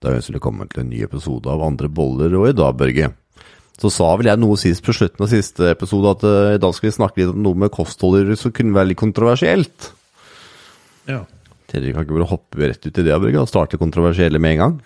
Da 0.00 0.14
ønsker 0.16 0.32
vi 0.32 0.38
velkommen 0.38 0.68
til 0.72 0.80
en 0.80 0.88
ny 0.88 1.02
episode 1.04 1.50
av 1.52 1.60
Andre 1.60 1.90
boller, 1.92 2.32
og 2.38 2.46
i 2.48 2.54
dag, 2.56 2.72
Børge, 2.80 3.10
så 3.76 3.90
sa 3.92 4.06
vel 4.16 4.30
jeg 4.30 4.40
noe 4.40 4.56
sist 4.56 4.80
på 4.86 4.94
slutten 4.96 5.26
av 5.26 5.28
siste 5.28 5.66
episode 5.74 6.14
at 6.14 6.24
uh, 6.24 6.52
i 6.54 6.60
dag 6.62 6.72
skal 6.72 6.88
vi 6.88 6.92
snakke 6.94 7.20
litt 7.20 7.32
om 7.34 7.42
noe 7.44 7.58
med 7.60 7.72
kostholder 7.74 8.32
som 8.40 8.54
kunne 8.56 8.72
være 8.78 8.94
litt 8.94 9.00
kontroversielt. 9.02 9.90
Ja. 11.04 11.26
Tenker 11.68 11.84
vi 11.84 11.92
kan 11.92 12.08
ikke 12.08 12.16
bare 12.16 12.30
hoppe 12.32 12.62
rett 12.64 12.80
ut 12.80 12.88
i 12.94 13.04
det, 13.04 13.12
Børge, 13.12 13.44
og 13.44 13.52
starte 13.52 13.80
kontroversielle 13.82 14.40
med 14.40 14.56
en 14.56 14.62
gang? 14.64 14.80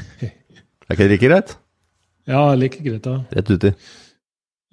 er 0.24 0.96
ikke 0.96 1.02
det 1.02 1.12
like 1.12 1.28
greit? 1.28 1.54
Ja, 2.24 2.48
like 2.56 2.80
greit, 2.80 3.04
da. 3.04 3.18
Rett 3.36 3.52
uti. 3.52 3.76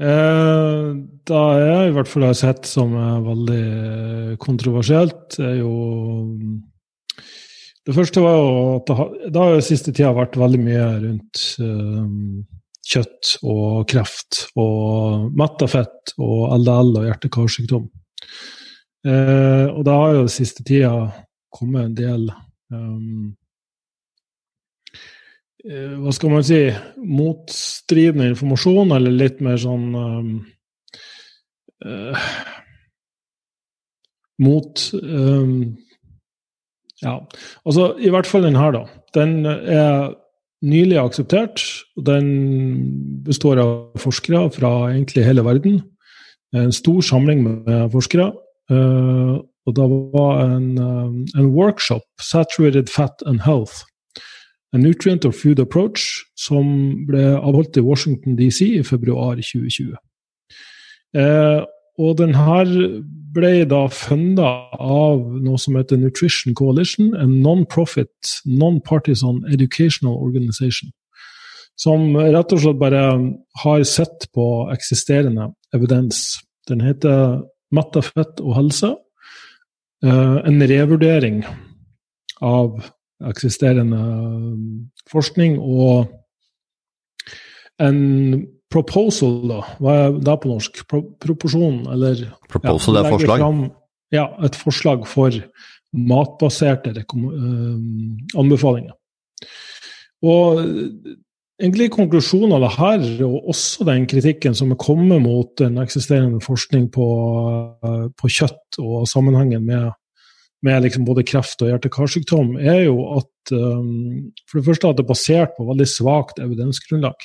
Eh, 0.07 0.87
da 1.27 1.45
jeg 1.59 1.91
i 1.91 1.95
hvert 1.99 2.15
fall 2.15 2.29
har 2.29 2.39
sett 2.39 2.63
som 2.63 2.95
er 2.95 3.27
veldig 3.27 3.63
kontroversielt, 4.39 5.35
er 5.43 5.57
jo 5.59 5.75
Det 7.81 7.95
første 7.97 8.21
var 8.21 8.35
jo 8.37 8.49
at 8.75 8.89
det 8.91 9.39
har, 9.41 9.53
jo 9.55 9.61
siste 9.65 9.93
tida 9.93 10.11
vært 10.13 10.37
veldig 10.37 10.59
mye 10.61 10.87
rundt 11.01 11.43
eh, 11.63 12.11
kjøtt 12.91 13.35
og 13.47 13.87
kreft 13.89 14.45
og 14.59 15.31
metta 15.37 15.69
fett 15.69 16.13
og 16.21 16.51
LDL 16.59 16.95
og 16.99 17.07
hjerte-karsykdom. 17.07 17.89
Eh, 19.07 19.67
og 19.73 19.81
det 19.87 19.97
har 19.97 20.15
jo 20.19 20.29
siste 20.29 20.65
tida 20.67 20.93
kommet 21.51 21.89
en 21.89 21.97
del 21.97 22.27
um, 22.69 23.31
eh, 25.65 25.97
hva 25.97 26.13
skal 26.13 26.35
man 26.35 26.45
si, 26.45 26.63
motstridende 27.01 28.29
informasjon, 28.31 28.93
eller 28.93 29.17
litt 29.23 29.41
mer 29.41 29.57
sånn 29.61 29.87
um, 29.97 30.33
eh, 31.85 32.27
Mot 34.41 34.81
um, 34.97 35.75
Ja, 37.01 37.17
altså 37.65 37.93
i 37.99 38.09
hvert 38.13 38.29
fall 38.29 38.43
den 38.45 38.55
her, 38.55 38.71
da. 38.75 38.85
Den 39.17 39.45
er 39.45 40.13
nylig 40.61 40.99
akseptert. 41.01 41.61
og 41.97 42.05
Den 42.05 43.23
består 43.25 43.61
av 43.61 44.01
forskere 44.01 44.49
fra 44.53 44.91
egentlig 44.91 45.25
hele 45.25 45.45
verden. 45.45 45.81
En 46.53 46.71
stor 46.71 47.01
samling 47.01 47.43
med 47.43 47.89
forskere. 47.91 48.31
Uh, 48.71 49.41
og 49.67 49.75
det 49.75 49.87
var 50.13 50.45
en, 50.45 50.77
um, 50.77 51.27
en 51.37 51.47
workshop, 51.53 52.01
'Saturated 52.19 52.87
Fat 52.87 53.23
and 53.25 53.41
Health', 53.41 53.85
A 54.73 54.77
Nutrient 54.77 55.25
or 55.25 55.31
Food 55.31 55.59
Approach, 55.59 56.01
som 56.37 56.65
ble 57.07 57.35
avholdt 57.35 57.77
i 57.77 57.83
Washington 57.83 58.37
DC 58.37 58.61
i 58.79 58.83
februar 58.83 59.35
2020. 59.35 59.97
Eh, 61.15 61.61
og 61.99 62.17
den 62.21 62.35
her 62.35 62.69
ble 63.35 63.51
da 63.69 63.85
funda 63.91 64.47
av 64.75 65.21
noe 65.43 65.59
som 65.61 65.77
heter 65.79 65.99
Nutrition 65.99 66.55
Coalition, 66.57 67.13
en 67.15 67.37
non-profit, 67.43 68.33
non-partisan 68.45 69.43
educational 69.51 70.17
organization. 70.19 70.91
Som 71.79 72.13
rett 72.15 72.51
og 72.53 72.61
slett 72.61 72.79
bare 72.81 73.03
har 73.63 73.83
sett 73.87 74.27
på 74.35 74.45
eksisterende 74.73 75.49
evidens. 75.73 76.41
Den 76.69 76.83
heter 76.83 77.41
Metta 77.71 78.03
fett 78.03 78.41
og 78.43 78.57
helse. 78.57 78.91
Eh, 80.03 80.37
en 80.45 80.63
revurdering 80.67 81.43
av 82.43 82.81
eksisterende 83.31 84.01
forskning 85.11 85.59
og 85.61 86.09
en 87.81 87.99
proposal, 88.71 89.35
da. 89.49 89.59
Hva 89.81 89.97
er 90.05 90.17
det 90.23 90.37
på 90.43 90.51
norsk? 90.51 90.81
Pro 90.89 91.03
proporsjon, 91.21 91.83
eller 91.93 92.23
Proposal 92.51 92.97
ja, 92.97 93.03
er 93.03 93.15
forslag? 93.15 93.43
Fram, 93.43 93.65
ja, 94.15 94.25
et 94.47 94.57
forslag 94.59 95.05
for 95.09 95.41
matbaserte 95.91 96.93
uh, 96.95 97.77
anbefalinger. 98.39 98.95
Og 100.21 100.61
egentlig 101.61 101.89
konklusjonen 101.93 102.55
av 102.55 102.65
det 102.65 102.73
her, 102.77 103.07
og 103.27 103.49
også 103.53 103.87
den 103.89 104.05
kritikken 104.09 104.55
som 104.57 104.71
er 104.73 104.79
kommet 104.81 105.23
mot 105.23 105.51
den 105.59 105.79
eksisterende 105.81 106.41
forskning 106.43 106.87
på, 106.93 107.07
uh, 107.83 108.07
på 108.15 108.31
kjøtt 108.39 108.79
og 108.83 109.09
sammenhengen 109.09 109.65
med 109.67 109.91
med 110.61 110.83
liksom 110.85 111.05
både 111.07 111.23
kreft 111.25 111.61
og 111.65 111.71
hjerte-karsykdom, 111.71 112.53
er 112.61 112.83
jo 112.85 112.97
at 113.17 113.53
um, 113.55 114.29
for 114.45 114.59
det 114.59 114.67
første 114.67 114.91
at 114.91 114.99
det 114.99 115.05
er 115.05 115.09
basert 115.09 115.55
på 115.57 115.65
veldig 115.65 115.87
svakt 115.89 116.41
evidensgrunnlag. 116.43 117.17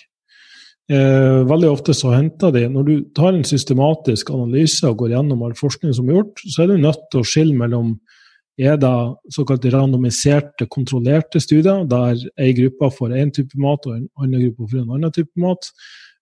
Eh, 0.86 1.40
veldig 1.50 1.70
ofte 1.72 1.90
så 1.98 2.12
henter 2.14 2.52
de 2.54 2.68
Når 2.70 2.84
du 2.86 2.92
tar 3.10 3.34
en 3.34 3.42
systematisk 3.42 4.28
analyse 4.30 4.86
og 4.86 5.00
går 5.00 5.16
gjennom 5.16 5.40
all 5.42 5.56
forskning 5.58 5.94
som 5.96 6.06
er 6.06 6.20
gjort, 6.20 6.42
så 6.46 6.62
er 6.62 6.70
du 6.70 6.76
nødt 6.78 7.08
til 7.10 7.22
å 7.22 7.26
skille 7.26 7.56
mellom 7.58 7.96
er 8.56 8.78
det 8.80 8.92
såkalt 9.34 9.66
randomiserte, 9.68 10.64
kontrollerte 10.72 11.42
studier, 11.42 11.82
der 11.84 12.22
ei 12.40 12.54
gruppe 12.56 12.88
får 12.88 13.12
én 13.12 13.32
type 13.34 13.58
mat 13.60 13.84
og 13.84 13.98
en 13.98 14.06
annen 14.16 14.46
gruppe 14.46 14.70
får 14.70 14.80
en 14.80 14.94
annen 14.96 15.12
type 15.12 15.42
mat, 15.42 15.68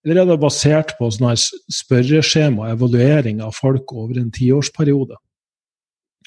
eller 0.03 0.23
er 0.25 0.27
det 0.33 0.41
basert 0.43 0.97
på 0.99 1.13
spørreskjema, 1.15 2.73
evaluering 2.73 3.39
av 3.45 3.55
folk 3.55 3.93
over 3.95 4.19
en 4.19 4.33
tiårsperiode? 4.35 5.15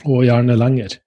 og 0.06 0.25
gjerne 0.28 0.58
lenger. 0.58 0.98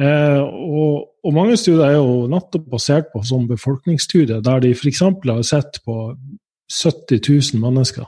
Eh, 0.00 0.40
og, 0.40 1.08
og, 1.24 1.32
mange 1.36 1.56
studier 1.60 1.84
er 1.84 1.98
jo 1.98 2.28
nettopp 2.32 2.64
basert 2.72 3.10
på 3.12 3.20
sånn 3.28 3.44
befolkningsstudie, 3.50 4.40
der 4.44 4.62
de 4.64 4.72
f.eks. 4.72 5.02
har 5.04 5.42
sett 5.44 5.82
på 5.84 6.14
70 6.72 7.20
000 7.28 7.60
mennesker. 7.60 8.06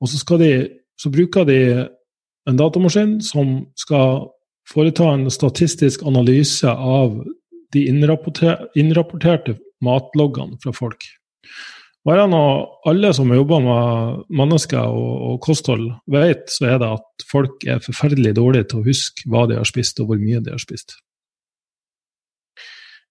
Og 0.00 0.08
så, 0.08 0.38
de, 0.40 0.52
så, 0.98 1.12
bruker 1.12 1.44
de 1.44 1.58
en 2.48 2.58
datamaskin 2.58 3.18
som 3.22 3.58
skal 3.78 4.30
foreta 4.68 5.12
en 5.12 5.28
statistisk 5.30 6.02
analyse 6.08 6.68
av 6.68 7.20
de 7.72 7.84
innrapporter, 7.88 8.66
innrapporterte 8.78 9.58
matloggene 9.84 10.58
fra 10.62 10.72
folk. 10.76 11.04
Hva 12.02 12.16
er 12.16 12.24
det 12.24 12.30
noe 12.32 12.54
alle 12.90 13.12
som 13.14 13.30
jobber 13.30 13.62
med 13.62 14.24
mennesker 14.40 14.90
og, 14.90 15.12
og, 15.28 15.36
kosthold, 15.44 15.86
vet, 16.10 16.48
så 16.50 16.72
er 16.72 16.82
det 16.82 16.90
at 16.96 17.26
folk 17.30 17.62
er 17.62 17.82
forferdelig 17.84 18.34
dårlige 18.40 18.72
til 18.72 18.80
å 18.80 18.86
huske 18.88 19.30
hva 19.30 19.46
de 19.46 19.60
har 19.60 19.68
spist, 19.68 20.02
og 20.02 20.10
hvor 20.10 20.18
mye 20.18 20.42
de 20.42 20.50
har 20.50 20.62
spist. 20.62 20.96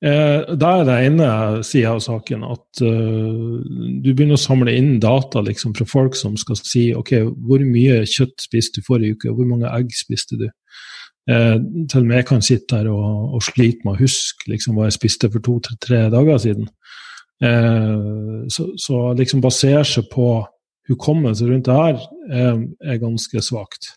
Eh, 0.02 0.56
da 0.58 0.72
er 0.80 0.88
det 0.88 0.98
ene 1.06 1.30
sida 1.64 1.94
av 1.94 2.00
saken 2.02 2.44
at 2.48 2.80
uh, 2.82 3.60
du 4.02 4.08
begynner 4.10 4.34
å 4.34 4.42
samle 4.42 4.74
inn 4.74 4.96
data 5.00 5.44
liksom, 5.46 5.76
fra 5.78 5.86
folk 5.86 6.18
som 6.18 6.34
skal 6.42 6.58
si 6.58 6.88
ok, 6.98 7.14
hvor 7.46 7.62
mye 7.62 8.00
kjøtt 8.10 8.42
spiste 8.42 8.82
du 8.82 8.88
forrige 8.88 9.20
uke, 9.20 9.36
hvor 9.38 9.46
mange 9.46 9.70
egg 9.70 9.94
spiste 9.94 10.40
du? 10.42 10.48
Eh, 11.30 11.58
til 11.86 12.02
og 12.02 12.08
med 12.10 12.18
jeg 12.18 12.28
kan 12.32 12.42
sitte 12.42 12.80
her 12.80 12.90
og, 12.90 13.36
og 13.38 13.44
slite 13.46 13.86
med 13.86 13.94
å 13.94 14.02
huske 14.02 14.50
liksom, 14.50 14.74
hva 14.74 14.90
jeg 14.90 14.98
spiste 14.98 15.30
for 15.30 15.46
to-tre 15.46 16.08
dager 16.10 16.42
siden. 16.42 16.66
Eh, 17.42 18.48
så, 18.54 18.68
så 18.78 19.06
liksom 19.18 19.42
basere 19.42 19.84
seg 19.88 20.10
på 20.12 20.28
hukommelse 20.90 21.48
rundt 21.48 21.68
det 21.70 21.78
her 21.78 21.98
er, 22.30 22.62
er 22.86 23.02
ganske 23.02 23.44
svakt. 23.46 23.94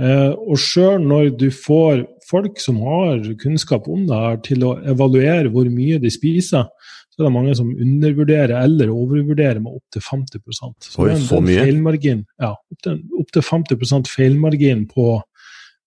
Eh, 0.00 0.32
og 0.32 0.56
sjøl 0.60 1.02
når 1.04 1.34
du 1.40 1.50
får 1.52 2.06
folk 2.30 2.60
som 2.62 2.78
har 2.84 3.24
kunnskap 3.42 3.88
om 3.90 4.06
det 4.08 4.20
her, 4.22 4.38
til 4.46 4.64
å 4.68 4.76
evaluere 4.88 5.50
hvor 5.52 5.68
mye 5.72 5.98
de 6.00 6.12
spiser, 6.12 6.68
så 7.10 7.20
er 7.20 7.26
det 7.26 7.34
mange 7.34 7.56
som 7.58 7.72
undervurderer 7.74 8.54
eller 8.62 8.92
overvurderer 8.94 9.60
med 9.60 9.74
opptil 9.74 10.04
50% 10.06 10.86
Så 10.92 11.04
Oi, 11.04 11.16
så 11.20 11.40
mye? 11.44 11.66
Feilmargin, 11.66 12.22
ja, 12.40 12.54
opptil 12.72 13.02
opp 13.20 13.34
50% 13.50 14.08
feilmargin 14.08 14.86
på, 14.88 15.18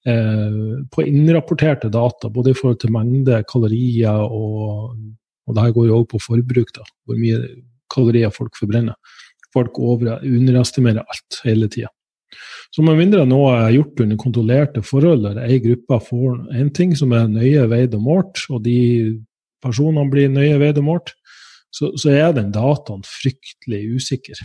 eh, 0.06 0.60
på 0.94 1.08
innrapporterte 1.08 1.90
data, 1.90 2.30
både 2.30 2.52
i 2.52 2.60
forhold 2.60 2.84
til 2.84 2.94
mengde 2.94 3.42
kalorier 3.50 4.28
og 4.28 5.00
og 5.48 5.56
det 5.56 5.66
her 5.66 5.76
går 5.76 5.90
jo 5.90 5.98
også 6.00 6.12
på 6.14 6.22
forbruk, 6.28 6.72
da, 6.76 6.86
hvor 7.06 7.20
mye 7.20 7.42
kalorier 7.94 8.34
folk 8.34 8.56
forbrenner. 8.58 8.96
Folk 9.54 9.78
over, 9.80 10.18
underestimerer 10.24 11.04
alt 11.04 11.40
hele 11.46 11.70
tida. 11.70 11.92
Så 12.74 12.82
med 12.82 12.98
mindre 12.98 13.26
noe 13.30 13.52
er 13.54 13.76
gjort 13.76 14.02
under 14.02 14.18
kontrollerte 14.18 14.82
forhold, 14.86 15.28
der 15.28 15.44
ei 15.46 15.60
gruppe 15.62 16.00
får 16.08 16.40
en 16.58 16.72
ting 16.74 16.96
som 16.98 17.14
er 17.14 17.30
nøye 17.30 17.68
veid 17.70 17.94
og 17.94 18.02
målt, 18.08 18.46
og 18.50 18.64
de 18.66 18.80
personene 19.64 20.10
blir 20.10 20.32
nøye 20.34 20.58
veid 20.62 20.80
og 20.82 20.88
målt, 20.88 21.14
så, 21.74 21.92
så, 21.98 22.10
er 22.14 22.34
den 22.38 22.52
dataen 22.54 23.02
fryktelig 23.06 23.84
usikker. 23.98 24.42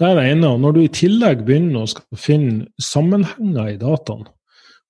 Det 0.00 0.08
er 0.08 0.18
det 0.18 0.24
ene. 0.32 0.50
og 0.50 0.60
Når 0.60 0.74
du 0.74 0.80
i 0.82 0.92
tillegg 0.92 1.44
begynner 1.46 1.84
å 1.86 2.18
finne 2.20 2.66
sammenhenger 2.82 3.70
i 3.72 3.78
dataen, 3.80 4.26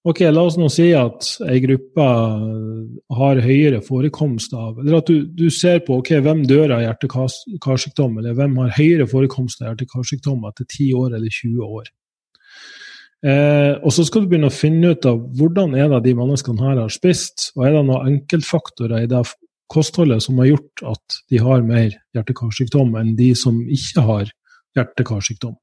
Ok, 0.05 0.21
La 0.29 0.43
oss 0.45 0.59
nå 0.61 0.67
si 0.69 0.91
at 0.93 1.31
ei 1.49 1.63
gruppe 1.65 2.05
har 3.17 3.39
høyere 3.41 3.79
forekomst 3.85 4.53
av 4.53 4.83
Eller 4.83 4.99
at 4.99 5.09
du, 5.09 5.23
du 5.33 5.47
ser 5.49 5.81
på 5.87 5.97
ok, 6.03 6.11
hvem 6.21 6.43
dør 6.45 6.75
av 6.77 6.83
hjerte-karsykdom, 6.85 8.19
eller 8.21 8.37
hvem 8.37 8.59
har 8.61 8.75
høyere 8.77 9.07
forekomst 9.09 9.63
av 9.63 9.71
hjerte-karsykdom 9.71 10.45
etter 10.51 10.69
10 10.69 10.91
år 11.01 11.17
eller 11.17 11.33
20 11.33 11.73
år. 11.81 11.89
Eh, 13.25 13.73
og 13.81 13.97
Så 13.97 14.05
skal 14.05 14.27
du 14.27 14.29
begynne 14.29 14.53
å 14.53 14.55
finne 14.55 14.93
ut 14.93 15.09
av 15.09 15.25
hvordan 15.41 15.73
er 15.81 15.89
det 15.95 16.03
de 16.11 16.15
menneskene 16.21 16.69
her 16.69 16.83
har 16.83 16.93
spist, 16.93 17.49
og 17.57 17.65
er 17.65 17.79
det 17.79 17.83
noen 17.89 18.13
enkeltfaktorer 18.13 19.07
i 19.07 19.09
det 19.09 19.25
kostholdet 19.73 20.21
som 20.21 20.37
har 20.43 20.53
gjort 20.53 20.87
at 20.93 21.21
de 21.33 21.41
har 21.41 21.65
mer 21.65 21.97
hjerte-karsykdom 22.13 22.93
enn 23.01 23.17
de 23.17 23.33
som 23.41 23.65
ikke 23.65 24.05
har 24.05 24.29
hjerte-karsykdom. 24.77 25.57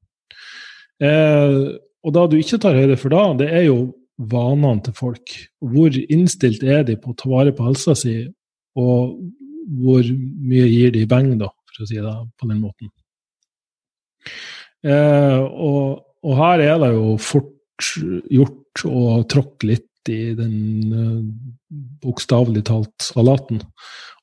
Eh, 0.98 1.58
og 2.02 2.14
da 2.18 2.26
du 2.26 2.40
ikke 2.42 2.58
tar 2.58 2.74
høyde 2.74 2.98
for 2.98 3.14
da, 3.14 3.28
det 3.38 3.52
er 3.54 3.68
jo 3.70 3.92
vanene 4.30 4.82
til 4.86 4.96
folk. 4.96 5.34
Hvor 5.62 5.96
innstilt 6.02 6.62
er 6.62 6.84
de 6.88 6.98
på 7.00 7.12
å 7.12 7.18
ta 7.18 7.30
vare 7.30 7.54
på 7.56 7.66
helsa 7.68 7.96
si, 7.98 8.16
og 8.78 9.18
hvor 9.82 10.02
mye 10.02 10.66
gir 10.68 10.92
de 10.94 11.04
beng, 11.08 11.34
da, 11.40 11.50
for 11.70 11.84
å 11.84 11.88
si 11.88 12.00
det 12.00 12.14
på 12.38 12.50
den 12.50 12.60
måten. 12.62 12.92
Eh, 14.82 15.38
og, 15.38 16.02
og, 16.22 16.32
her 16.38 16.64
er 16.64 16.78
det 16.82 16.92
jo 16.96 17.16
fort 17.22 17.90
gjort 18.30 18.84
å 18.88 19.22
tråkke 19.30 19.68
litt 19.70 20.10
i 20.10 20.32
den 20.34 20.56
eh, 20.98 21.20
bokstavelig 22.02 22.64
talt 22.66 23.06
salaten. 23.06 23.62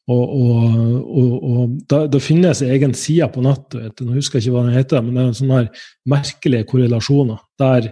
Og, 0.10 0.26
og, 0.26 1.34
og 1.46 1.74
da, 1.90 2.02
det 2.10 2.22
finnes 2.26 2.64
egen 2.66 2.96
side 2.98 3.28
på 3.34 3.44
nettet, 3.46 4.02
nå 4.02 4.16
husker 4.18 4.40
jeg 4.40 4.48
ikke 4.48 4.56
hva 4.56 4.64
den 4.66 4.78
heter, 4.80 5.04
men 5.06 5.16
det 5.16 5.26
er 5.26 5.36
sånne 5.38 5.60
her 5.60 5.84
merkelige 6.10 6.68
korrelasjoner 6.72 7.44
der 7.62 7.92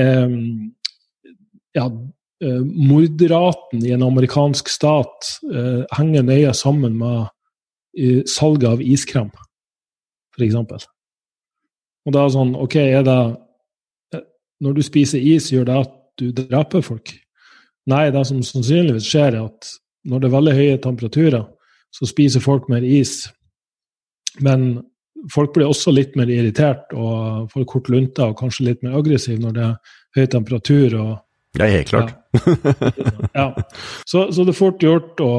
eh, 0.00 0.38
ja, 1.76 1.86
eh, 2.44 2.62
mordraten 2.64 3.84
i 3.86 3.92
en 3.94 4.02
amerikansk 4.06 4.68
stat 4.68 5.34
eh, 5.54 5.84
henger 5.96 6.26
nøye 6.26 6.54
sammen 6.56 6.96
med 7.00 7.28
uh, 8.00 8.22
salget 8.26 8.68
av 8.70 8.82
iskrem, 8.82 9.30
f.eks. 10.36 10.88
Og 12.06 12.14
da 12.16 12.24
er 12.24 12.34
sånn 12.34 12.54
OK, 12.58 12.76
er 12.80 13.04
det 13.06 13.18
eh, 14.16 14.26
Når 14.64 14.78
du 14.78 14.82
spiser 14.84 15.22
is, 15.22 15.50
gjør 15.52 15.68
det 15.68 15.80
at 15.86 15.96
du 16.20 16.30
dreper 16.36 16.84
folk? 16.84 17.14
Nei, 17.90 18.10
det 18.12 18.26
som 18.28 18.42
sannsynligvis 18.44 19.08
skjer, 19.08 19.36
er 19.36 19.48
at 19.48 19.72
når 20.08 20.20
det 20.20 20.28
er 20.28 20.36
veldig 20.36 20.56
høye 20.56 20.78
temperaturer, 20.84 21.44
så 21.92 22.06
spiser 22.06 22.42
folk 22.44 22.68
mer 22.70 22.84
is. 22.86 23.24
Men 24.44 24.82
folk 25.32 25.52
blir 25.54 25.68
også 25.68 25.92
litt 25.92 26.14
mer 26.16 26.30
irritert 26.32 26.92
og 26.94 27.50
får 27.52 27.66
kort 27.68 27.90
lunte 27.92 28.24
og 28.24 28.38
kanskje 28.38 28.68
litt 28.68 28.84
mer 28.84 28.96
aggressiv 29.00 29.40
når 29.42 29.56
det 29.56 29.64
er 29.66 29.96
høy 30.16 30.30
temperatur. 30.32 30.94
og 31.00 31.10
ja, 31.58 31.66
helt 31.66 31.88
klart. 31.88 32.14
ja. 33.34 33.54
Så, 34.06 34.32
så, 34.32 34.44
det 34.44 34.52
er 34.52 34.58
fort 34.58 34.82
gjort 34.82 35.20
å 35.24 35.32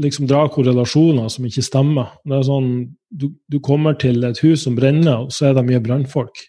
liksom 0.00 0.28
dra 0.30 0.46
korrelasjoner 0.52 1.28
som 1.32 1.48
ikke 1.48 1.64
stemmer. 1.66 2.14
Det 2.24 2.38
er 2.38 2.46
sånn, 2.46 2.70
du, 3.10 3.30
du 3.50 3.58
kommer 3.64 3.98
til 4.00 4.24
et 4.24 4.40
hus 4.44 4.64
som 4.64 4.78
brenner, 4.78 5.26
og 5.26 5.34
så 5.34 5.50
er 5.50 5.58
det 5.58 5.66
mye 5.68 5.82
brannfolk. 5.84 6.46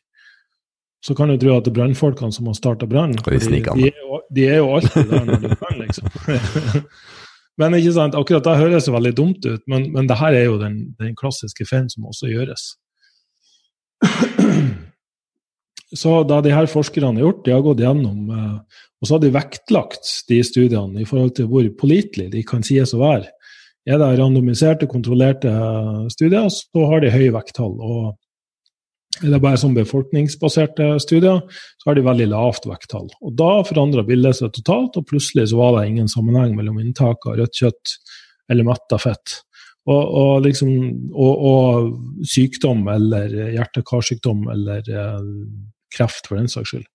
Så 1.02 1.16
kan 1.18 1.32
du 1.32 1.38
tro 1.42 1.56
at 1.56 1.66
det 1.66 1.74
er 1.74 1.80
brannfolkene 1.80 2.34
som 2.36 2.48
har 2.48 2.56
starta 2.60 2.88
brannen. 2.88 3.18
De, 3.26 3.40
de, 3.42 3.90
de, 4.38 4.46
er 4.46 4.62
jo 4.62 4.70
alltid 4.76 5.10
der 5.10 5.26
når 5.26 5.42
det 5.42 5.58
brenner, 5.58 5.88
liksom. 5.88 6.86
Men 7.60 7.76
ikke 7.78 7.94
sant, 7.94 8.16
akkurat 8.18 8.46
det 8.46 8.60
høres 8.62 8.88
jo 8.88 8.94
veldig 8.96 9.12
dumt 9.18 9.46
ut, 9.46 9.62
men, 9.70 9.90
men 9.94 10.08
det 10.10 10.16
her 10.18 10.34
er 10.34 10.46
jo 10.48 10.56
den, 10.58 10.96
den 10.98 11.18
klassiske 11.20 11.68
feilen 11.68 11.90
som 11.92 12.08
også 12.10 12.32
gjøres. 12.32 12.64
Så 15.92 16.22
da 16.24 16.40
de 16.44 16.54
her 16.56 16.70
forskerne 16.72 17.20
har 17.20 17.28
gjort, 17.28 17.44
de 17.46 17.54
har 17.56 17.64
gått 17.66 17.84
gjennom 17.84 18.30
eh, 18.32 18.82
og 19.02 19.08
så 19.08 19.18
har 19.18 19.22
de 19.24 19.34
vektlagt 19.34 20.10
de 20.30 20.40
studiene 20.46 21.02
i 21.02 21.08
forhold 21.10 21.34
til 21.38 21.48
hvor 21.50 21.66
pålitelige 21.80 22.36
de 22.36 22.44
kan 22.46 22.62
sies 22.66 22.94
å 22.94 23.02
være. 23.02 23.32
Er 23.90 23.98
det 23.98 24.12
randomiserte, 24.20 24.86
kontrollerte 24.90 25.50
studier, 26.14 26.52
så 26.54 26.86
har 26.92 27.02
de 27.02 27.14
høye 27.14 27.34
vekttall. 27.34 27.80
og 27.82 28.18
er 29.22 29.34
det 29.34 29.42
bare 29.44 29.60
sånn 29.60 29.76
befolkningsbaserte 29.76 30.94
studier, 31.04 31.42
så 31.82 31.90
har 31.90 31.98
de 31.98 32.06
veldig 32.06 32.30
lavt 32.32 32.66
vekttall. 32.70 33.10
Og 33.22 33.34
Da 33.36 33.64
forandra 33.68 34.06
bildet 34.08 34.38
seg 34.38 34.54
totalt, 34.54 34.96
og 34.98 35.08
plutselig 35.10 35.50
så 35.50 35.58
var 35.58 35.76
det 35.76 35.90
ingen 35.90 36.08
sammenheng 36.08 36.56
mellom 36.56 36.80
inntak 36.80 37.26
av 37.28 37.42
rødt 37.42 37.58
kjøtt 37.58 37.98
eller 38.50 38.70
metta 38.70 38.98
fett. 39.02 39.42
Og, 39.90 40.02
og, 40.14 40.44
liksom, 40.46 40.74
og, 41.10 41.46
og, 41.52 41.94
sykdom 42.30 42.84
eller 42.92 43.32
hjerte-karsykdom 43.56 44.44
eller 44.54 44.86
eh, 44.86 45.24
kreft, 45.96 46.28
for 46.28 46.38
den 46.38 46.52
saks 46.52 46.70
skyld. 46.70 46.86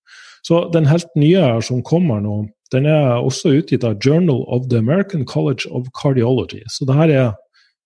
Så 0.46 0.60
den 0.70 0.86
helt 0.86 1.10
nye 1.18 1.42
her 1.42 1.64
som 1.66 1.82
kommer 1.82 2.22
nå, 2.22 2.44
den 2.70 2.86
er 2.86 3.16
også 3.16 3.56
utgitt 3.58 3.82
av 3.86 3.98
Journal 3.98 4.44
of 4.46 4.68
the 4.70 4.78
American 4.78 5.26
College 5.26 5.66
of 5.74 5.90
Cardiology. 5.98 6.62
Så 6.70 6.86
det 6.86 6.94
her 6.94 7.10
er 7.10 7.26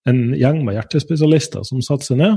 en 0.08 0.34
gjeng 0.36 0.60
med 0.66 0.76
hjertespesialister 0.76 1.64
som 1.64 1.80
satte 1.84 2.10
seg 2.10 2.20
ned 2.20 2.36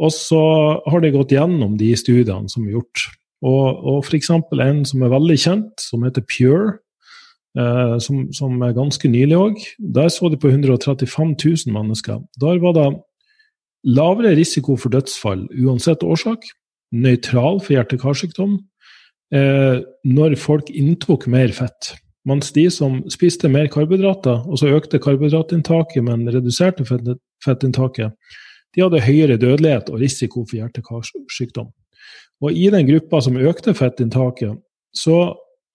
og 0.00 0.12
så 0.14 0.42
har 0.88 1.02
de 1.02 1.12
gått 1.12 1.34
gjennom 1.34 1.76
de 1.80 1.90
studiene 1.98 2.48
som 2.50 2.64
er 2.64 2.78
gjort. 2.78 3.04
Og, 3.44 3.66
og 3.92 4.06
f.eks. 4.06 4.30
en 4.32 4.82
som 4.88 5.04
er 5.04 5.12
veldig 5.12 5.36
kjent, 5.40 5.74
som 5.80 6.04
heter 6.06 6.24
Pure, 6.28 6.78
eh, 7.58 7.96
som, 8.02 8.26
som, 8.36 8.58
er 8.62 8.76
ganske 8.76 9.10
nylig 9.10 9.38
òg. 9.38 9.62
Der 9.78 10.10
så 10.12 10.30
de 10.30 10.38
på 10.40 10.50
135 10.52 11.36
000 11.36 11.74
mennesker. 11.74 12.20
Der 12.40 12.60
var 12.62 12.76
det 12.76 12.88
lavere 13.84 14.34
risiko 14.36 14.76
for 14.76 14.92
dødsfall 14.92 15.46
uansett 15.64 16.04
årsak, 16.04 16.44
nøytral 16.92 17.60
for 17.62 17.76
hjerte-karsykdom, 17.76 18.58
eh, 19.34 19.80
når 20.04 20.36
folk 20.40 20.70
inntok 20.70 21.26
mer 21.30 21.52
fett. 21.56 21.94
Mens 22.28 22.52
de 22.52 22.66
som 22.70 23.00
spiste 23.08 23.48
mer 23.48 23.70
karbohydrater, 23.72 24.44
og 24.44 24.60
så 24.60 24.74
økte 24.76 25.00
karbohydratinntaket, 25.00 26.04
men 26.04 26.28
reduserte 26.28 26.84
fettinntaket, 26.84 28.12
de 28.76 28.82
hadde 28.84 29.02
høyere 29.02 29.38
dødelighet 29.40 29.88
og 29.90 30.02
risiko 30.02 30.44
for 30.44 30.60
hjerte-karsykdom. 30.60 31.70
Og 32.40 32.56
I 32.56 32.68
den 32.72 32.86
gruppa 32.88 33.20
som 33.24 33.38
økte 33.40 33.74
fettinntaket, 33.76 34.60
så 34.96 35.16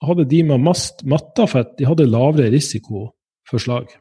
hadde 0.08 0.28
de 0.30 0.42
med 0.52 0.64
mest 0.66 1.04
mattafett 1.08 1.76
de 1.80 1.88
hadde 1.90 2.08
lavere 2.10 2.52
risiko 2.54 3.10
for 3.50 3.62
slag. 3.62 3.92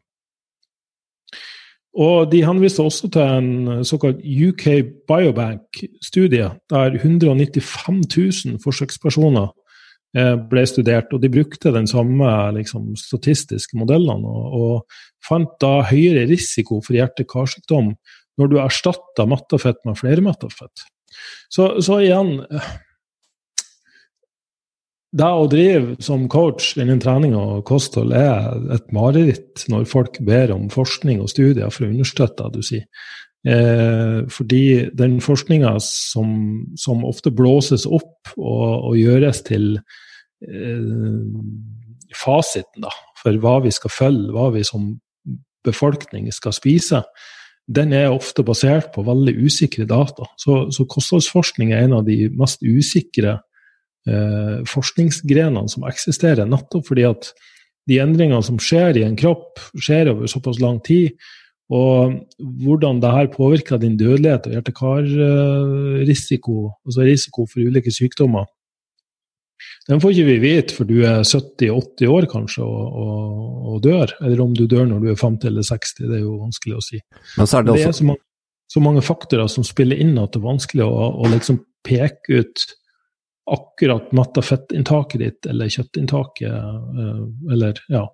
Og 1.95 2.31
De 2.31 2.43
henviste 2.43 2.83
også 2.83 3.09
til 3.15 3.23
en 3.23 3.85
såkalt 3.87 4.19
UK 4.19 4.65
Biobank-studie, 5.06 6.49
der 6.71 6.97
195 6.99 8.01
000 8.47 8.59
forsøkspersoner 8.65 9.53
eh, 10.19 10.35
ble 10.51 10.65
studert. 10.67 11.12
og 11.12 11.23
De 11.23 11.31
brukte 11.31 11.71
den 11.73 11.87
samme 11.87 12.27
liksom, 12.59 12.97
statistiske 12.99 13.79
modellene 13.79 14.27
og, 14.27 14.59
og, 14.59 14.99
fant 15.25 15.55
da 15.62 15.85
høyere 15.89 16.27
risiko 16.29 16.83
for 16.85 16.99
hjerte-karsykdom 16.99 17.95
når 18.37 18.51
du 18.51 18.59
erstatter 18.59 19.31
mattafett 19.31 19.79
med 19.87 19.97
flermattafett. 19.97 20.83
Så, 21.49 21.79
så 21.81 22.01
igjen 22.03 22.43
Det 25.14 25.26
å 25.31 25.46
drive 25.46 25.94
som 26.02 26.25
coach 26.31 26.72
innen 26.81 26.99
trening 27.02 27.37
og 27.38 27.62
kosthold 27.69 28.14
er 28.19 28.56
et 28.75 28.88
mareritt 28.94 29.62
når 29.70 29.87
folk 29.87 30.19
ber 30.26 30.50
om 30.55 30.66
forskning 30.72 31.20
og 31.22 31.31
studier 31.31 31.70
for 31.70 31.87
å 31.87 31.93
understøtte 31.93 32.49
det 32.49 32.58
du 32.58 32.66
sier. 32.66 32.88
Eh, 33.44 34.25
fordi 34.32 34.88
den 34.96 35.19
forskninga 35.22 35.76
som, 35.84 36.64
som, 36.81 37.05
ofte 37.06 37.31
blåses 37.31 37.84
opp 37.87 38.32
og, 38.38 38.88
og 38.88 38.99
gjøres 38.99 39.44
til 39.46 39.76
eh, 39.76 40.82
fasiten 42.17 42.87
da, 42.87 42.90
for 43.20 43.38
hva 43.38 43.58
vi 43.67 43.75
skal 43.76 43.93
følge, 43.93 44.32
hva 44.34 44.49
vi 44.56 44.64
som 44.67 44.94
befolkning 45.64 46.31
skal 46.34 46.56
spise, 46.56 47.05
den 47.70 47.94
er 47.96 48.12
ofte 48.12 48.43
basert 48.44 48.91
på 48.96 49.05
veldig 49.06 49.39
usikre 49.44 49.86
data. 49.89 50.27
Så, 50.41 50.65
så 50.74 50.89
kostholdsforskning 50.91 51.72
er 51.72 51.86
en 51.86 52.00
av 52.00 52.08
de 52.08 52.27
mest 52.34 52.65
usikre 52.65 53.39
forskningsgrenene 54.69 55.70
som 55.73 55.87
eksisterer, 55.89 56.44
nettopp 56.44 56.91
fordi 56.91 57.06
at 57.08 57.31
de 57.89 58.01
endringene 58.01 58.43
som 58.44 58.58
skjer 58.61 58.99
i 59.01 59.05
en 59.06 59.17
kropp, 59.17 59.61
skjer 59.77 60.11
over 60.13 60.29
såpass 60.31 60.61
lang 60.63 60.79
tid. 60.84 61.17
Og 61.73 62.13
hvordan 62.61 63.01
det 63.01 63.13
her 63.15 63.29
påvirker 63.32 63.81
din 63.81 63.96
dødelighet 64.01 64.46
og 64.49 64.53
hjerte-kar-risiko, 64.58 66.56
altså 66.84 67.01
risiko 67.08 67.46
for 67.49 67.65
ulike 67.65 67.93
sykdommer, 67.93 68.44
den 69.89 70.01
får 70.01 70.15
ikke 70.15 70.29
vi 70.29 70.37
vite 70.41 70.75
for 70.77 70.89
du 70.89 71.03
er 71.05 71.25
70-80 71.25 72.08
år 72.08 72.27
kanskje 72.32 72.65
og, 72.65 72.84
og, 73.01 73.25
og, 73.73 73.82
dør. 73.84 74.15
Eller 74.25 74.41
om 74.44 74.55
du 74.56 74.65
dør 74.69 74.87
når 74.89 75.03
du 75.03 75.11
er 75.13 75.19
50 75.20 75.51
eller 75.51 75.67
60, 75.67 76.06
det 76.08 76.17
er 76.19 76.23
jo 76.25 76.39
vanskelig 76.41 76.79
å 76.79 76.84
si. 76.84 77.01
Men 77.39 77.49
så 77.49 77.58
er 77.58 77.67
det, 77.67 77.75
også... 77.75 77.82
det 77.82 77.91
er 77.91 77.99
så 77.99 78.08
mange, 78.08 78.25
så 78.75 78.84
mange, 78.84 79.05
faktorer 79.05 79.51
som 79.53 79.67
spiller 79.67 80.01
inn 80.01 80.17
at 80.20 80.32
det 80.32 80.41
er 80.41 80.49
vanskelig 80.49 80.87
å, 80.87 81.11
å 81.20 81.32
liksom 81.32 81.61
peke 81.84 82.41
ut 82.41 82.65
akkurat 83.51 84.13
matta 84.17 84.43
fettinntaket 84.43 85.20
ditt 85.20 85.48
eller 85.51 85.72
kjøttinntaket, 85.72 86.53
eh, 86.53 87.24
eller 87.53 87.81
ja, 87.93 88.05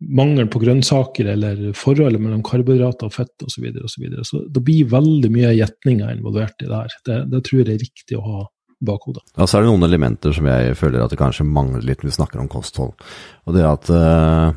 mangel 0.00 0.48
på 0.48 0.62
grønnsaker 0.62 1.28
eller 1.34 1.66
forholdet 1.76 2.22
mellom 2.22 2.42
karbohydrater 2.46 3.10
og 3.10 3.14
fett 3.14 3.44
osv. 3.44 3.52
Så, 3.52 3.64
videre, 3.64 3.84
og 3.84 3.92
så, 3.92 4.00
videre. 4.04 4.24
så 4.24 4.40
det 4.48 4.62
blir 4.64 4.88
veldig 4.88 5.30
mye 5.34 5.52
gjetninger 5.58 6.14
involvert 6.16 6.64
i 6.64 6.70
det 6.70 6.78
her. 6.78 6.96
Det, 7.06 7.20
det 7.34 7.42
tror 7.46 7.60
jeg 7.60 7.68
er 7.68 7.84
riktig 7.84 8.18
å 8.18 8.24
ha 8.24 8.46
bakhodet. 8.80 9.26
Ja, 9.36 9.44
så 9.44 9.58
er 9.58 9.66
det 9.66 9.74
noen 9.74 9.84
elementer 9.84 10.32
som 10.32 10.48
jeg 10.48 10.76
føler 10.80 11.04
at 11.04 11.12
det 11.12 11.20
kanskje 11.20 11.44
mangler 11.44 11.84
litt 11.84 12.00
når 12.00 12.10
vi 12.10 12.16
snakker 12.16 12.40
om 12.40 12.48
kosthold. 12.48 12.94
Og 13.44 13.56
det 13.56 13.66
at 13.68 13.92
uh, 13.92 14.56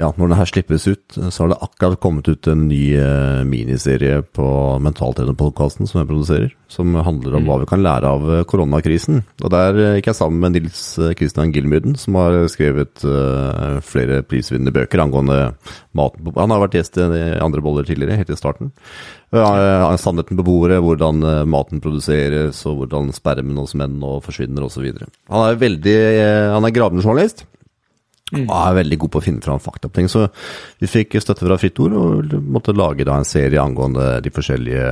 ja, 0.00 0.08
når 0.16 0.30
den 0.30 0.38
her 0.38 0.48
slippes 0.48 0.86
ut, 0.88 1.16
så 1.16 1.42
har 1.42 1.50
det 1.52 1.58
akkurat 1.60 2.00
kommet 2.00 2.28
ut 2.30 2.48
en 2.48 2.62
ny 2.70 2.94
uh, 2.96 3.42
miniserie 3.44 4.22
på 4.36 4.46
Mentaltrenerpodkasten 4.80 5.88
som 5.88 6.00
jeg 6.00 6.08
produserer, 6.08 6.54
som 6.72 6.96
handler 6.96 7.36
om 7.36 7.44
mm. 7.44 7.50
hva 7.50 7.58
vi 7.60 7.68
kan 7.68 7.84
lære 7.84 8.12
av 8.14 8.24
uh, 8.24 8.38
koronakrisen. 8.48 9.20
Og 9.44 9.52
Der 9.52 9.76
uh, 9.76 9.92
gikk 9.98 10.08
jeg 10.08 10.18
sammen 10.22 10.40
med 10.40 10.56
Nils 10.56 10.82
Christian 11.20 11.52
Gilmyden, 11.52 11.98
som 12.00 12.16
har 12.16 12.38
skrevet 12.52 13.04
flere 13.84 14.20
prisvinnende 14.26 14.72
bøker 14.74 15.02
angående 15.02 15.38
maten. 15.96 16.32
Han 16.36 16.52
har 16.54 16.64
vært 16.64 16.78
gjest 16.78 16.98
i 17.00 17.04
andre 17.42 17.62
boller 17.64 17.86
tidligere, 17.86 18.18
helt 18.20 18.32
i 18.32 18.38
starten. 18.38 18.72
Sannheten 19.30 20.38
på 20.38 20.46
bordet, 20.46 20.80
hvordan 20.82 21.22
maten 21.50 21.82
produseres, 21.82 22.64
og 22.68 22.80
hvordan 22.80 23.12
spermen 23.14 23.60
hos 23.60 23.76
menn 23.78 23.98
nå 24.00 24.16
forsvinner, 24.24 24.66
osv. 24.66 24.90
Han 25.30 25.46
er 25.46 25.60
veldig, 25.60 25.96
han 26.56 26.66
er 26.66 26.76
gravende 26.76 27.04
journalist. 27.04 27.44
Mm. 28.30 28.44
Og 28.46 28.54
er 28.54 28.78
veldig 28.80 29.00
god 29.02 29.12
på 29.14 29.20
å 29.20 29.24
finne 29.24 29.44
fram 29.44 29.62
fakta 29.62 29.90
på 29.90 29.98
ting. 29.98 30.08
Så 30.10 30.26
vi 30.80 30.90
fikk 30.90 31.18
støtte 31.22 31.46
fra 31.46 31.58
Fritt 31.60 31.80
Ord 31.82 31.96
og 31.98 32.38
måtte 32.46 32.76
lage 32.76 33.06
da 33.06 33.18
en 33.18 33.28
serie 33.28 33.62
angående 33.62 34.20
de 34.24 34.32
forskjellige, 34.34 34.86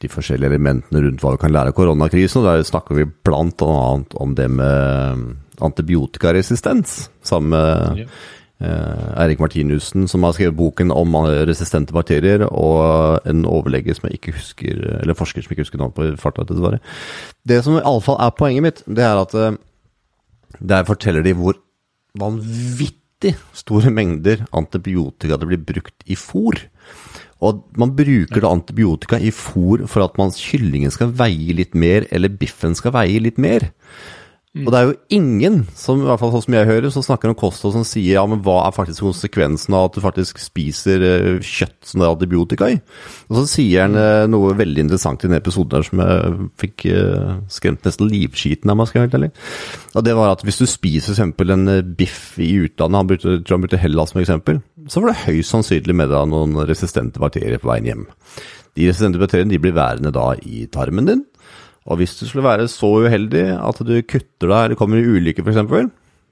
de 0.00 0.10
forskjellige 0.10 0.52
elementene 0.54 1.04
rundt 1.04 1.22
hva 1.24 1.34
vi 1.36 1.44
kan 1.44 1.54
lære 1.54 1.74
av 1.74 1.78
koronakrisen. 1.78 2.42
Og 2.42 2.48
der 2.48 2.66
snakker 2.66 2.98
vi 2.98 3.08
blant 3.08 3.62
annet 3.66 4.18
om 4.20 4.36
det 4.38 4.50
med 4.52 5.30
antibiotikaresistens, 5.60 7.08
sammen 7.26 7.52
med 7.52 8.04
ja. 8.06 8.12
Eh, 8.60 9.04
Eirik 9.22 9.40
Martinussen, 9.40 10.04
som 10.08 10.24
har 10.26 10.34
skrevet 10.36 10.56
boken 10.58 10.90
om 10.92 11.14
resistente 11.48 11.94
bakterier, 11.96 12.42
og 12.44 13.24
en 13.28 13.46
overlege 13.48 13.94
som 13.96 14.08
jeg 14.08 14.18
ikke 14.18 14.34
husker, 14.36 14.82
eller 15.00 15.16
forsker 15.16 15.40
som 15.40 15.48
jeg 15.48 15.56
ikke 15.56 15.64
husker 15.64 15.80
navnet 15.80 15.96
på 15.96 16.08
farta, 16.20 16.44
dessverre. 16.44 16.80
Det 17.48 17.62
som 17.64 17.78
i 17.78 17.80
alle 17.80 18.04
fall 18.04 18.20
er 18.20 18.36
poenget 18.36 18.66
mitt, 18.66 18.82
det 18.84 19.06
er 19.06 19.16
at 19.22 19.32
eh, 19.32 19.56
der 20.60 20.84
forteller 20.84 21.24
de 21.24 21.32
hvor 21.38 21.56
vanvittig 22.18 23.34
store 23.56 23.92
mengder 23.94 24.46
antibiotika 24.56 25.38
det 25.38 25.48
blir 25.50 25.64
brukt 25.72 26.06
i 26.06 26.16
fôr. 26.18 26.58
Og 27.40 27.64
man 27.80 27.94
bruker 27.96 28.42
da 28.42 28.52
antibiotika 28.52 29.18
i 29.20 29.32
fôr 29.32 29.86
for 29.88 30.04
at 30.04 30.18
man, 30.20 30.32
kyllingen 30.34 30.92
skal 30.92 31.14
veie 31.16 31.56
litt 31.56 31.76
mer, 31.78 32.06
eller 32.12 32.32
biffen 32.32 32.76
skal 32.76 32.94
veie 32.96 33.20
litt 33.22 33.40
mer. 33.40 33.70
Mm. 34.50 34.64
Og 34.64 34.72
det 34.72 34.78
er 34.78 34.86
jo 34.88 34.94
ingen, 35.14 35.56
som 35.78 36.00
i 36.00 36.06
hvert 36.08 36.18
fall 36.18 36.32
sånn 36.34 36.42
som 36.42 36.54
jeg 36.56 36.66
hører, 36.66 36.90
som 36.90 37.04
snakker 37.06 37.30
om 37.30 37.36
kosthold 37.38 37.76
som 37.76 37.84
sier 37.86 38.16
ja, 38.16 38.24
men 38.26 38.40
hva 38.42 38.56
er 38.64 38.74
faktisk 38.74 39.04
konsekvensen 39.06 39.76
av 39.78 39.84
at 39.86 39.94
du 39.94 40.02
faktisk 40.02 40.40
spiser 40.42 41.04
uh, 41.06 41.36
kjøtt 41.38 41.86
som 41.86 42.02
det 42.02 42.08
er 42.08 42.14
antibiotika 42.16 42.70
i? 42.74 42.80
Og 43.30 43.38
så 43.38 43.44
sier 43.52 43.86
han 43.86 43.94
uh, 43.94 44.26
noe 44.26 44.56
veldig 44.58 44.82
interessant 44.88 45.22
i 45.22 45.30
den 45.30 45.38
episoden 45.38 45.76
der 45.76 45.86
som 45.86 46.02
jeg 46.02 46.48
fikk 46.64 46.88
uh, 46.90 47.38
skremt 47.46 47.86
nesten 47.86 48.10
livskiten 48.10 48.74
av 48.74 48.80
meg, 48.80 48.90
skal 48.90 49.04
jeg 49.04 49.06
helt 49.06 49.18
ærlig. 49.20 49.30
Og 49.94 50.08
det 50.08 50.18
var 50.18 50.34
at 50.34 50.42
hvis 50.48 50.58
du 50.58 50.66
spiser 50.66 51.14
f.eks. 51.14 51.46
en 51.46 51.94
biff 52.02 52.20
i 52.42 52.50
utlandet, 52.66 53.04
han 53.04 53.14
brukte, 53.14 53.38
tror 53.44 53.60
han 53.60 53.68
brukte 53.68 53.84
Hellas 53.86 54.10
som 54.16 54.24
eksempel, 54.24 54.64
så 54.90 54.98
var 54.98 55.12
det 55.12 55.28
høyst 55.28 55.54
sannsynlig 55.54 55.94
med 55.94 56.10
deg 56.10 56.26
noen 56.34 56.58
resistente 56.66 57.22
bakterier 57.22 57.62
på 57.62 57.70
veien 57.70 57.86
hjem. 57.86 58.06
De 58.74 58.90
resistente 58.90 59.22
bakteriene 59.22 59.54
de 59.54 59.62
blir 59.62 59.78
værende 59.78 60.10
da 60.14 60.32
i 60.42 60.66
tarmen 60.74 61.06
din. 61.06 61.28
Og 61.90 61.98
hvis 61.98 62.14
du 62.20 62.26
skulle 62.28 62.46
være 62.46 62.68
så 62.70 62.88
uheldig 63.04 63.44
at 63.58 63.82
du 63.82 63.94
kutter 64.06 64.46
deg 64.46 64.60
eller 64.64 64.78
kommer 64.78 65.00
i 65.00 65.16
ulykke 65.18 65.42
f.eks., 65.42 65.90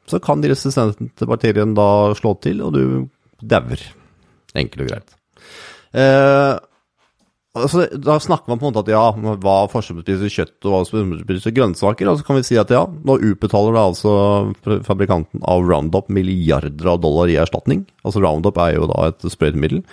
så 0.09 0.21
kan 0.25 0.41
de 0.41 0.53
resistente 0.53 1.27
bakteriene 1.29 1.77
da 1.77 2.15
slå 2.17 2.33
til, 2.41 2.63
og 2.65 2.73
du 2.73 3.09
dauer. 3.45 3.83
Enkelt 4.57 4.85
og 4.87 4.93
greit. 4.93 5.17
Eh, 5.93 6.55
altså, 7.65 7.85
da 7.99 8.17
snakker 8.23 8.51
man 8.51 8.61
på 8.61 8.67
en 8.67 8.73
måte 8.73 8.85
at 8.85 8.93
ja, 8.93 9.03
hva 9.43 9.57
forskjellen 9.73 10.03
på 10.03 10.31
kjøtt 10.33 10.69
og 10.69 10.75
hva 10.75 10.81
spiser 10.89 11.55
grønnsaker. 11.57 12.11
Og 12.11 12.21
så 12.21 12.27
kan 12.27 12.39
vi 12.39 12.47
si 12.47 12.59
at 12.61 12.73
ja, 12.75 12.85
nå 12.87 13.19
utbetaler 13.31 13.77
da 13.77 13.85
altså 13.91 14.15
fabrikanten 14.87 15.43
av 15.43 15.67
Roundup 15.67 16.11
milliarder 16.13 16.93
av 16.95 17.03
dollar 17.05 17.31
i 17.33 17.39
erstatning. 17.41 17.85
Altså 18.07 18.23
Roundup 18.25 18.59
er 18.63 18.77
jo 18.77 18.89
da 18.91 19.11
et 19.11 19.29
sprøytemiddel 19.35 19.85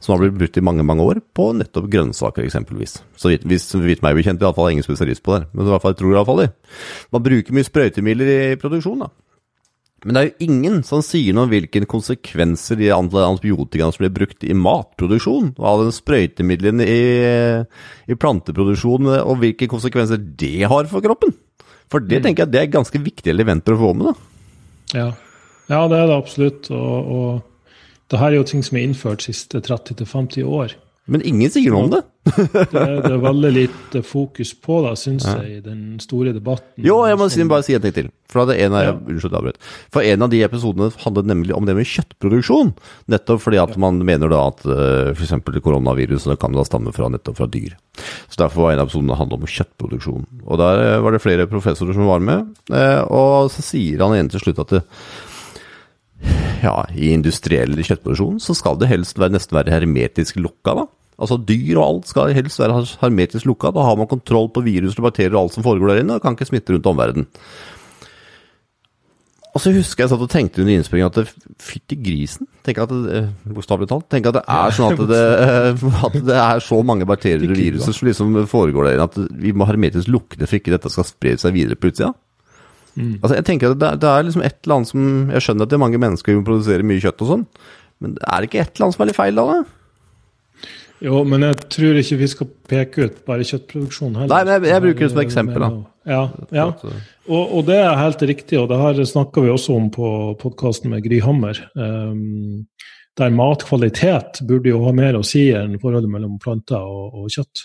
som 0.00 0.14
har 0.14 0.24
blitt 0.24 0.38
brukt 0.40 0.58
i 0.58 0.64
mange 0.64 0.84
mange 0.86 1.04
år 1.04 1.22
på 1.36 1.50
nettopp 1.56 1.88
grønnsaker, 1.92 2.46
eksempelvis. 2.46 2.98
Så 3.20 3.32
vidt, 3.32 3.44
hvis, 3.48 3.68
vidt 3.76 4.04
meg 4.04 4.16
bekjent, 4.16 4.42
fall 4.56 4.72
ingen 4.72 4.86
spesialist 4.86 5.22
på 5.26 5.36
det, 5.36 5.42
men 5.52 5.66
i 5.68 5.72
hvert 5.72 5.84
fall 5.84 5.92
jeg 5.94 6.00
tror 6.00 6.14
iallfall 6.16 6.44
det. 6.44 6.52
Man 7.12 7.24
bruker 7.26 7.56
mye 7.56 7.68
sprøytemidler 7.68 8.32
i 8.32 8.38
produksjon, 8.60 9.04
da. 9.04 9.10
Men 10.04 10.16
det 10.16 10.20
er 10.20 10.28
jo 10.30 10.46
ingen 10.48 10.78
som 10.86 11.02
sier 11.04 11.34
noe 11.36 11.44
om 11.44 11.52
hvilke 11.52 11.82
konsekvenser 11.88 12.78
de 12.80 12.88
antibiotikaene 12.94 13.92
som 13.92 14.04
blir 14.04 14.14
brukt 14.16 14.46
i 14.46 14.56
matproduksjon, 14.56 15.52
og 15.58 15.66
av 15.68 15.82
den 15.84 15.92
sprøytemidlene 15.92 16.86
i, 16.88 17.02
i 18.08 18.16
planteproduksjon, 18.16 19.10
og 19.20 19.34
hvilke 19.42 19.68
konsekvenser 19.68 20.22
det 20.40 20.64
har 20.72 20.88
for 20.88 21.04
kroppen. 21.04 21.36
For 21.92 22.00
det 22.00 22.20
mm. 22.20 22.24
tenker 22.26 22.46
jeg 22.46 22.54
det 22.54 22.62
er 22.62 22.72
ganske 22.72 23.02
viktige 23.02 23.34
elementer 23.34 23.76
å 23.76 23.82
få 23.82 23.92
med. 23.98 24.08
da. 24.08 24.26
Ja. 24.90 25.08
ja, 25.68 25.80
det 25.90 25.98
er 25.98 26.08
det 26.08 26.16
absolutt. 26.16 26.70
Og, 26.72 27.10
og 27.14 27.74
det 28.10 28.22
her 28.22 28.32
er 28.32 28.40
jo 28.40 28.46
ting 28.48 28.64
som 28.66 28.78
er 28.78 28.88
innført 28.88 29.20
de 29.20 29.34
siste 29.34 29.60
30-50 29.66 30.46
år. 30.48 30.78
Men 31.10 31.24
ingen 31.26 31.50
sier 31.50 31.74
noe 31.74 31.86
om 31.86 31.90
det. 31.90 32.00
det, 32.30 32.66
det, 32.70 33.10
er 33.10 33.20
veldig 33.22 33.50
lite 33.54 34.02
fokus 34.06 34.52
på 34.62 34.78
det, 34.84 34.92
syns 35.00 35.24
ja. 35.26 35.40
jeg, 35.42 35.56
i 35.58 35.62
den 35.64 35.98
store 36.02 36.34
debatten. 36.36 36.84
Jo, 36.84 37.00
jeg 37.08 37.18
må 37.18 37.26
som, 37.32 37.50
bare 37.50 37.66
si 37.66 37.74
en 37.74 37.82
ting 37.82 37.94
til. 37.96 38.10
For, 38.30 38.46
en 38.54 38.76
av, 38.78 38.84
ja. 38.86 38.92
unnskyld, 38.94 39.58
for 39.90 40.06
en 40.06 40.26
av 40.26 40.30
de 40.30 40.42
episodene 40.46 40.90
handlet 41.02 41.30
nemlig 41.32 41.56
om 41.56 41.66
det 41.66 41.74
med 41.74 41.88
kjøttproduksjon. 41.90 42.70
Nettopp 43.10 43.42
fordi 43.42 43.58
at 43.62 43.74
ja. 43.74 43.80
man 43.82 43.98
mener 44.06 44.30
da 44.30 44.44
at 44.52 44.62
uh, 44.68 45.10
f.eks. 45.16 45.34
koronaviruset 45.64 46.38
kan 46.40 46.54
da 46.54 46.66
stamme 46.68 46.94
fra 46.94 47.10
nettopp 47.10 47.40
fra 47.40 47.48
dyr. 47.50 47.74
Så 48.30 48.44
Derfor 48.44 48.68
var 48.68 48.76
en 48.76 48.84
av 48.84 48.90
episodene 48.90 49.18
handlet 49.18 49.42
om 49.42 49.50
kjøttproduksjon. 49.56 50.28
Og 50.46 50.62
Der 50.62 50.84
eh, 50.84 51.00
var 51.02 51.12
det 51.12 51.24
flere 51.24 51.48
professorer 51.50 51.96
som 51.96 52.06
var 52.08 52.22
med. 52.22 52.54
Og 53.10 53.50
så 53.52 53.64
sier 53.66 54.00
han 54.04 54.14
igjen 54.14 54.30
til 54.32 54.44
slutt 54.44 54.62
at 54.62 54.78
det, 54.78 54.84
ja, 56.60 56.74
i 56.94 57.10
industriell 57.14 57.74
kjøttproduksjon 57.80 58.40
så 58.42 58.56
skal 58.56 58.78
det 58.80 58.90
helst 58.90 59.18
være, 59.20 59.34
nesten 59.36 59.56
være 59.56 59.74
hermetisk 59.74 60.40
lukka, 60.40 60.76
da. 60.82 60.88
Altså 61.20 61.36
Dyr 61.36 61.78
og 61.78 61.84
alt 61.84 62.08
skal 62.10 62.32
helst 62.36 62.60
være 62.62 62.78
hermetisk 63.02 63.48
lukka. 63.48 63.74
Da 63.76 63.84
har 63.84 63.98
man 64.00 64.08
kontroll 64.10 64.48
på 64.54 64.64
virus 64.64 64.96
og 64.96 65.06
bakterier 65.10 65.36
og 65.36 65.46
alt 65.46 65.58
som 65.58 65.66
foregår 65.66 65.92
der 65.92 66.02
inne, 66.04 66.16
og 66.16 66.24
kan 66.24 66.38
ikke 66.38 66.48
smitte 66.48 66.72
rundt 66.74 66.88
omverdenen. 66.88 67.28
Og 69.50 69.58
så 69.58 69.72
husker 69.74 70.04
jeg 70.04 70.12
satt 70.12 70.22
og 70.22 70.30
tenkte 70.30 70.62
under 70.62 70.76
innspillingen 70.76 71.10
at 71.10 71.30
fytti 71.60 71.96
grisen. 71.98 72.46
Tenk 72.66 72.78
at 72.84 72.92
det, 72.94 73.22
Bokstavelig 73.50 73.88
talt. 73.90 74.06
Tenk 74.12 74.28
at 74.30 74.36
det 74.38 74.44
er 74.46 74.74
sånn 74.76 74.94
at 74.94 75.02
det, 75.10 75.22
at 76.06 76.18
det 76.28 76.36
er 76.38 76.62
så 76.62 76.78
mange 76.86 77.08
bakterier 77.08 77.50
og 77.50 77.58
viruser 77.58 77.96
som 77.96 78.06
liksom 78.06 78.36
foregår 78.50 78.86
der 78.86 78.98
inne 78.98 79.08
at 79.10 79.18
vi 79.42 79.52
må 79.52 79.66
hermetisk 79.66 80.12
lukke 80.12 80.38
det 80.38 80.46
for 80.46 80.60
ikke 80.60 80.76
dette 80.76 80.92
skal 80.94 81.08
spre 81.08 81.34
seg 81.42 81.56
videre 81.56 81.78
på 81.80 81.90
utsida. 81.90 82.12
Mm. 82.94 83.18
Altså, 83.18 83.34
jeg 83.36 83.46
tenker 83.50 83.74
at 83.74 83.82
det, 83.82 83.90
det, 84.02 84.12
er 84.12 84.24
liksom 84.26 84.46
et 84.46 84.56
eller 84.64 84.80
annet 84.80 84.90
som 84.90 85.02
Jeg 85.30 85.44
skjønner 85.44 85.66
at 85.66 85.70
det 85.70 85.76
er 85.76 85.82
mange 85.82 86.00
mennesker 86.02 86.34
som 86.34 86.46
produserer 86.46 86.86
mye 86.86 87.02
kjøtt 87.02 87.22
og 87.22 87.28
sånn, 87.34 87.44
men 88.02 88.16
er 88.18 88.38
det 88.38 88.50
ikke 88.50 88.62
et 88.62 88.72
eller 88.74 88.86
annet 88.86 88.96
som 88.96 89.04
er 89.04 89.10
litt 89.10 89.18
feil 89.18 89.38
da? 89.38 89.44
det? 89.50 89.79
Jo, 91.00 91.22
men 91.24 91.46
jeg 91.46 91.56
tror 91.72 91.96
ikke 91.96 92.18
vi 92.20 92.28
skal 92.28 92.48
peke 92.68 93.06
ut 93.08 93.20
bare 93.28 93.46
kjøttproduksjon 93.48 94.18
heller. 94.20 94.32
Nei, 94.34 94.40
men 94.44 94.52
jeg, 94.52 94.72
jeg 94.74 94.84
bruker 94.84 95.06
det 95.06 95.10
som 95.14 95.22
eksempel, 95.22 95.64
da. 95.64 95.70
Ja, 96.10 96.20
ja. 96.56 96.66
Og, 97.30 97.42
og, 97.44 97.60
det 97.68 97.78
er 97.80 98.00
helt 98.00 98.24
riktig, 98.28 98.58
og 98.60 98.68
det 98.68 98.80
her 98.80 99.00
snakka 99.08 99.44
vi 99.44 99.52
også 99.52 99.76
om 99.78 99.88
på 99.94 100.12
podkasten 100.40 100.92
med 100.92 101.04
Gry 101.06 101.22
Hammer. 101.24 101.60
Um, 101.72 102.66
der 103.18 103.32
matkvalitet 103.34 104.42
burde 104.48 104.72
jo 104.72 104.84
ha 104.84 104.94
mer 104.96 105.18
å 105.18 105.24
si 105.26 105.48
enn 105.56 105.78
forholdet 105.80 106.12
mellom 106.12 106.38
planter 106.42 106.84
og, 106.84 107.22
og 107.22 107.32
kjøtt. 107.32 107.64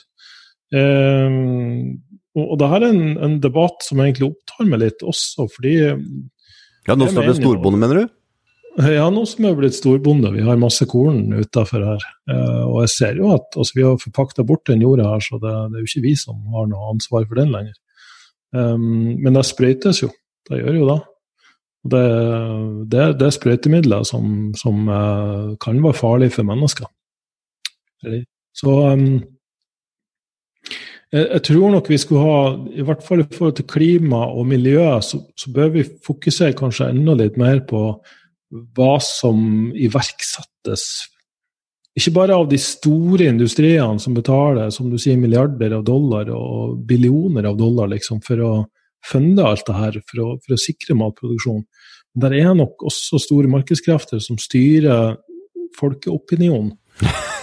Um, 0.75 1.97
og, 2.35 2.45
og 2.45 2.59
det 2.59 2.69
her 2.71 2.83
er 2.83 2.91
en, 2.91 3.17
en, 3.27 3.39
debatt 3.43 3.83
som 3.85 4.01
egentlig 4.03 4.31
opptar 4.31 4.67
meg 4.67 4.81
litt 4.83 5.03
også, 5.05 5.47
fordi 5.51 5.75
Ja, 6.85 6.95
nå 6.95 7.07
skal 7.09 7.29
du 7.29 7.35
storbonde, 7.37 7.79
mener 7.81 8.03
du? 8.03 8.15
Ja, 8.75 9.05
nå 9.07 9.21
som 9.23 9.45
vi 9.45 9.47
er 9.47 9.55
blitt 9.55 9.77
storbonde. 9.77 10.33
Vi 10.35 10.43
har 10.43 10.57
masse 10.59 10.83
korn 10.91 11.29
utafor 11.31 11.83
her. 11.85 12.05
Eh, 12.27 12.63
og 12.65 12.81
jeg 12.83 12.91
ser 12.91 13.19
jo 13.21 13.29
at 13.31 13.55
altså, 13.55 13.71
vi 13.77 13.85
har 13.85 14.01
forpakta 14.01 14.43
bort 14.43 14.65
den 14.67 14.83
jorda 14.83 15.05
her, 15.13 15.23
så 15.23 15.39
det, 15.39 15.53
det, 15.71 15.77
er 15.77 15.83
jo 15.85 15.91
ikke 15.91 16.07
vi 16.09 16.15
som 16.19 16.41
har 16.55 16.67
noe 16.67 16.89
ansvar 16.91 17.23
for 17.23 17.39
den 17.39 17.53
lenger. 17.55 17.77
Um, 18.55 19.15
men 19.23 19.35
det 19.35 19.45
sprøytes 19.47 20.01
jo. 20.03 20.09
Det 20.49 20.59
gjør 20.59 20.79
jo 20.79 20.89
det. 20.89 20.97
Det, 21.85 22.03
det, 22.91 23.05
det 23.21 23.29
er 23.29 23.35
sprøytemidler 23.35 24.03
som, 24.07 24.51
som 24.59 24.89
uh, 24.89 25.55
kan 25.61 25.79
være 25.83 25.99
farlige 26.01 26.35
for 26.35 26.47
mennesker. 26.47 26.89
Så 28.55 28.75
um, 28.91 29.07
jeg, 31.15 31.41
tror 31.47 31.71
nok 31.71 31.89
vi 31.89 32.01
skulle 32.01 32.27
ha, 32.27 32.37
i 32.75 32.83
hvert 32.83 33.03
fall 33.05 33.23
i 33.23 33.27
forhold 33.31 33.55
til 33.55 33.69
klima 33.71 34.25
og 34.35 34.47
miljø, 34.51 34.83
så, 34.99 35.21
så 35.37 35.51
bør 35.55 35.71
vi 35.77 35.87
fokusere 36.07 36.57
kanskje 36.59 36.91
enda 36.91 37.15
litt 37.15 37.39
mer 37.39 37.63
på 37.69 37.87
hva 38.75 38.95
som 39.03 39.71
iverksettes. 39.71 40.85
Ikke 41.95 42.11
bare 42.17 42.35
av 42.35 42.49
de 42.51 42.57
store 42.59 43.29
industriene 43.31 44.01
som 44.03 44.15
betaler 44.17 44.71
som 44.75 44.89
du 44.91 44.97
sier, 44.99 45.19
milliarder 45.19 45.77
av 45.77 45.85
dollar 45.87 46.31
og 46.35 46.81
billioner 46.87 47.47
av 47.47 47.55
dollar 47.59 47.87
liksom, 47.93 48.19
for 48.25 48.41
å 48.43 48.53
funde 49.05 49.45
alt 49.45 49.63
det 49.67 49.77
her, 49.77 49.99
for 50.09 50.23
å, 50.23 50.29
for 50.43 50.55
å 50.55 50.59
sikre 50.59 50.97
matproduksjon. 50.99 51.63
Men 52.15 52.23
det 52.23 52.41
er 52.41 52.57
nok 52.57 52.83
også 52.89 53.19
store 53.21 53.51
markedskrefter 53.51 54.19
som 54.23 54.39
styrer 54.41 55.15
folkeopinionen. 55.79 56.73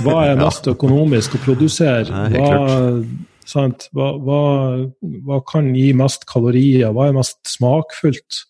Hva 0.05 0.23
er 0.31 0.41
mest 0.45 0.69
økonomisk 0.69 1.37
å 1.37 1.43
produsere? 1.47 2.29
Hva, 2.33 2.53
hva, 3.93 4.09
hva, 4.27 4.43
hva, 5.27 5.41
kan 5.49 5.73
gi 5.77 5.91
mest 5.97 6.29
kalorier? 6.31 6.93
Hva 6.93 7.09
er 7.09 7.17
mest 7.17 7.41
smakfullt? 7.49 8.45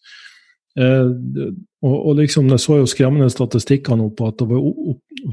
Eh, 0.78 1.10
og, 1.82 1.96
og, 2.06 2.16
liksom, 2.16 2.48
Jeg 2.48 2.60
så 2.62 2.78
jo 2.78 2.88
skremmende 2.88 3.28
statistikker 3.30 3.98
nå 3.98 4.08
på 4.16 4.30
at 4.30 4.38
det 4.40 4.48
var, 4.48 4.62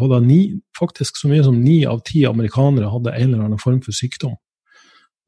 var 0.01 0.13
det 0.15 0.27
ni, 0.27 0.41
faktisk 0.79 1.22
så 1.22 1.31
mye 1.31 1.46
som 1.46 1.60
ni 1.63 1.84
av 1.88 2.03
ti 2.08 2.25
amerikanere 2.27 2.91
hadde 2.91 3.15
en 3.15 3.34
eller 3.34 3.46
annen 3.48 3.62
form 3.62 3.81
for 3.86 3.96
sykdom. 3.96 4.36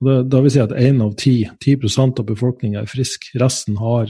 Og 0.01 0.09
det, 0.09 0.17
det 0.33 0.43
vil 0.43 0.53
si 0.55 0.61
at 0.63 0.73
én 0.73 1.01
av 1.05 1.13
ti, 1.19 1.35
10% 1.61 2.23
av 2.23 2.27
befolkninga 2.27 2.81
er 2.81 2.89
frisk. 2.89 3.29
Resten 3.37 3.77
har 3.77 4.09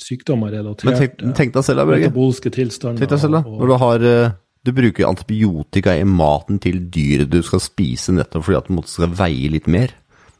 sykdommer 0.00 0.54
relatert 0.56 0.88
Men 0.88 1.00
tenk, 1.02 1.18
tenk 1.36 1.54
deg 1.54 1.66
selv, 1.66 1.84
Børge. 1.84 2.08
Tenk 2.08 3.04
deg 3.04 3.20
selv, 3.20 3.36
da. 3.36 3.42
Når 3.44 3.68
du 3.68 3.76
har 3.84 4.06
eh, 4.08 4.36
du 4.64 4.72
bruker 4.74 5.06
antibiotika 5.06 5.94
i 5.96 6.04
maten 6.04 6.58
til 6.62 6.80
dyret 6.92 7.30
du 7.30 7.38
skal 7.46 7.62
spise, 7.62 8.12
nettopp 8.16 8.46
fordi 8.48 8.58
at 8.58 8.70
du 8.72 8.90
skal 8.90 9.14
veie 9.20 9.52
litt 9.52 9.68
mer. 9.70 9.94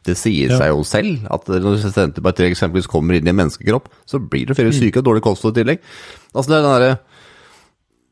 Det 0.07 0.15
sier 0.15 0.53
seg 0.55 0.71
jo 0.71 0.83
selv 0.87 1.25
at 1.33 1.49
når 1.51 1.81
senterpartiet 1.83 2.53
eksempelvis 2.53 2.87
kommer 2.89 3.17
inn 3.17 3.27
i 3.27 3.33
en 3.33 3.39
menneskekropp, 3.41 3.89
så 4.07 4.21
blir 4.21 4.47
det 4.47 4.55
flere 4.55 4.71
mm. 4.71 4.77
syke 4.77 5.01
og 5.01 5.07
dårlig 5.09 5.23
kosthold 5.25 5.57
i 5.57 5.59
tillegg. 5.59 5.81
Altså 6.33 6.51
det 6.51 6.57
er 6.57 6.63
den 6.63 6.75
derre 6.75 6.93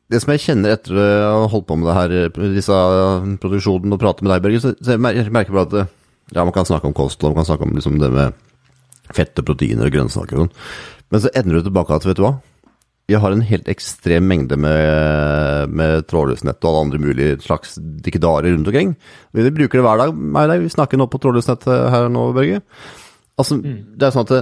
det 0.08 0.22
som 0.24 0.32
jeg 0.32 0.44
kjenner 0.46 0.72
etter 0.78 0.96
å 0.96 1.06
ha 1.44 1.48
holdt 1.52 1.68
på 1.68 1.76
med 1.76 1.90
det 1.90 1.96
her, 1.98 2.52
disse 2.56 2.76
produksjonen 3.44 3.92
og 3.92 4.00
prate 4.00 4.24
med 4.24 4.32
deg, 4.32 4.44
Børge, 4.46 4.62
så, 4.64 4.72
jeg 4.80 5.32
merker 5.36 5.56
bare 5.56 5.68
at 5.68 5.96
ja, 6.32 6.44
man 6.44 6.54
kan 6.56 6.68
snakke 6.68 6.88
om 6.88 6.96
kosthold, 6.96 7.34
man 7.36 7.44
kan 7.44 7.50
snakke 7.50 7.68
om 7.68 7.76
liksom 7.76 7.98
det 8.00 8.12
med 8.16 8.38
fett 9.16 9.40
og 9.40 9.50
proteiner 9.50 9.88
og 9.88 9.94
grønnsaker 9.96 10.40
og 10.40 10.46
sånn, 10.46 10.54
men 11.12 11.24
så 11.24 11.32
ender 11.40 11.60
du 11.60 11.68
tilbake 11.68 12.00
til, 12.00 12.12
vet 12.12 12.20
du 12.20 12.24
hva, 12.24 12.34
vi 13.08 13.16
har 13.16 13.32
en 13.32 13.44
helt 13.48 13.70
ekstrem 13.72 14.26
mengde 14.28 14.58
med, 14.60 15.72
med 15.72 16.08
trådløsnett 16.12 16.60
og 16.60 16.70
alle 16.70 16.82
andre 16.86 17.00
mulige 17.00 17.38
slags 17.46 17.78
dikkedarer 17.80 18.52
rundt 18.52 18.68
omkring. 18.68 18.98
Vi 19.32 19.46
bruker 19.48 19.80
det 19.80 19.86
hver 19.86 20.02
dag. 20.02 20.18
Meg 20.18 20.50
deg. 20.52 20.66
Vi 20.66 20.74
snakker 20.74 21.00
nå 21.00 21.08
på 21.08 21.22
trådløsnett 21.24 21.70
her 21.94 22.10
nå, 22.12 22.26
Børge. 22.36 22.60
Altså, 23.40 23.62
mm. 23.62 23.78
det 23.96 24.08
er 24.10 24.16
sånn 24.16 24.28
at 24.28 24.34
det, 24.34 24.42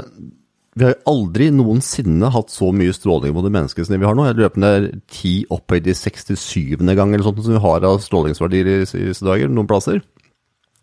vi 0.75 0.83
har 0.83 0.91
jo 0.91 1.11
aldri 1.13 1.51
noensinne 1.55 2.27
hatt 2.33 2.49
så 2.51 2.67
mye 2.75 2.95
stråling 2.95 3.35
mot 3.35 3.45
mennesker 3.47 3.85
som 3.85 3.95
vi 3.95 4.07
har 4.09 4.17
nå. 4.17 4.25
Jeg 4.27 4.39
løper 4.41 4.63
ned 4.63 4.87
det 4.87 4.97
ti 5.13 5.35
opphøyd 5.53 5.85
i 5.87 5.95
67. 5.95 6.81
gang 6.97 7.13
eller 7.13 7.23
sånt 7.23 7.45
som 7.45 7.55
vi 7.55 7.61
har 7.63 7.85
av 7.87 8.01
strålingsverdier 8.03 8.71
i 8.73 8.81
disse 8.81 9.23
dager, 9.23 9.47
noen 9.51 9.69
plasser. 9.69 10.01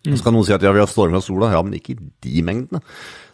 Mm. 0.07 0.15
Så 0.17 0.25
kan 0.25 0.35
noen 0.35 0.47
si 0.49 0.55
at 0.55 0.65
ja, 0.65 0.73
vi 0.73 0.81
har 0.81 0.89
stråling 0.89 1.19
fra 1.19 1.25
sola. 1.27 1.51
Ja, 1.53 1.61
men 1.67 1.77
ikke 1.77 1.97
i 1.99 2.01
de 2.25 2.47
mengdene. 2.47 2.81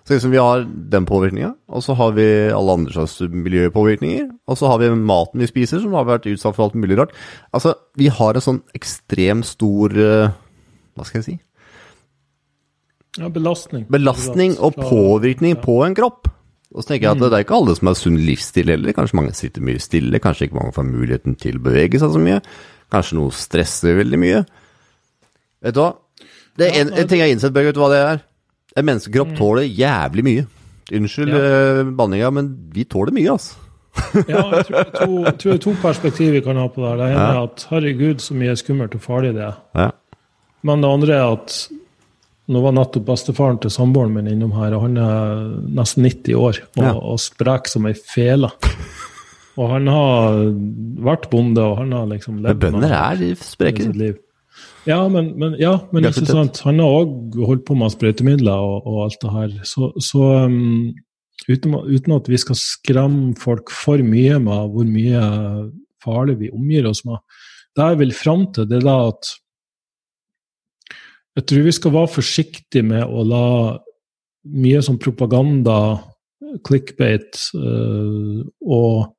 Så 0.08 0.14
liksom 0.14 0.30
vi 0.32 0.38
har 0.40 0.62
den 0.64 1.04
påvirkninga, 1.04 1.50
og 1.68 1.82
så 1.84 1.92
har 1.92 2.14
vi 2.16 2.24
alle 2.48 2.74
andre 2.78 2.94
slags 2.94 3.18
miljøpåvirkninger. 3.20 4.30
Og 4.48 4.56
så 4.56 4.70
har 4.70 4.78
vi 4.80 4.88
maten 4.96 5.42
vi 5.42 5.48
spiser, 5.50 5.82
som 5.82 5.92
har 5.92 6.06
vært 6.08 6.24
utsatt 6.30 6.56
for 6.56 6.64
alt 6.64 6.78
mulig 6.80 6.96
rart. 6.96 7.12
Altså, 7.52 7.74
vi 8.00 8.08
har 8.08 8.32
en 8.32 8.44
sånn 8.46 8.62
ekstremt 8.78 9.44
stor 9.44 9.92
uh, 9.92 10.30
Hva 10.96 11.04
skal 11.04 11.20
jeg 11.20 11.26
si? 11.26 11.34
Ja, 13.18 13.28
belastning. 13.34 13.84
Belastning 13.92 14.56
og 14.56 14.78
påvirkning 14.80 15.58
på 15.60 15.76
en 15.84 15.98
kropp. 15.98 16.30
Og 16.72 16.80
så 16.80 16.94
tenker 16.94 17.10
jeg 17.10 17.18
at 17.18 17.20
det 17.26 17.28
er 17.28 17.44
ikke 17.44 17.58
alle 17.58 17.76
som 17.76 17.92
har 17.92 18.00
sunn 18.00 18.16
livsstil 18.16 18.72
heller. 18.72 18.96
Kanskje 18.96 19.20
mange 19.20 19.36
sitter 19.36 19.66
mye 19.68 19.84
stille, 19.84 20.22
kanskje 20.24 20.48
ikke 20.48 20.60
mange 20.62 20.72
får 20.78 20.88
muligheten 20.88 21.36
til 21.36 21.60
å 21.60 21.66
bevege 21.68 22.00
seg 22.00 22.16
så 22.16 22.24
mye. 22.24 22.40
Kanskje 22.96 23.20
noe 23.20 23.36
stresser 23.36 24.00
veldig 24.00 24.24
mye. 24.24 24.40
Vet 25.68 25.76
du 25.76 25.84
hva? 25.84 25.92
Det 26.56 26.72
er 26.72 26.80
en, 26.80 26.96
en 26.96 27.12
ting 27.12 27.20
jeg 27.20 27.28
har 27.28 27.36
innsett, 27.36 27.52
Børge, 27.52 27.74
vet 27.74 27.76
du 27.76 27.84
hva 27.84 27.92
det 27.92 28.02
er? 28.06 28.24
En 28.78 28.86
menneskekropp 28.86 29.32
mm. 29.32 29.38
tåler 29.38 29.66
jævlig 29.66 30.24
mye. 30.26 30.44
Unnskyld 30.94 31.34
ja. 31.34 31.40
uh, 31.82 31.90
banninga, 31.98 32.30
men 32.34 32.52
vi 32.74 32.86
tåler 32.88 33.14
mye, 33.16 33.34
altså. 33.34 33.64
ja, 34.30 34.42
jeg 34.54 34.68
tror 34.94 35.24
det 35.26 35.54
er 35.56 35.60
to 35.64 35.72
perspektiv 35.82 36.36
vi 36.36 36.42
kan 36.44 36.58
ha 36.60 36.68
på 36.70 36.84
det. 36.84 36.92
Det 37.00 37.08
ene 37.10 37.24
er 37.24 37.40
at 37.42 37.64
herregud, 37.72 38.22
så 38.22 38.36
mye 38.38 38.54
skummelt 38.58 38.94
og 38.94 39.02
farlig 39.02 39.34
det 39.36 39.42
er. 39.48 39.58
Ja. 39.74 39.88
Men 40.68 40.84
det 40.84 40.92
andre 40.92 41.16
er 41.16 41.34
at 41.34 41.56
nå 42.48 42.62
var 42.64 42.72
nettopp 42.76 43.04
bestefaren 43.10 43.58
til 43.60 43.72
samboeren 43.72 44.14
min 44.14 44.30
innom 44.30 44.54
her, 44.56 44.76
og 44.76 44.86
han 44.86 44.96
er 45.02 45.42
nesten 45.76 46.06
90 46.06 46.38
år 46.38 46.62
og, 46.62 46.84
ja. 46.86 46.94
og 46.96 47.20
sprek 47.20 47.68
som 47.68 47.88
ei 47.90 47.96
fele. 47.98 48.48
Og 49.58 49.72
han 49.74 49.90
har 49.90 50.38
vært 51.04 51.28
bonde, 51.32 51.60
og 51.60 51.80
han 51.82 51.92
har 51.96 52.08
liksom 52.12 52.38
levd 52.44 52.62
Bønder 52.62 52.94
er 52.94 53.24
spreke. 53.42 53.90
Ja, 54.88 55.02
men, 55.12 55.32
men, 55.36 55.56
ja, 55.60 55.74
men 55.92 56.06
ikke 56.08 56.24
sant? 56.28 56.62
han 56.64 56.80
har 56.80 57.02
òg 57.02 57.36
holdt 57.44 57.66
på 57.68 57.76
med 57.76 57.92
sprøytemidler 57.92 58.56
og, 58.56 58.86
og, 58.86 59.02
alt 59.04 59.18
det 59.24 59.34
her. 59.34 59.56
Så, 59.68 59.90
så 60.04 60.30
um, 60.46 60.94
uten, 61.48 61.74
uten, 61.74 62.14
at 62.16 62.30
vi 62.30 62.40
skal 62.40 62.56
skremme 62.60 63.34
folk 63.40 63.72
for 63.74 64.00
mye 64.04 64.38
med 64.40 64.72
hvor 64.72 64.88
mye 64.88 65.24
farlig 66.04 66.38
vi 66.40 66.54
omgir 66.54 66.88
oss 66.88 67.04
med, 67.08 67.20
det 67.76 67.90
jeg 67.92 68.00
vil 68.00 68.16
fram 68.16 68.46
til, 68.54 68.68
det 68.70 68.80
er 68.80 68.88
da 68.88 68.96
at 69.10 69.34
jeg 71.38 71.46
tror 71.46 71.68
vi 71.68 71.74
skal 71.76 71.94
være 71.94 72.10
forsiktige 72.10 72.86
med 72.86 73.04
å 73.06 73.22
la 73.26 73.44
mye 74.58 74.80
sånn 74.82 74.98
propaganda, 75.02 75.76
clickbait 76.66 77.36
uh, 77.58 78.40
og 78.64 79.12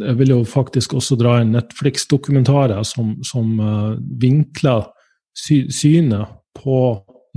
jeg 0.00 0.18
vil 0.18 0.32
jo 0.34 0.40
faktisk 0.48 0.96
også 0.98 1.16
dra 1.18 1.38
inn 1.42 1.54
Netflix-dokumentarer 1.54 2.82
som, 2.86 3.14
som 3.26 3.52
uh, 3.60 3.94
vinkler 4.20 4.88
sy 5.34 5.64
synet 5.74 6.32
på 6.58 6.80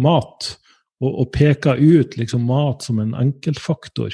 mat, 0.02 0.50
og, 1.02 1.12
og, 1.12 1.28
peker 1.34 1.78
ut 1.78 2.18
liksom, 2.18 2.46
mat 2.50 2.86
som 2.86 3.02
en 3.02 3.14
enkeltfaktor. 3.18 4.14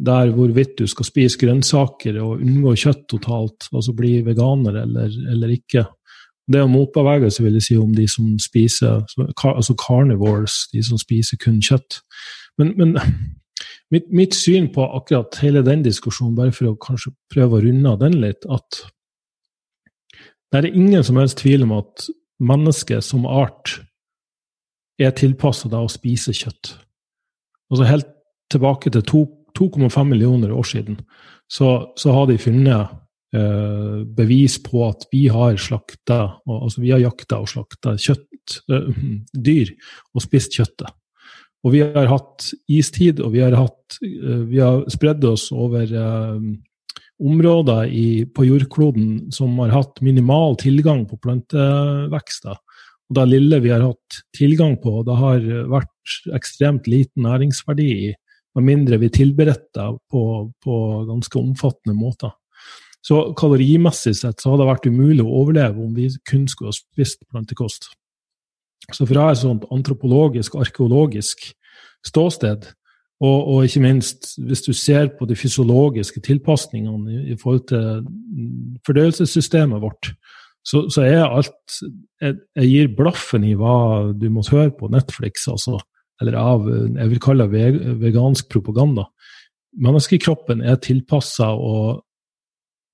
Der 0.00 0.32
hvorvidt 0.32 0.78
du 0.78 0.86
skal 0.88 1.08
spise 1.08 1.40
grønnsaker 1.40 2.16
og 2.24 2.40
unngå 2.40 2.72
kjøtt 2.80 3.04
totalt, 3.12 3.68
altså 3.72 3.92
bli 3.96 4.20
veganer 4.24 4.80
eller, 4.84 5.12
eller 5.32 5.52
ikke. 5.52 5.84
Det 6.50 6.60
er 6.60 6.72
motbevegelse, 6.72 7.44
vil 7.44 7.58
jeg 7.58 7.66
si, 7.66 7.76
om 7.78 7.92
de 7.94 8.06
som 8.08 8.32
spiser 8.40 9.04
altså 9.44 9.76
carnivores, 9.76 10.64
de 10.72 10.82
som 10.84 10.98
spiser 11.00 11.38
kun 11.40 11.60
kjøtt. 11.64 12.00
Men, 12.58 12.72
men 12.80 12.96
Mitt, 13.90 14.08
mitt, 14.14 14.36
syn 14.38 14.68
på 14.72 14.84
akkurat 14.96 15.40
hele 15.42 15.62
den 15.66 15.82
diskusjonen, 15.84 16.36
bare 16.38 16.54
for 16.54 16.70
å 16.70 16.78
kanskje 16.80 17.12
prøve 17.32 17.58
å 17.58 17.62
runde 17.64 17.92
av 17.92 18.00
den 18.02 18.20
litt, 18.22 18.46
at 18.48 18.84
det 20.50 20.62
er 20.62 20.72
ingen 20.72 21.04
som 21.06 21.18
helst 21.20 21.40
tvil 21.42 21.66
om 21.66 21.76
at 21.78 22.08
mennesket 22.42 23.04
som 23.06 23.26
art 23.28 23.78
er 25.00 25.12
tilpassa 25.16 25.70
å 25.70 25.90
spise 25.90 26.34
kjøtt. 26.36 26.74
Altså 27.70 27.86
Helt 27.86 28.08
tilbake 28.50 28.90
til 28.90 29.04
2,5 29.58 30.08
millioner 30.08 30.52
år 30.52 30.66
siden 30.66 30.98
så, 31.50 31.92
så 31.98 32.14
har 32.14 32.26
de 32.30 32.38
funnet 32.38 32.90
eh, 33.34 34.00
bevis 34.16 34.58
på 34.62 34.82
at 34.88 35.06
vi 35.12 35.26
har 35.30 35.58
slakta, 35.58 36.20
altså 36.46 36.82
vi 36.82 36.92
har 36.94 37.02
jakta 37.02 37.40
og 37.42 37.50
slakta 37.50 37.94
kjøtt, 37.98 38.56
eh, 38.70 38.90
dyr 39.34 39.70
og 40.14 40.24
spist 40.26 40.58
kjøttet. 40.58 40.90
Og 41.64 41.74
vi 41.74 41.82
har 41.84 42.08
hatt 42.08 42.50
istid, 42.72 43.20
og 43.20 43.34
vi 43.34 43.42
har, 43.44 43.56
hatt, 43.58 43.98
eh, 44.04 44.56
har 44.56 44.86
spredd 44.92 45.24
oss 45.28 45.50
over 45.52 45.84
eh, 45.84 46.38
områder 47.20 47.90
i, 47.92 48.24
på 48.24 48.46
jordkloden 48.48 49.28
som 49.34 49.58
har 49.60 49.74
hatt 49.74 50.00
minimal 50.04 50.56
tilgang 50.60 51.04
på 51.08 51.20
plantevekster. 51.20 52.56
Og 53.10 53.18
det 53.18 53.28
lille 53.28 53.60
vi 53.60 53.72
har 53.74 53.84
hatt 53.84 54.20
tilgang 54.36 54.78
på, 54.80 55.02
det 55.04 55.16
har 55.18 55.46
vært 55.68 56.18
ekstremt 56.36 56.88
liten 56.88 57.26
næringsverdi 57.26 57.88
i, 58.08 58.10
med 58.56 58.66
mindre 58.66 58.98
vi 59.02 59.10
tilberedte 59.14 59.84
på, 60.10 60.22
på 60.64 60.76
ganske 61.10 61.38
omfattende 61.38 61.94
måter. 61.98 62.32
Så 63.04 63.30
kalorimessig 63.38 64.14
sett 64.18 64.42
så 64.42 64.52
hadde 64.52 64.64
det 64.64 64.70
vært 64.70 64.88
umulig 64.90 65.24
å 65.24 65.38
overleve 65.42 65.80
om 65.80 65.94
vi 65.96 66.10
kun 66.28 66.44
skulle 66.50 66.72
ha 66.72 66.76
spist 66.76 67.22
plantekost. 67.32 67.88
Så 68.90 69.06
fra 69.06 69.30
et 69.30 69.40
sånt 69.42 69.66
antropologisk, 69.70 70.56
arkeologisk 70.58 71.50
ståsted, 72.06 72.70
og, 73.20 73.38
og, 73.52 73.64
ikke 73.66 73.82
minst 73.84 74.32
hvis 74.40 74.62
du 74.64 74.72
ser 74.72 75.10
på 75.18 75.26
de 75.28 75.36
fysiologiske 75.36 76.22
tilpasningene 76.24 77.12
i, 77.12 77.18
i 77.34 77.36
forhold 77.36 77.66
til 77.68 78.06
fordøyelsessystemet 78.86 79.82
vårt, 79.82 80.14
så, 80.64 80.86
så 80.92 81.04
er 81.04 81.26
alt 81.26 81.76
jeg, 82.20 82.38
jeg, 82.56 82.68
gir 82.68 82.94
blaffen 82.96 83.44
i 83.44 83.54
hva 83.56 84.12
du 84.16 84.28
måtte 84.32 84.56
høre 84.56 84.72
på 84.76 84.88
Netflix, 84.92 85.46
altså, 85.52 85.78
eller 86.20 86.36
av 86.40 86.64
jeg 86.68 87.12
vil 87.12 87.22
kalle 87.22 87.48
det 87.52 87.68
vegansk 88.00 88.48
propaganda. 88.52 89.06
Menneskekroppen 89.80 90.64
er 90.64 90.80
tilpassa 90.82 91.52
og 91.52 92.00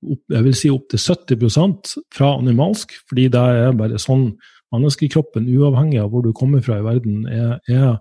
opp, 0.06 0.22
jeg 0.30 0.44
vil 0.44 0.58
si 0.58 0.70
opptil 0.70 1.02
70% 1.02 1.96
fra 2.14 2.34
animalsk, 2.36 2.94
fordi 3.08 3.30
det 3.32 3.46
er 3.62 3.78
bare 3.78 4.02
sånn 4.02 4.28
menneskekroppen, 4.74 5.48
uavhengig 5.56 6.00
av 6.02 6.10
hvor 6.12 6.24
du 6.26 6.32
kommer 6.36 6.62
fra 6.64 6.80
i 6.80 6.86
verden, 6.86 7.24
er, 7.30 7.56
er 7.70 7.96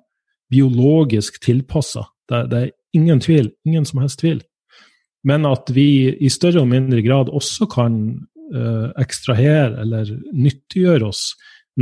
biologisk 0.51 1.39
tilpassa. 1.43 2.05
Det, 2.29 2.45
det, 2.51 2.61
er 2.61 2.73
ingen 2.97 3.21
tvil, 3.21 3.51
ingen 3.67 3.85
som 3.87 4.01
helst 4.03 4.21
tvil. 4.23 4.41
Men 5.25 5.45
at 5.49 5.69
vi 5.73 6.13
i 6.21 6.29
større 6.29 6.61
og 6.61 6.69
mindre 6.69 7.01
grad 7.05 7.31
også 7.33 7.67
kan 7.69 7.97
uh, 8.53 8.89
ekstrahere 9.01 9.73
eller 9.81 10.11
nyttiggjøre 10.33 11.09
oss 11.09 11.31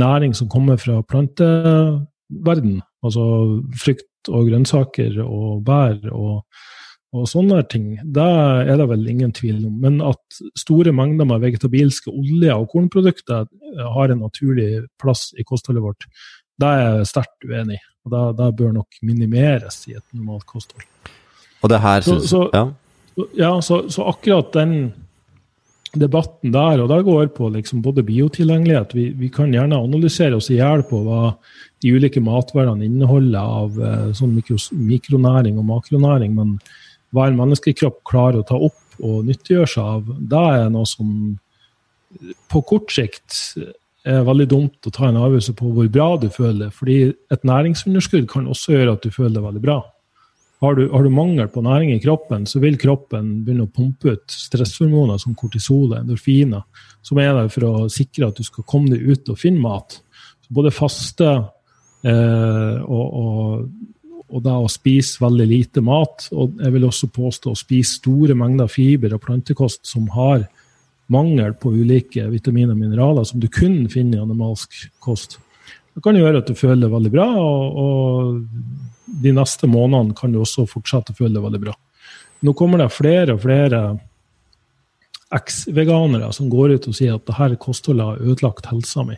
næring 0.00 0.34
som 0.34 0.48
kommer 0.50 0.80
fra 0.80 1.02
planteverden, 1.06 2.80
altså 3.04 3.26
frukt 3.78 4.30
og 4.32 4.48
grønnsaker 4.48 5.20
og 5.22 5.64
bær 5.66 6.00
og, 6.10 6.40
og 7.14 7.28
sånne 7.30 7.60
ting, 7.70 7.92
det 8.02 8.24
er 8.66 8.74
det 8.80 8.88
vel 8.90 9.04
ingen 9.10 9.32
tvil 9.34 9.60
om. 9.68 9.74
Men 9.84 10.00
at 10.02 10.38
store 10.58 10.90
mengder 10.96 11.28
med 11.30 11.44
vegetabilske 11.44 12.10
oljer 12.10 12.56
og 12.56 12.72
kornprodukter 12.72 13.46
har 13.94 14.10
en 14.10 14.24
naturlig 14.24 14.84
plass 14.98 15.28
i 15.38 15.46
kostholdet 15.46 15.84
vårt, 15.84 16.08
det 16.58 16.70
er 16.70 16.82
jeg 16.82 17.10
sterkt 17.12 17.46
uenig 17.46 17.78
i. 17.78 17.84
Og 18.04 18.12
det, 18.12 18.24
det, 18.40 18.50
bør 18.58 18.74
nok 18.74 18.98
minimeres 19.06 19.78
i 19.88 19.94
et 19.96 20.04
normalt 20.12 20.44
kosthold. 20.44 20.84
Og 21.64 21.70
det 21.72 21.80
her 21.80 22.02
synes, 22.04 22.26
så, 22.28 22.42
så, 22.42 22.48
ja. 22.52 22.66
Ja, 23.38 23.54
så, 23.62 23.84
så, 23.88 24.08
akkurat 24.10 24.52
den 24.52 24.92
debatten 25.94 26.52
der, 26.52 26.82
og 26.82 26.88
der 26.90 27.04
går 27.06 27.28
på 27.36 27.48
liksom 27.54 27.82
både 27.82 28.02
biotilgjengelighet 28.02 28.94
vi, 28.96 29.04
vi, 29.14 29.28
kan 29.32 29.52
gjerne 29.54 29.78
analysere 29.78 30.34
oss 30.36 30.50
i 30.50 30.58
hjel 30.58 30.82
på 30.88 30.98
hva 31.06 31.36
de 31.84 31.92
ulike 31.94 32.20
matvarene 32.24 32.88
inneholder 32.88 33.38
av 33.60 33.78
eh, 33.78 34.08
sånn 34.18 34.34
mikros, 34.34 34.72
mikronæring 34.74 35.60
og 35.60 35.68
makronæring, 35.68 36.34
men 36.34 36.56
hva 37.14 37.28
en 37.28 37.38
menneskekropp 37.38 38.02
klarer 38.08 38.42
å 38.42 38.48
ta 38.48 38.58
opp 38.58 39.00
og 39.02 39.24
nyttiggjøre 39.28 39.70
seg 39.70 39.94
av, 39.96 40.12
det 40.18 40.44
er 40.58 40.68
noe 40.74 40.86
som 40.88 41.08
på 42.50 42.62
kort 42.68 42.92
sikt 42.94 43.56
er 44.04 44.26
veldig 44.26 44.46
dumt 44.50 44.86
å 44.86 44.92
ta 44.92 45.08
en 45.08 45.18
avgjørelse 45.18 45.54
på 45.58 45.70
hvor 45.74 45.88
bra 45.90 46.08
du 46.20 46.28
føler 46.32 46.66
det. 46.66 46.70
Fordi 46.76 46.98
et 47.32 47.46
næringsunderskudd 47.48 48.28
kan 48.30 48.46
også 48.50 48.76
gjøre 48.76 48.96
at 48.98 49.06
du 49.06 49.14
føler 49.14 49.38
det 49.38 49.44
veldig 49.46 49.62
bra. 49.64 49.78
Har 50.62 50.76
du, 50.78 50.84
har 50.92 51.04
du, 51.04 51.10
mangel 51.12 51.48
på 51.52 51.60
næring 51.64 51.90
i 51.92 52.00
kroppen, 52.00 52.46
så 52.48 52.60
vil 52.62 52.78
kroppen 52.80 53.42
begynne 53.44 53.66
å 53.66 53.72
pumpe 53.72 54.14
ut 54.14 54.32
stresshormoner 54.32 55.18
som 55.20 55.34
kortisol 55.36 55.90
og 55.90 55.98
endorfiner, 55.98 56.62
som 57.04 57.20
er 57.20 57.34
der 57.36 57.50
for 57.52 57.66
å 57.68 57.88
sikre 57.92 58.30
at 58.30 58.38
du 58.38 58.46
skal 58.46 58.64
komme 58.68 58.94
deg 58.94 59.04
ut 59.04 59.32
og 59.32 59.40
finne 59.40 59.60
mat. 59.64 59.98
Så 60.44 60.56
både 60.56 60.72
faste 60.72 61.28
eh, 62.06 62.78
og, 62.84 63.04
og, 63.04 63.66
og 64.34 64.42
da 64.42 64.56
å 64.58 64.70
spise 64.70 65.22
veldig 65.22 65.46
lite 65.46 65.82
mat, 65.84 66.26
og 66.34 66.58
jeg 66.58 66.74
vil 66.74 66.88
også 66.88 67.08
påstå 67.14 67.52
å 67.52 67.58
spise 67.58 68.00
store 68.00 68.34
mengder 68.38 68.70
fiber 68.70 69.14
og 69.14 69.22
plantekost 69.22 69.84
som 69.86 70.08
har 70.14 70.42
mangel 71.12 71.52
på 71.60 71.70
ulike 71.70 72.24
vitaminer 72.32 72.74
og 72.74 72.80
mineraler 72.80 73.26
som 73.28 73.42
du 73.42 73.46
kun 73.52 73.84
finner 73.92 74.18
i 74.18 74.24
animalsk 74.24 74.88
kost. 75.04 75.38
Det 75.94 76.02
kan 76.02 76.16
gjøre 76.18 76.40
at 76.42 76.48
du 76.50 76.58
føler 76.58 76.82
deg 76.82 76.94
veldig 76.96 77.12
bra, 77.14 77.28
og, 77.38 77.78
og 77.84 79.20
de 79.22 79.34
neste 79.36 79.68
månedene 79.70 80.16
kan 80.18 80.32
du 80.34 80.40
også 80.42 80.66
fortsette 80.66 81.14
å 81.14 81.18
føle 81.20 81.36
deg 81.36 81.44
veldig 81.44 81.62
bra. 81.68 81.76
Nå 82.44 82.56
kommer 82.58 82.82
det 82.82 82.90
flere 82.92 83.36
og 83.36 83.44
flere 83.44 83.84
eks-veganere 85.34 86.32
som 86.34 86.50
går 86.50 86.76
ut 86.76 86.88
og 86.90 86.96
sier 86.96 87.14
at 87.14 87.26
dette 87.30 87.60
kostholdet 87.62 88.10
har 88.10 88.26
ødelagt 88.32 88.66
helsa 88.72 89.06
mi. 89.06 89.16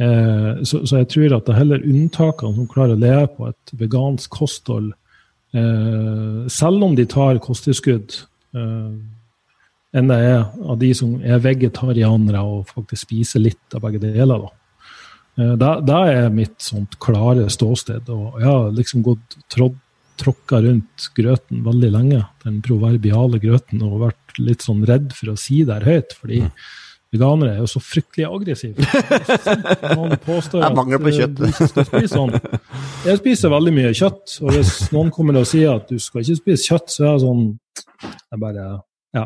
Eh, 0.00 0.62
så, 0.64 0.80
så, 0.86 1.00
jeg 1.02 1.10
tror 1.12 1.36
at 1.36 1.46
det 1.46 1.54
er 1.54 1.60
heller 1.60 1.84
unntakene 1.84 2.56
som 2.56 2.68
klarer 2.70 2.96
å 2.96 3.00
leve 3.00 3.26
på 3.36 3.48
et 3.50 3.74
vegansk 3.80 4.32
kosthold, 4.32 4.92
eh, 5.52 6.46
selv 6.48 6.86
om 6.86 6.94
de 6.96 7.04
tar 7.10 7.40
kosttilskudd, 7.44 8.16
eh, 8.56 8.94
enn 9.90 10.08
det 10.08 10.20
er 10.22 10.46
av 10.46 10.78
de 10.80 10.92
som 10.96 11.18
er 11.20 11.42
vegetarianere 11.42 12.40
og 12.46 12.70
faktisk 12.70 13.08
spiser 13.08 13.44
litt 13.44 13.76
av 13.76 13.84
begge 13.84 14.02
deler. 14.06 14.46
da. 14.46 14.56
Eh, 15.40 15.54
det, 15.60 16.00
er 16.14 16.34
mitt 16.34 16.58
sånt 16.62 16.98
klare 17.02 17.48
ståsted. 17.52 18.08
Og 18.12 18.40
jeg 18.40 18.48
har 18.48 18.74
liksom 18.76 19.04
gått 19.06 19.38
tråd, 19.52 19.78
tråkka 20.20 20.60
rundt 20.64 21.08
grøten 21.16 21.62
veldig 21.64 21.90
lenge, 21.94 22.24
den 22.44 22.60
proverbiale 22.64 23.40
grøten, 23.40 23.82
og 23.86 24.02
vært 24.06 24.40
litt 24.40 24.64
sånn 24.64 24.82
redd 24.88 25.14
for 25.16 25.32
å 25.32 25.40
si 25.40 25.62
det 25.68 25.82
høyt. 25.86 26.16
fordi 26.20 26.42
mm. 26.44 26.52
Veganere 27.14 27.56
er 27.56 27.62
jo 27.62 27.68
så 27.70 27.82
fryktelig 27.82 28.26
aggressive. 28.28 28.86
Noen 29.96 30.16
påstår 30.24 30.66
at 30.66 30.76
mangel 30.76 31.02
på 31.02 31.12
kjøtt. 31.16 31.42
Sånn. 32.10 32.34
Jeg 33.06 33.20
spiser 33.20 33.52
veldig 33.52 33.74
mye 33.76 33.92
kjøtt, 33.96 34.36
og 34.44 34.54
hvis 34.54 34.74
noen 34.94 35.10
kommer 35.14 35.40
og 35.40 35.48
sier 35.50 35.74
at 35.74 35.90
du 35.90 35.98
skal 36.02 36.22
ikke 36.22 36.38
spise 36.40 36.70
kjøtt, 36.70 36.92
så 36.94 37.06
er 37.06 37.10
jeg 37.12 37.24
sånn 37.24 37.46
Jeg 38.02 38.42
bare 38.42 38.66
Ja, 39.16 39.24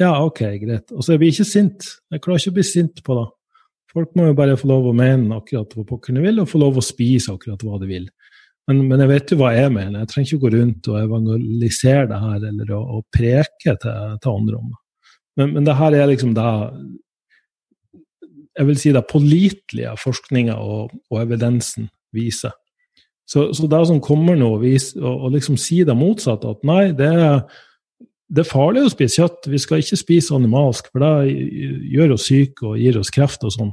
ja 0.00 0.12
OK, 0.24 0.44
greit. 0.62 0.94
Og 0.94 1.04
så 1.04 1.18
blir 1.18 1.30
jeg 1.30 1.38
ikke 1.38 1.52
sint. 1.52 1.90
Jeg 2.12 2.24
klarer 2.24 2.42
ikke 2.42 2.54
å 2.54 2.58
bli 2.60 2.68
sint 2.68 3.04
på 3.04 3.18
det. 3.20 3.26
Folk 3.92 4.12
må 4.16 4.28
jo 4.28 4.36
bare 4.36 4.56
få 4.60 4.68
lov 4.68 4.90
å 4.90 4.96
mene 4.96 5.40
akkurat 5.40 5.72
hva 5.74 5.84
pokker 5.88 6.16
de 6.16 6.22
vil, 6.24 6.40
og 6.42 6.48
få 6.48 6.60
lov 6.60 6.76
å 6.80 6.84
spise 6.84 7.32
akkurat 7.32 7.62
hva 7.64 7.80
de 7.80 7.88
vil. 7.88 8.08
Men, 8.68 8.82
men, 8.84 9.00
jeg 9.00 9.08
vet 9.08 9.30
jo 9.32 9.38
hva 9.40 9.54
jeg 9.56 9.72
mener. 9.72 10.02
Jeg 10.02 10.10
trenger 10.10 10.28
ikke 10.28 10.42
gå 10.42 10.50
rundt 10.54 10.88
og 10.92 10.98
evangelisere 11.00 12.08
det 12.10 12.18
her 12.20 12.42
eller 12.50 12.72
å, 12.76 12.80
å 12.98 13.04
preke 13.14 13.74
til, 13.80 14.16
til, 14.20 14.32
andre 14.34 14.58
om 14.58 14.66
det. 14.68 14.80
Men, 15.40 15.54
men 15.54 15.68
det 15.68 15.76
her 15.78 15.96
er 15.96 16.10
liksom 16.10 16.34
da 16.36 16.50
Jeg 18.58 18.66
vil 18.66 18.80
si 18.80 18.92
det 18.94 19.04
pålitelige 19.10 19.94
forskninga 20.02 20.56
og, 20.58 20.90
og, 21.10 21.20
evidensen 21.22 21.88
viser. 22.14 22.56
Så, 23.28 23.52
så 23.54 23.68
det 23.70 23.80
som 23.86 24.00
kommer 24.02 24.38
nå, 24.38 24.54
og, 24.56 24.64
og, 25.04 25.30
liksom 25.34 25.58
si 25.60 25.82
det 25.86 25.96
motsatte, 25.96 26.56
at 26.56 26.64
nei, 26.66 26.90
det 26.96 27.10
er 27.14 27.42
det 28.28 28.42
er 28.42 28.48
farlig 28.50 28.84
å 28.84 28.92
spise 28.92 29.22
kjøtt. 29.22 29.46
Vi 29.48 29.58
skal 29.60 29.82
ikke 29.82 29.96
spise 29.96 30.36
animalsk, 30.36 30.90
for 30.92 31.00
det 31.00 31.32
gjør 31.94 32.16
oss 32.18 32.26
syke 32.28 32.66
og 32.68 32.80
gir 32.80 32.98
oss 33.00 33.12
kreft 33.14 33.46
og 33.48 33.54
sånn. 33.54 33.70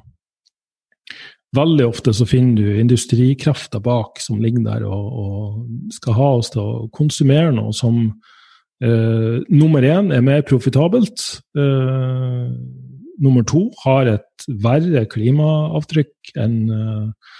Veldig 1.55 1.87
ofte 1.87 2.13
så 2.15 2.27
finner 2.27 2.63
du 2.63 2.79
industrikrefter 2.79 3.83
bak 3.83 4.19
som 4.23 4.39
ligger 4.43 4.63
der 4.65 4.85
og, 4.87 5.19
og 5.21 5.91
skal 5.95 6.17
ha 6.17 6.29
oss 6.39 6.51
til 6.51 6.63
å 6.63 6.87
konsumere 6.95 7.53
noe 7.55 7.75
som 7.75 7.99
eh, 8.83 9.43
nummer 9.51 9.85
én 9.85 10.11
er 10.15 10.23
mer 10.25 10.43
profitabelt. 10.47 11.23
Eh, 11.55 12.47
nummer 13.21 13.45
to 13.47 13.67
har 13.83 14.09
et 14.11 14.47
verre 14.63 15.05
klimaavtrykk 15.11 16.35
enn 16.41 16.57
eh, 16.73 17.33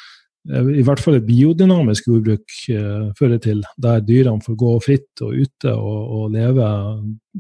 Eh, 0.45 0.71
i 0.79 0.83
hvert 0.85 1.01
fall 1.01 1.17
et 1.17 1.25
biodynamisk 1.25 2.09
jordbruk 2.09 2.55
uh, 2.69 3.09
fører 3.17 3.39
til, 3.41 3.63
der 3.81 4.03
dyrene 4.05 4.43
får 4.45 4.57
gå 4.61 4.73
fritt 4.85 5.23
og 5.25 5.39
ute 5.41 5.73
og, 5.73 6.01
og 6.19 6.33
leve 6.35 6.67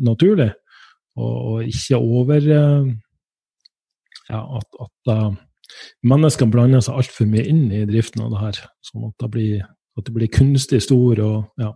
naturlig, 0.07 0.49
og, 1.15 1.35
og 1.51 1.69
ikke 1.69 1.99
over 1.99 2.47
uh, 2.49 2.89
ja, 4.25 4.41
at, 4.41 4.79
at 4.87 5.13
menneskene 6.01 6.53
blander 6.53 6.81
seg 6.81 6.97
altfor 6.97 7.29
mye 7.29 7.45
inn 7.45 7.67
i 7.69 7.83
driften 7.85 8.25
av 8.25 8.33
det 8.33 8.41
her, 8.41 8.61
sånn 8.89 9.09
at 9.11 9.17
det 9.21 9.31
blir, 9.37 9.67
at 9.99 10.07
det 10.07 10.15
blir 10.15 10.33
kunstig 10.33 10.81
stor 10.87 11.21
og 11.21 11.61
ja. 11.61 11.75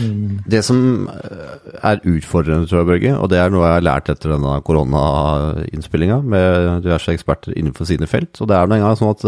Mm. 0.00 0.40
Det 0.48 0.62
som 0.64 0.78
er 1.10 2.00
utfordrende, 2.08 2.68
tror 2.70 2.82
jeg, 2.82 2.90
Børge, 2.92 3.14
og 3.18 3.30
det 3.32 3.40
er 3.42 3.52
noe 3.52 3.66
jeg 3.66 3.78
har 3.78 3.86
lært 3.86 4.10
etter 4.12 4.34
denne 4.36 4.56
koronainnspillinga 4.64 6.22
med 6.24 6.86
diverse 6.86 7.12
eksperter 7.12 7.56
innenfor 7.56 7.88
sine 7.90 8.08
felt, 8.10 8.36
og 8.40 8.48
det 8.50 8.58
er 8.58 8.70
nå 8.70 8.78
engang 8.78 8.98
sånn 9.00 9.14
at 9.16 9.26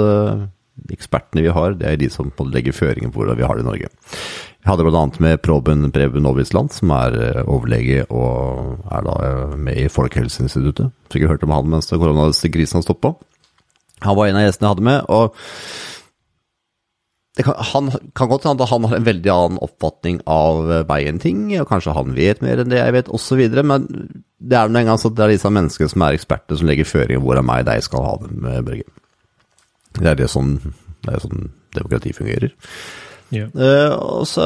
ekspertene 0.94 1.44
vi 1.44 1.52
har, 1.54 1.76
det 1.78 1.86
er 1.86 2.00
de 2.00 2.08
som 2.10 2.32
legger 2.50 2.74
føringen 2.74 3.12
på 3.12 3.22
hvordan 3.22 3.38
vi 3.38 3.46
har 3.46 3.58
det 3.58 3.64
i 3.64 3.68
Norge. 3.68 3.90
Jeg 4.64 4.70
hadde 4.72 4.86
bl.a. 4.86 5.04
med 5.20 5.42
Proben 5.44 5.90
Preben 5.92 6.24
Novisland, 6.24 6.72
som 6.72 6.90
er 6.96 7.16
eh, 7.20 7.40
overlege 7.44 8.06
og 8.08 8.80
er 8.88 9.04
da 9.04 9.16
eh, 9.28 9.56
med 9.60 9.76
i 9.76 9.90
Folkehelseinstituttet. 9.92 10.88
Sikkert 11.12 11.34
hørt 11.34 11.44
om 11.44 11.52
han 11.52 11.68
mens 11.74 11.92
koronakrisen 11.92 12.84
stoppa. 12.84 13.12
Han 14.04 14.16
var 14.16 14.30
en 14.30 14.40
av 14.40 14.46
gjestene 14.46 14.70
jeg 14.70 14.74
hadde 14.74 14.86
med. 14.88 15.04
og 15.12 15.36
kan, 17.42 17.56
han 17.58 17.90
kan 18.14 18.28
godt 18.30 18.44
hende 18.46 18.66
han 18.70 18.84
har 18.86 18.96
en 18.96 19.06
veldig 19.08 19.30
annen 19.32 19.62
oppfatning 19.64 20.20
av 20.30 20.60
meg 20.86 21.08
enn 21.10 21.18
ting, 21.22 21.48
og 21.58 21.66
kanskje 21.66 21.96
han 21.96 22.14
vet 22.14 22.44
mer 22.44 22.62
enn 22.62 22.70
det 22.70 22.78
jeg 22.78 22.94
vet, 22.94 23.10
osv. 23.10 23.42
Men 23.66 23.88
det 24.38 24.58
er 24.58 24.70
nå 24.70 24.82
engang 24.82 25.00
sånn 25.02 25.14
at 25.14 25.18
det 25.18 25.24
er 25.26 25.34
disse 25.34 25.50
menneskene 25.50 25.90
som 25.90 26.04
er 26.06 26.18
eksperter, 26.18 26.60
som 26.60 26.70
legger 26.70 26.86
føringer 26.86 27.24
hvor 27.24 27.40
av 27.40 27.48
meg 27.48 27.66
deg 27.66 27.82
skal 27.82 28.06
ha 28.06 28.14
dem, 28.22 28.38
Børge. 28.68 28.86
Det 29.98 30.10
er 30.10 30.18
det 30.18 30.30
sånn, 30.30 30.56
det 31.06 31.16
er 31.16 31.24
sånn 31.26 31.48
demokrati 31.74 32.14
fungerer. 32.14 32.54
Ja. 33.34 33.48
Uh, 33.50 33.92
og 34.20 34.26
så 34.30 34.44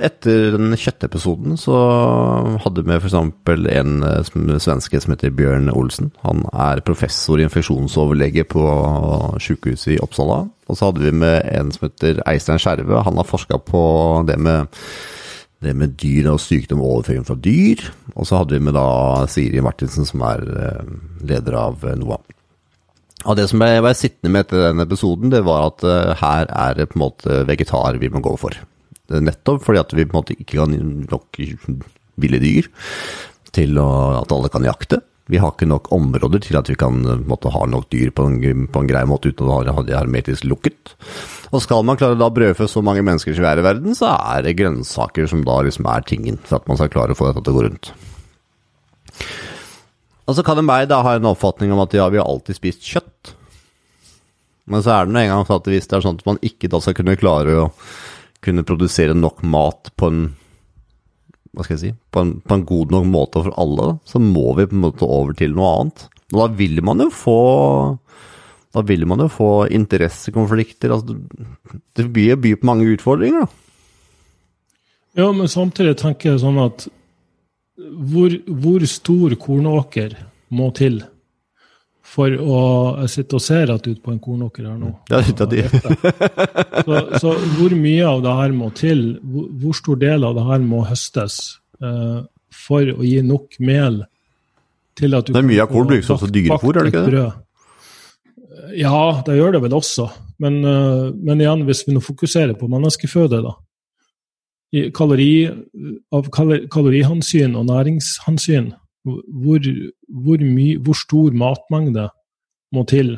Etter 0.00 0.56
den 0.56 0.72
kjøttepisoden 0.78 1.58
så 1.60 1.76
hadde 2.64 2.84
vi 2.86 2.96
f.eks. 2.96 3.16
en 3.16 4.06
uh, 4.06 4.56
svenske 4.62 5.02
som 5.02 5.14
heter 5.14 5.34
Bjørn 5.36 5.70
Olsen. 5.72 6.10
Han 6.24 6.46
er 6.52 6.82
professor 6.86 7.40
i 7.40 7.46
infeksjonsoverlege 7.46 8.46
på 8.48 8.64
sykehuset 9.42 9.96
i 9.96 10.00
Oppsala. 10.02 10.42
Og 10.70 10.78
så 10.78 10.88
hadde 10.90 11.04
vi 11.04 11.14
med 11.22 11.42
en 11.50 11.72
som 11.74 11.88
heter 11.88 12.22
Eistein 12.30 12.60
Skjerve. 12.62 13.04
Han 13.06 13.18
har 13.20 13.28
forska 13.28 13.60
på 13.66 13.84
det 14.28 14.38
med, 14.40 14.70
det 15.64 15.76
med 15.76 15.96
dyr 16.00 16.30
og 16.32 16.40
sykdom 16.42 16.82
og 16.84 16.96
overføring 16.96 17.26
fra 17.28 17.38
dyr. 17.38 17.82
Og 18.14 18.28
så 18.28 18.40
hadde 18.40 18.56
vi 18.56 18.64
med 18.64 18.78
da 18.78 18.88
Siri 19.30 19.62
Martinsen, 19.64 20.08
som 20.08 20.22
er 20.30 20.44
uh, 20.46 20.94
leder 21.26 21.58
av 21.60 21.84
NOAH. 21.98 22.39
Og 23.28 23.36
det 23.36 23.46
som 23.50 23.60
jeg 23.64 23.82
var 23.84 23.96
sittende 23.98 24.32
med 24.32 24.46
etter 24.46 24.70
den 24.70 24.84
episoden, 24.84 25.32
det 25.32 25.42
var 25.44 25.68
at 25.68 25.84
uh, 25.84 26.14
her 26.20 26.48
er 26.48 26.78
det 26.78 26.88
på 26.90 26.98
en 26.98 27.04
måte 27.04 27.42
vegetar 27.48 28.00
vi 28.00 28.08
må 28.12 28.22
gå 28.24 28.32
for. 28.40 28.56
Nettopp 29.10 29.64
fordi 29.66 29.82
at 29.82 29.92
vi 29.96 30.06
på 30.06 30.14
en 30.14 30.20
måte 30.20 30.36
ikke 30.38 30.60
kan 30.62 30.74
nok 31.10 31.40
ville 32.20 32.40
dyr 32.40 32.68
til 33.54 33.80
å, 33.82 33.88
at 34.22 34.32
alle 34.32 34.50
kan 34.52 34.64
jakte. 34.64 35.00
Vi 35.30 35.38
har 35.38 35.52
ikke 35.52 35.68
nok 35.70 35.90
områder 35.94 36.42
til 36.42 36.58
at 36.58 36.68
vi 36.70 36.76
kan 36.78 37.02
måtte, 37.28 37.52
ha 37.54 37.62
nok 37.68 37.86
dyr 37.92 38.10
på 38.14 38.24
en, 38.26 38.66
på 38.72 38.82
en 38.82 38.88
grei 38.88 39.02
måte 39.06 39.30
uten 39.30 39.46
å 39.46 39.60
ha 39.62 39.84
det 39.86 39.94
hermetisk 39.94 40.46
lukket. 40.50 40.94
Og 41.54 41.62
skal 41.62 41.84
man 41.86 41.98
klare 42.00 42.18
da 42.18 42.30
brødfø 42.34 42.66
så 42.70 42.82
mange 42.82 43.04
mennesker 43.06 43.36
som 43.36 43.46
er 43.46 43.60
i 43.60 43.66
verden, 43.66 43.94
så 43.98 44.14
er 44.16 44.46
det 44.46 44.56
grønnsaker 44.58 45.30
som 45.30 45.44
da 45.46 45.60
liksom 45.66 45.86
er 45.90 46.06
tingen 46.06 46.40
for 46.42 46.58
at 46.58 46.66
man 46.70 46.80
skal 46.80 46.90
klare 46.94 47.14
å 47.14 47.18
få 47.18 47.30
dette 47.30 47.44
til 47.46 47.54
å 47.54 47.58
gå 47.60 47.66
rundt. 47.68 47.92
Og 50.30 50.36
så 50.38 50.44
kan 50.46 50.60
meg 50.62 50.86
da 50.90 51.00
ha 51.02 51.16
en 51.18 51.26
oppfatning 51.26 51.72
om 51.74 51.82
at 51.82 51.94
ja, 51.96 52.06
vi 52.12 52.20
har 52.20 52.28
alltid 52.30 52.60
spist 52.60 52.86
kjøtt. 52.86 53.32
Men 54.70 54.84
så 54.86 54.92
er 54.94 55.08
det 55.08 55.14
nå 55.16 55.24
engang 55.24 55.46
sånn 55.48 55.58
at 55.58 55.70
hvis 55.72 55.90
det 55.90 55.96
er 55.98 56.04
sånn 56.04 56.20
at 56.20 56.28
man 56.28 56.38
ikke 56.46 56.70
da 56.70 56.78
skal 56.84 56.94
kunne 56.94 57.18
klare 57.18 57.56
å 57.64 57.70
kunne 58.44 58.62
produsere 58.64 59.16
nok 59.16 59.42
mat 59.42 59.90
på 59.98 60.12
en 60.12 60.28
hva 61.50 61.64
skal 61.66 61.74
jeg 61.74 61.82
si, 61.82 61.90
på 62.14 62.22
en, 62.22 62.36
på 62.46 62.54
en 62.54 62.62
god 62.62 62.92
nok 62.94 63.06
måte 63.10 63.40
for 63.42 63.56
alle, 63.58 63.96
så 64.06 64.20
må 64.22 64.52
vi 64.54 64.68
på 64.70 64.76
en 64.76 64.84
måte 64.84 65.08
over 65.08 65.34
til 65.34 65.56
noe 65.56 65.72
annet. 65.80 66.04
Og 66.30 66.36
da 66.38 66.46
vil 66.60 66.78
man 66.86 67.02
jo 67.02 67.08
få 67.10 67.40
da 68.70 68.84
vil 68.86 69.02
man 69.10 69.24
jo 69.24 69.26
få 69.34 69.50
interessekonflikter. 69.74 70.92
Altså, 70.94 71.16
det 71.98 72.06
byr 72.14 72.38
blir 72.38 72.60
på 72.60 72.68
mange 72.70 72.86
utfordringer, 72.92 73.48
da. 73.48 73.50
Ja, 75.18 75.32
men 75.34 75.50
samtidig 75.50 75.96
tenker 75.98 76.30
jeg 76.30 76.42
sånn 76.44 76.60
at 76.62 76.86
hvor, 78.10 78.34
hvor 78.46 78.84
stor 78.88 79.34
kornåker 79.40 80.16
må 80.54 80.70
til 80.76 81.00
for 82.10 82.34
å 82.42 82.60
Jeg 83.04 83.12
sitter 83.12 83.38
og 83.38 83.44
ser 83.44 83.68
rett 83.70 83.84
ut 83.86 84.00
på 84.02 84.12
en 84.12 84.20
kornåker 84.22 84.66
her 84.66 84.78
nå. 84.78 84.92
Ja, 85.12 85.20
så, 86.86 87.02
så 87.22 87.34
hvor 87.54 87.74
mye 87.78 88.08
av 88.08 88.24
det 88.24 88.32
her 88.40 88.56
må 88.56 88.70
til, 88.74 89.04
hvor, 89.22 89.46
hvor 89.62 89.76
stor 89.78 90.00
del 90.00 90.26
av 90.26 90.34
det 90.38 90.46
her 90.48 90.64
må 90.64 90.82
høstes 90.88 91.36
uh, 91.84 92.24
for 92.50 92.90
å 92.96 93.06
gi 93.06 93.20
nok 93.26 93.60
mel 93.62 94.02
til 94.98 95.14
at 95.16 95.28
du 95.28 95.36
Men 95.38 95.48
mye 95.52 95.62
av 95.62 95.70
korn 95.70 95.92
brukes 95.92 96.10
også 96.10 96.32
dyrefôr, 96.34 96.80
er 96.80 96.88
det 96.88 96.94
ikke 96.94 97.06
det? 97.14 97.28
Ja, 98.80 99.22
det 99.26 99.38
gjør 99.38 99.54
det 99.54 99.62
vel 99.64 99.78
også. 99.78 100.10
Men, 100.42 100.60
uh, 100.66 101.14
men 101.14 101.42
igjen, 101.42 101.62
hvis 101.68 101.84
vi 101.86 101.94
nå 101.94 102.02
fokuserer 102.04 102.58
på 102.58 102.68
menneskeføde, 102.70 103.42
da. 103.46 103.54
Kalori, 104.70 105.50
av 106.14 106.28
kalorihensyn 106.30 107.56
og 107.58 107.66
næringshensyn, 107.66 108.70
hvor, 109.02 109.66
hvor, 110.06 110.44
my, 110.44 110.66
hvor 110.78 110.98
stor 110.98 111.34
matmengde 111.34 112.06
må 112.74 112.84
til 112.86 113.16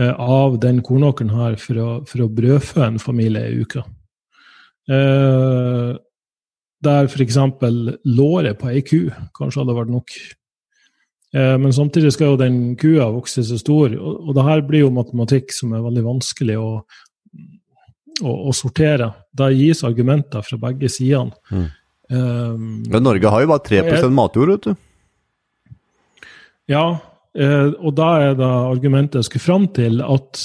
eh, 0.00 0.10
av 0.10 0.56
den 0.62 0.80
kornåkeren 0.82 1.30
her 1.36 1.58
for 1.62 1.78
å, 1.78 1.88
for 2.08 2.24
å 2.24 2.30
brødfø 2.32 2.82
en 2.88 2.98
familie 3.02 3.52
i 3.52 3.60
uka? 3.62 3.84
Eh, 4.90 5.92
der 6.82 7.06
f.eks. 7.06 7.38
låret 8.02 8.58
på 8.58 8.70
ei 8.72 8.82
ku 8.82 9.00
kanskje 9.36 9.62
hadde 9.62 9.76
vært 9.76 9.92
nok. 9.94 10.16
Eh, 11.36 11.56
men 11.62 11.72
samtidig 11.72 12.12
skal 12.16 12.32
jo 12.32 12.40
den 12.40 12.58
kua 12.80 13.12
vokse 13.14 13.44
så 13.46 13.60
stor, 13.60 13.94
og, 13.94 14.26
og 14.26 14.36
det 14.36 14.48
her 14.48 14.64
blir 14.66 14.86
jo 14.86 14.96
matematikk 14.96 15.54
som 15.54 15.76
er 15.76 15.84
veldig 15.84 16.04
vanskelig 16.08 16.58
å, 16.58 16.70
å, 18.20 18.32
å 18.48 18.54
sortere. 18.56 19.08
Det 19.32 19.52
gis 19.56 19.84
argumenter 19.86 20.44
fra 20.44 20.58
begge 20.66 20.90
sidene. 20.92 21.32
Mm. 21.50 21.68
Um, 22.12 22.66
Men 22.92 23.06
Norge 23.06 23.30
har 23.32 23.44
jo 23.44 23.48
bare 23.52 23.64
3 23.64 23.78
jeg, 23.78 24.10
matjord, 24.12 24.52
vet 24.52 24.66
du. 24.68 25.78
Ja, 26.70 26.84
eh, 27.36 27.70
og 27.72 27.94
da 27.96 28.08
er 28.26 28.34
det 28.38 28.48
argumentet 28.48 29.20
jeg 29.20 29.30
skulle 29.30 29.46
fram 29.46 29.68
til, 29.74 30.02
at 30.04 30.42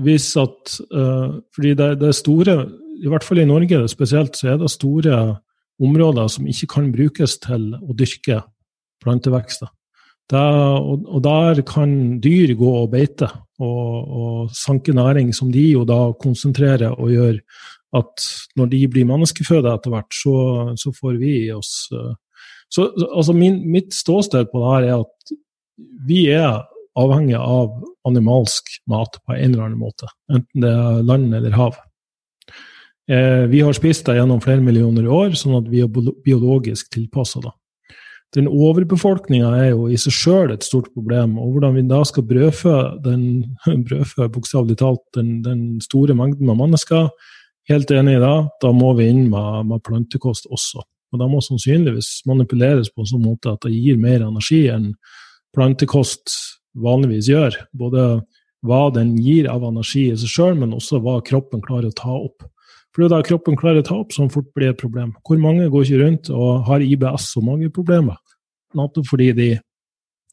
hvis 0.00 0.30
at 0.40 0.78
eh, 0.88 1.36
Fordi 1.54 1.74
det, 1.78 1.90
det 2.00 2.08
er 2.08 2.16
store, 2.16 2.56
i 3.00 3.10
hvert 3.10 3.26
fall 3.26 3.42
i 3.42 3.48
Norge 3.48 3.82
spesielt, 3.92 4.38
så 4.38 4.54
er 4.54 4.60
det 4.60 4.72
store 4.72 5.20
områder 5.80 6.28
som 6.28 6.48
ikke 6.48 6.68
kan 6.74 6.88
brukes 6.92 7.38
til 7.40 7.70
å 7.80 7.96
dyrke 7.96 8.42
plantevekster. 9.00 9.70
Der, 10.30 10.78
og, 10.78 11.04
og, 11.10 11.20
der 11.24 11.60
kan 11.66 12.20
dyr 12.22 12.54
gå 12.58 12.70
og 12.84 12.92
beite 12.92 13.26
og, 13.58 13.94
og, 14.06 14.50
sanke 14.54 14.94
næring, 14.94 15.32
som 15.34 15.50
de 15.52 15.72
jo 15.72 15.84
da 15.88 16.12
konsentrerer 16.22 16.94
og 16.94 17.10
gjør 17.10 17.40
at 17.98 18.26
når 18.54 18.70
de 18.70 18.84
blir 18.86 19.08
menneskeføde 19.08 19.72
etter 19.72 19.90
hvert, 19.90 20.14
så, 20.14 20.34
så, 20.78 20.92
får 20.94 21.18
vi 21.18 21.32
i 21.40 21.50
oss 21.50 21.88
uh, 21.90 22.14
så, 22.70 22.86
altså 23.08 23.34
min, 23.34 23.64
Mitt 23.66 23.94
ståsted 23.94 24.52
på 24.52 24.62
det 24.62 24.70
her 24.70 24.86
er 24.86 25.00
at 25.02 25.32
vi 26.06 26.20
er 26.30 26.60
avhengig 26.98 27.38
av 27.38 27.80
animalsk 28.06 28.70
mat 28.90 29.18
på 29.24 29.34
en 29.34 29.50
eller 29.50 29.66
annen 29.66 29.80
måte, 29.80 30.06
enten 30.30 30.62
det 30.62 30.70
er 30.70 31.06
land 31.06 31.34
eller 31.34 31.56
hav. 31.56 31.78
Eh, 33.10 33.46
vi 33.50 33.62
har 33.64 33.74
spist 33.74 34.06
det 34.06 34.18
gjennom 34.20 34.42
flere 34.42 34.62
millioner 34.62 35.08
år, 35.10 35.34
sånn 35.38 35.58
at 35.58 35.70
vi 35.70 35.82
er 35.82 35.90
biologisk 35.90 36.92
tilpassa 36.94 37.42
det. 37.42 37.54
Den 38.36 38.46
overbefolkninga 38.46 39.48
er 39.58 39.72
jo 39.72 39.88
i 39.90 39.96
seg 39.98 40.14
sjøl 40.14 40.52
et 40.54 40.62
stort 40.62 40.92
problem, 40.94 41.34
og 41.42 41.56
hvordan 41.56 41.74
vi 41.74 41.82
da 41.90 41.98
skal 42.06 42.26
brødfø 42.28 42.76
den 43.02 43.24
brødfø 43.88 44.28
bokstavelig 44.30 44.78
talt 44.78 45.02
den, 45.16 45.40
den, 45.42 45.64
store 45.82 46.14
mengden 46.14 46.52
av 46.52 46.60
mennesker, 46.60 47.08
helt 47.70 47.90
enig 47.90 48.16
i 48.18 48.22
det, 48.22 48.36
da 48.62 48.70
må 48.74 48.92
vi 48.98 49.08
inn 49.10 49.26
med, 49.32 49.66
med 49.70 49.82
plantekost 49.86 50.46
også. 50.50 50.84
Og 51.10 51.18
det 51.18 51.26
må 51.30 51.40
sannsynligvis 51.42 52.20
manipuleres 52.30 52.92
på 52.94 53.02
en 53.02 53.10
sånn 53.10 53.24
måte 53.24 53.50
at 53.50 53.66
det 53.66 53.74
gir 53.74 53.98
mer 53.98 54.22
energi 54.22 54.62
enn 54.70 54.92
plantekost 55.56 56.30
vanligvis 56.78 57.32
gjør. 57.32 57.58
Både 57.74 58.04
hva 58.66 58.84
den 58.94 59.16
gir 59.18 59.48
av 59.50 59.64
energi 59.66 60.06
i 60.12 60.18
seg 60.20 60.30
sjøl, 60.30 60.58
men 60.60 60.76
også 60.76 61.00
hva 61.02 61.18
kroppen 61.26 61.62
klarer 61.64 61.90
å 61.90 61.98
ta 61.98 62.14
opp. 62.14 62.46
For 62.90 63.02
det 63.02 63.08
er 63.08 63.14
da 63.14 63.26
kroppen 63.26 63.58
klarer 63.58 63.84
å 63.84 63.86
ta 63.86 63.96
opp, 64.02 64.14
som 64.14 64.30
fort 64.32 64.48
blir 64.56 64.72
et 64.72 64.80
problem. 64.80 65.12
Hvor 65.26 65.38
mange 65.42 65.68
går 65.70 65.86
ikke 65.86 66.00
rundt 66.02 66.30
og 66.34 66.64
har 66.66 66.82
IBS 66.82 67.28
og 67.38 67.46
mageproblemer? 67.46 68.18
Nettopp 68.78 69.10
fordi 69.10 69.32
de 69.34 69.50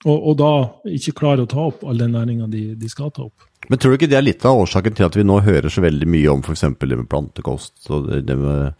og, 0.05 0.13
og, 0.13 0.33
da 0.37 0.49
ikke 0.93 1.15
klarer 1.17 1.47
å 1.47 1.49
ta 1.49 1.63
opp 1.71 1.81
all 1.87 1.97
den 1.97 2.13
næringa 2.13 2.45
de, 2.51 2.63
de, 2.77 2.89
skal 2.91 3.09
ta 3.09 3.23
opp. 3.25 3.47
Men 3.65 3.81
tror 3.81 3.93
du 3.93 3.97
ikke 3.97 4.09
det 4.11 4.19
er 4.19 4.27
litt 4.27 4.45
av 4.45 4.59
årsaken 4.61 4.97
til 4.97 5.07
at 5.07 5.17
vi 5.17 5.25
nå 5.25 5.39
hører 5.41 5.73
så 5.73 5.81
veldig 5.81 6.09
mye 6.13 6.35
om 6.35 6.43
f.eks. 6.45 6.67
det 6.77 6.99
med 6.99 7.07
plantekost? 7.09 7.79
og 7.89 8.11
det, 8.27 8.35
med, 8.37 8.75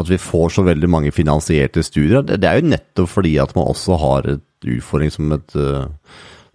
At 0.00 0.08
vi 0.08 0.18
får 0.18 0.54
så 0.56 0.64
veldig 0.64 0.88
mange 0.90 1.12
finansierte 1.12 1.84
studier? 1.84 2.24
Det, 2.24 2.40
det, 2.40 2.48
er 2.48 2.62
jo 2.62 2.72
nettopp 2.72 3.12
fordi 3.12 3.34
at 3.44 3.52
man 3.58 3.68
også 3.74 4.00
har 4.00 4.30
et 4.38 4.70
utfordring 4.78 5.12
som 5.12 5.36
et 5.36 5.58
uh, 5.60 5.84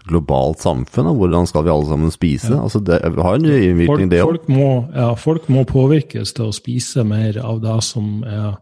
globalt 0.07 0.63
samfunn. 0.63 1.11
Og 1.11 1.19
Hvordan 1.23 1.49
skal 1.49 1.65
vi 1.65 1.73
alle 1.73 1.89
sammen 1.89 2.13
spise? 2.13 2.53
Ja. 2.53 2.63
Altså 2.67 2.81
det 2.83 3.01
har 3.03 3.35
en 3.35 3.45
innvirkning, 3.45 4.11
det 4.11 4.23
òg. 4.23 4.35
Folk, 4.35 4.49
må, 4.51 4.71
ja, 4.95 5.11
folk 5.19 5.49
må 5.51 5.65
påvirkes 5.67 6.33
til 6.37 6.49
å 6.49 6.55
spise 6.55 7.05
mer 7.07 7.41
av 7.43 7.61
det 7.63 7.77
som 7.87 8.19
er 8.23 8.57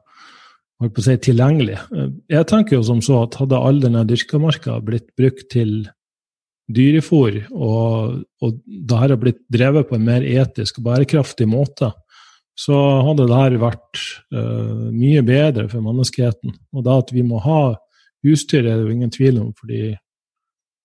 holdt 0.77 0.95
på 0.95 1.03
å 1.03 1.05
si, 1.07 1.17
tilgjengelig. 1.27 1.77
Jeg 2.29 2.49
tenker 2.49 2.77
jo 2.77 2.83
som 2.85 2.99
så 3.05 3.23
at 3.25 3.37
hadde 3.39 3.61
all 3.69 3.79
denne 3.81 4.03
dyrkamarka 4.07 4.79
blitt 4.85 5.09
brukt 5.17 5.47
til 5.53 5.87
dyrefôr, 6.67 7.45
og, 7.55 8.17
og 8.43 8.57
det 8.65 8.99
her 8.99 9.13
har 9.13 9.21
blitt 9.21 9.39
drevet 9.53 9.87
på 9.87 9.95
en 9.95 10.05
mer 10.07 10.25
etisk 10.27 10.81
og 10.81 10.89
bærekraftig 10.89 11.47
måte, 11.49 11.93
så 12.57 12.75
hadde 13.05 13.27
det 13.29 13.37
her 13.37 13.55
vært 13.61 14.01
uh, 14.33 14.89
mye 14.91 15.21
bedre 15.25 15.67
for 15.71 15.85
menneskeheten. 15.85 16.55
Og 16.73 16.85
da 16.85 16.97
at 17.03 17.13
vi 17.13 17.23
må 17.25 17.39
ha 17.43 17.61
husdyr, 18.25 18.65
er 18.65 18.79
det 18.79 18.87
jo 18.87 18.95
ingen 18.95 19.13
tvil 19.13 19.39
om, 19.43 19.51
fordi 19.57 19.93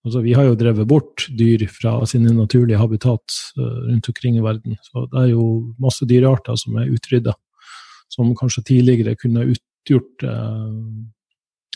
Altså, 0.03 0.23
vi 0.25 0.35
har 0.35 0.49
jo 0.49 0.59
drevet 0.59 0.89
bort 0.91 1.29
dyr 1.39 1.63
fra 1.71 1.95
sine 2.11 2.33
naturlige 2.35 2.81
habitat 2.81 3.37
uh, 3.59 3.79
rundt 3.87 4.09
omkring 4.11 4.39
i 4.39 4.45
verden. 4.45 4.77
Så 4.89 5.07
det 5.13 5.21
er 5.21 5.31
jo 5.31 5.47
masse 5.83 6.09
dyrearter 6.09 6.59
som 6.59 6.79
er 6.81 6.91
utrydda, 6.91 7.37
som 8.11 8.35
kanskje 8.39 8.67
tidligere 8.73 9.15
kunne 9.21 9.47
utgjort 9.55 10.27
uh, 10.27 10.69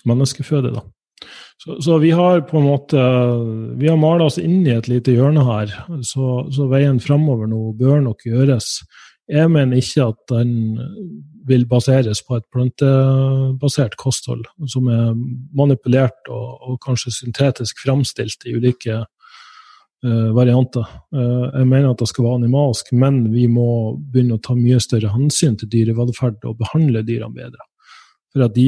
menneskeføde. 0.06 0.74
da. 0.74 0.84
Så, 1.62 1.78
så, 1.80 1.96
vi 2.02 2.10
har 2.14 2.42
på 2.50 2.58
en 2.58 2.66
måte 2.66 3.00
vi 3.80 3.88
har 3.88 3.96
mala 3.98 4.26
oss 4.28 4.36
inn 4.42 4.66
i 4.66 4.74
et 4.74 4.90
lite 4.90 5.14
hjørne 5.14 5.46
her. 5.46 5.72
Så, 6.04 6.46
så 6.52 6.66
veien 6.70 6.98
framover 7.02 7.48
nå 7.50 7.70
bør 7.78 8.02
nok 8.04 8.26
gjøres 8.26 8.82
jeg 9.26 9.50
mener 9.50 9.80
ikke 9.80 10.10
at 10.12 10.20
den 10.30 10.52
vil 11.46 11.66
baseres 11.68 12.22
på 12.26 12.38
et 12.38 12.46
plantebasert 12.52 13.96
kosthold, 14.00 14.44
som 14.72 14.88
er 14.90 15.12
manipulert 15.56 16.30
og, 16.30 16.48
og 16.66 16.80
kanskje 16.84 17.14
syntetisk 17.14 17.84
framstilt 17.84 18.46
i 18.46 18.56
ulike 18.56 18.98
uh, 19.02 20.28
varianter. 20.36 20.86
Uh, 21.14 21.46
jeg 21.52 21.70
mener 21.70 21.92
at 21.92 22.02
det 22.02 22.10
skal 22.10 22.26
være 22.26 22.40
animalsk, 22.42 22.92
men 22.98 23.24
vi 23.34 23.46
må 23.50 23.68
begynne 23.98 24.38
å 24.38 24.42
ta 24.42 24.56
mye 24.58 24.82
større 24.82 25.14
hensyn 25.14 25.58
til 25.60 25.70
dyrevelferd 25.72 26.46
og 26.50 26.60
behandle 26.62 27.04
dyrene 27.06 27.36
bedre. 27.36 27.70
For 28.34 28.44
at, 28.44 28.58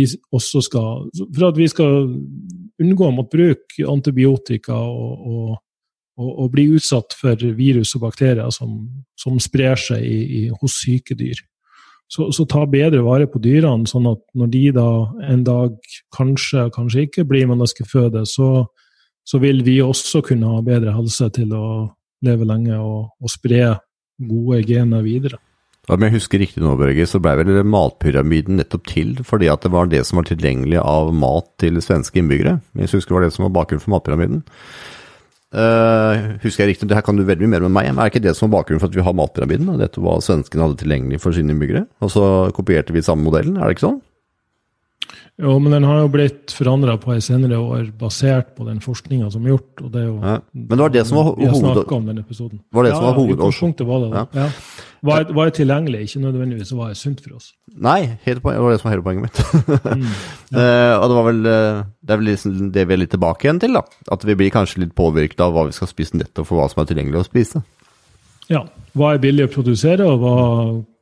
skal, 0.64 1.08
for 1.12 1.48
at 1.50 1.58
vi 1.58 1.66
skal 1.68 2.06
unngå 2.80 3.08
å 3.08 3.12
måtte 3.12 3.36
bruke 3.36 3.88
antibiotika 3.90 4.78
og 4.78 5.58
og, 6.18 6.30
og 6.44 6.50
bli 6.54 6.66
utsatt 6.76 7.14
for 7.18 7.46
virus 7.58 7.94
og 7.96 8.04
bakterier 8.08 8.50
som, 8.54 8.80
som 9.18 9.38
sprer 9.42 9.78
seg 9.80 10.04
i, 10.04 10.18
i, 10.40 10.42
hos 10.60 10.80
syke 10.82 11.16
dyr. 11.18 11.40
Så, 12.08 12.30
så, 12.32 12.46
ta 12.48 12.62
bedre 12.64 13.02
vare 13.04 13.26
på 13.28 13.40
dyrene, 13.44 13.84
sånn 13.88 14.06
at 14.08 14.22
når 14.38 14.52
de 14.54 14.62
da 14.78 14.88
en 15.28 15.42
dag 15.44 15.74
kanskje, 16.16 16.70
kanskje 16.72 17.04
ikke 17.04 17.26
blir 17.28 17.50
menneskeføde, 17.50 18.22
så, 18.28 18.64
så 19.28 19.40
vil 19.42 19.60
vi 19.66 19.76
også 19.84 20.22
kunne 20.24 20.54
ha 20.54 20.62
bedre 20.64 20.96
helse 20.96 21.28
til 21.36 21.52
å 21.52 21.66
leve 22.24 22.48
lenge 22.48 22.80
og, 22.80 23.12
og 23.20 23.32
spre 23.32 23.74
gode 24.18 24.62
gener 24.66 25.04
videre. 25.04 25.38
Om 25.88 26.04
jeg 26.04 26.16
husker 26.18 26.42
riktig 26.42 26.60
nå, 26.60 26.74
Børge, 26.76 27.06
så 27.08 27.20
ble 27.22 27.32
vel 27.40 27.62
matpyramiden 27.64 28.58
nettopp 28.60 28.90
til 28.90 29.14
fordi 29.24 29.48
at 29.48 29.62
det 29.64 29.70
var 29.72 29.88
det 29.88 30.02
som 30.04 30.20
var 30.20 30.28
tilgjengelig 30.28 30.80
av 30.82 31.14
mat 31.16 31.48
til 31.62 31.80
svenske 31.84 32.20
innbyggere. 32.20 32.58
Jeg 32.76 32.92
husker 32.92 33.14
det 33.14 33.16
var 33.16 33.24
det 33.24 33.36
som 33.36 33.46
var 33.46 33.54
bakgrunnen 33.56 33.84
for 33.84 33.94
matpyramiden. 33.96 34.42
Uh, 35.48 36.36
husker 36.42 36.66
jeg 36.66 36.74
riktig, 36.74 36.90
det 36.90 36.96
her 36.98 37.04
kan 37.06 37.16
du 37.16 37.22
veldig 37.24 37.46
mye 37.46 37.54
mer 37.54 37.64
med 37.64 37.72
meg, 37.72 37.86
men 37.94 38.02
er 38.04 38.10
ikke 38.10 38.20
det 38.20 38.34
som 38.36 38.50
var 38.50 38.58
bakgrunnen 38.58 38.82
for 38.82 38.90
at 38.90 38.98
vi 38.98 39.04
har 39.06 39.16
matpyramiden? 39.16 39.70
Dette 39.80 40.02
var 40.04 40.20
svenskene 40.24 40.66
hadde 40.66 40.80
tilgjengelig 40.82 41.22
for 41.22 41.36
sine 41.36 41.54
innbyggere, 41.54 41.86
og 42.04 42.12
så 42.12 42.24
kopierte 42.56 42.92
vi 42.92 43.04
samme 43.04 43.24
modellen, 43.24 43.56
er 43.56 43.64
det 43.64 43.78
ikke 43.78 43.86
sånn? 43.86 44.02
Jo, 45.38 45.52
men 45.62 45.70
den 45.70 45.84
har 45.86 46.00
jo 46.02 46.08
blitt 46.10 46.50
forandra 46.50 46.96
på 46.98 47.14
i 47.14 47.20
senere 47.22 47.60
år, 47.62 47.92
basert 47.94 48.56
på 48.58 48.64
den 48.66 48.80
forskninga 48.82 49.28
som 49.30 49.44
er 49.46 49.52
gjort. 49.52 49.84
og 49.84 49.92
det 49.94 50.00
er 50.00 50.06
jo... 50.08 50.16
Ja. 50.18 50.32
Men 50.50 50.72
det 50.72 50.82
var 50.82 50.94
det 50.96 51.04
som 51.06 51.18
var 51.20 51.28
hoved... 51.28 51.44
Vi 51.44 51.94
om 51.94 52.08
den 52.08 52.18
episoden. 52.18 52.60
Var 52.74 52.86
det 52.86 52.90
ja, 52.90 52.96
som 52.96 53.06
var 53.06 53.14
hovedårsaken? 53.20 53.86
var 53.86 54.02
det 54.02 54.08
da. 54.16 54.24
Ja. 54.34 54.48
Var, 55.06 55.28
var 55.38 55.52
tilgjengelig, 55.54 56.00
ikke 56.08 56.24
nødvendigvis 56.24 56.74
var 56.74 56.90
det 56.90 56.98
sunt 56.98 57.22
for 57.22 57.36
oss. 57.38 57.52
Nei, 57.70 58.00
helt 58.26 58.42
det 58.42 58.56
var 58.58 58.74
det 58.74 58.80
som 58.80 58.88
var 58.88 58.96
hele 58.96 59.06
poenget 59.06 59.28
mitt. 59.28 59.38
mm, 59.86 60.10
ja. 60.50 60.58
uh, 60.58 60.94
og 61.04 61.06
det 61.06 61.18
var 61.20 61.28
vel 61.30 61.40
uh, 61.46 61.86
det 62.02 62.16
er 62.16 62.22
vel 62.24 62.30
liksom 62.32 62.72
det 62.74 62.88
vi 62.88 62.96
er 62.96 63.02
litt 63.04 63.14
tilbake 63.14 63.46
igjen 63.46 63.62
til, 63.62 63.78
da. 63.78 63.84
At 64.10 64.26
vi 64.26 64.38
blir 64.42 64.50
kanskje 64.50 64.82
litt 64.82 64.98
påvirket 64.98 65.46
av 65.46 65.54
hva 65.54 65.68
vi 65.70 65.78
skal 65.78 65.92
spise 65.92 66.18
nettopp 66.18 66.50
for 66.50 66.58
hva 66.58 66.66
som 66.72 66.82
er 66.82 66.90
tilgjengelig 66.90 67.22
å 67.22 67.28
spise. 67.30 67.62
Ja. 68.50 68.66
Hva 68.98 69.14
er 69.14 69.22
billig 69.22 69.46
å 69.46 69.54
produsere, 69.54 70.02
og 70.02 70.18
hva 70.24 70.36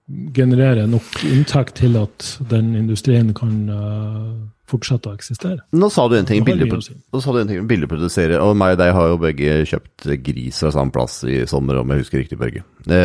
genererer 0.07 0.87
nok 0.91 1.25
inntekt 1.27 1.81
til 1.81 1.97
at 1.99 2.27
den 2.51 2.75
industrien 2.79 3.33
kan 3.35 3.55
uh, 3.71 4.35
fortsette 4.71 5.11
å 5.11 5.17
eksistere. 5.17 5.65
Nå 5.75 5.89
sa 5.91 6.07
du 6.11 6.17
en 6.19 6.29
ting, 6.29 6.43
om 6.43 7.67
billigprodusere, 7.71 8.39
og 8.43 8.55
meg 8.59 8.77
og 8.77 8.83
deg 8.83 8.93
har 8.95 9.11
jo 9.11 9.19
begge 9.23 9.57
kjøpt 9.71 10.07
gris 10.27 10.61
fra 10.63 10.71
samme 10.75 10.95
plass 10.95 11.21
i 11.27 11.41
sommer, 11.51 11.81
om 11.81 11.91
jeg 11.91 12.05
husker 12.05 12.23
riktig, 12.23 12.39
Børge. 12.39 12.63
Det, 12.87 13.03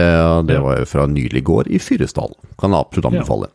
det 0.50 0.60
var 0.62 0.82
jo 0.82 0.92
fra 0.94 1.08
nylig 1.10 1.44
gård 1.48 1.72
i 1.74 1.82
Fyresdal. 1.82 2.38
Kan 2.62 2.78
absolutt 2.78 3.10
anbefale. 3.12 3.50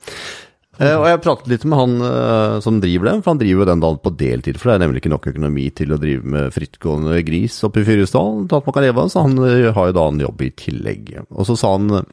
Eh, 0.76 0.92
og 0.92 1.06
jeg 1.08 1.22
pratet 1.24 1.48
litt 1.48 1.64
med 1.64 1.78
han 1.80 1.94
eh, 2.04 2.58
som 2.64 2.82
driver 2.82 3.08
den, 3.08 3.22
for 3.24 3.32
han 3.32 3.40
driver 3.40 3.62
jo 3.62 3.68
den 3.70 3.82
da 3.84 3.92
på 3.96 4.12
deltid, 4.20 4.58
for 4.60 4.68
det 4.68 4.74
er 4.76 4.84
nemlig 4.84 5.00
ikke 5.00 5.14
nok 5.14 5.30
økonomi 5.32 5.70
til 5.78 5.94
å 5.94 6.00
drive 6.02 6.34
med 6.34 6.52
frittgående 6.52 7.22
gris 7.24 7.56
oppe 7.64 7.80
i 7.80 7.86
Fyresdal, 7.86 8.44
til 8.44 8.58
at 8.58 8.68
man 8.68 8.76
kan 8.76 8.84
leve 8.84 9.06
av, 9.06 9.10
så 9.12 9.24
han 9.24 9.38
eh, 9.40 9.70
har 9.72 9.90
jo 9.90 9.96
da 9.96 10.06
en 10.10 10.22
jobb 10.26 10.44
i 10.44 10.52
tillegg. 10.66 11.14
Og 11.30 11.48
så 11.48 11.56
sa 11.56 11.72
han 11.78 11.88
eh, 12.02 12.08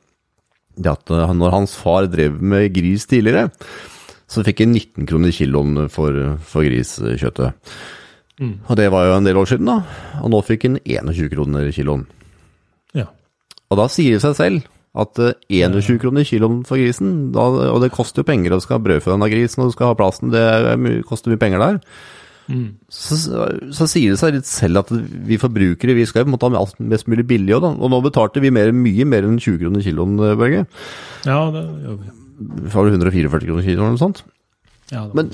det 0.76 0.92
at 0.94 1.12
eh, 1.14 1.34
når 1.38 1.54
hans 1.58 1.76
far 1.80 2.08
drev 2.12 2.40
med 2.42 2.72
gris 2.76 3.06
tidligere, 3.10 3.50
så 4.30 4.42
fikk 4.46 4.64
han 4.64 4.74
19 4.74 5.06
kroner 5.10 5.34
kiloen 5.36 5.84
for, 5.94 6.16
for 6.42 6.66
griskjøttet. 6.66 7.54
Mm. 8.42 8.56
Og 8.66 8.78
det 8.80 8.88
var 8.90 9.06
jo 9.06 9.18
en 9.20 9.28
del 9.28 9.38
år 9.38 9.50
siden, 9.52 9.70
da. 9.70 9.82
Og 10.24 10.32
nå 10.34 10.40
fikk 10.48 10.66
han 10.66 10.80
21 10.82 11.30
kroner 11.36 11.68
kiloen. 11.76 12.08
Ja. 12.98 13.06
Og 13.70 13.78
da 13.78 13.86
sier 13.94 14.16
det 14.18 14.24
seg 14.26 14.34
selv 14.40 14.72
at 14.94 15.22
eh, 15.22 15.36
21 15.62 16.00
kroner 16.02 16.26
kiloen 16.26 16.64
for 16.70 16.82
grisen, 16.82 17.32
da, 17.34 17.46
og 17.74 17.80
det 17.84 17.92
koster 17.94 18.22
jo 18.24 18.30
penger 18.30 18.54
å 18.58 18.62
skal 18.64 18.80
ha 18.80 18.86
brødfø 18.88 19.14
denne 19.14 19.30
grisen, 19.32 19.62
og 19.64 19.70
du 19.72 19.78
skal 19.78 19.92
ha 19.92 19.98
plassen, 19.98 20.34
det 20.34 20.42
er 20.42 20.82
mye- 20.82 21.06
koster 21.06 21.34
mye 21.34 21.42
penger 21.42 21.62
der. 21.62 21.80
Mm. 22.52 22.76
Så, 22.92 23.18
så 23.72 23.88
sier 23.88 24.14
det 24.14 24.20
seg 24.20 24.36
litt 24.36 24.50
selv 24.50 24.84
at 24.84 24.92
vi 24.92 25.40
forbrukere 25.42 25.96
vi 25.96 26.08
skal 26.10 26.28
måte 26.30 26.50
ha 26.52 26.60
alt 26.60 26.80
mest 26.84 27.08
mulig 27.12 27.26
billig 27.30 27.56
òg, 27.58 27.64
da. 27.66 27.74
Og 27.78 27.94
nå 27.94 28.02
betalte 28.04 28.44
vi 28.44 28.52
mer, 28.54 28.74
mye 28.76 29.08
mer 29.08 29.28
enn 29.28 29.40
20 29.40 29.62
kroner 29.62 29.86
kiloen, 29.86 30.18
eh, 30.20 30.38
Børge. 30.40 30.66
ja, 31.28 31.40
det 31.56 31.66
gjør 31.86 32.00
vi. 32.02 32.16
Har 32.74 32.88
du 32.88 32.96
144 32.98 33.46
kroner 33.46 33.68
kiloen 33.68 33.86
eller 33.86 33.96
noe 33.96 34.02
sånt? 34.02 34.24
Ja, 34.92 35.06
det 35.08 35.16
Men, 35.16 35.30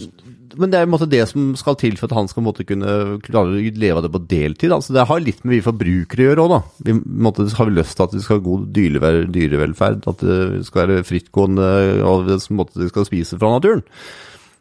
men 0.59 0.71
det 0.71 0.79
er 0.79 0.89
måte 0.89 1.07
det 1.09 1.21
som 1.29 1.51
skal 1.57 1.77
til 1.79 1.97
for 1.97 2.09
at 2.09 2.17
han 2.17 2.29
skal 2.29 2.45
måtte, 2.45 2.65
kunne 2.67 3.17
klare 3.25 3.57
å 3.57 3.73
leve 3.81 3.97
av 3.97 4.05
det 4.05 4.13
på 4.13 4.21
deltid. 4.29 4.73
Altså 4.75 4.93
det 4.95 5.07
har 5.09 5.21
litt 5.23 5.41
med 5.43 5.57
vi 5.57 5.65
forbrukere 5.65 6.25
å 6.25 6.29
gjøre 6.29 6.45
òg, 6.45 6.53
da. 6.53 6.61
Vi 6.87 6.95
måtte, 7.25 7.47
har 7.57 7.69
vi 7.69 7.77
lyst 7.77 7.97
til 7.97 8.05
at 8.05 8.15
det 8.15 8.23
skal 8.25 8.39
ha 8.39 8.45
god 8.45 8.69
dyrevelferd, 8.75 10.07
at 10.09 10.25
det 10.25 10.39
skal 10.69 10.85
være 10.85 11.05
frittgående, 11.07 11.69
og 12.05 12.29
det 12.29 12.39
skal 12.43 13.07
spise 13.09 13.39
fra 13.41 13.55
naturen. 13.57 13.85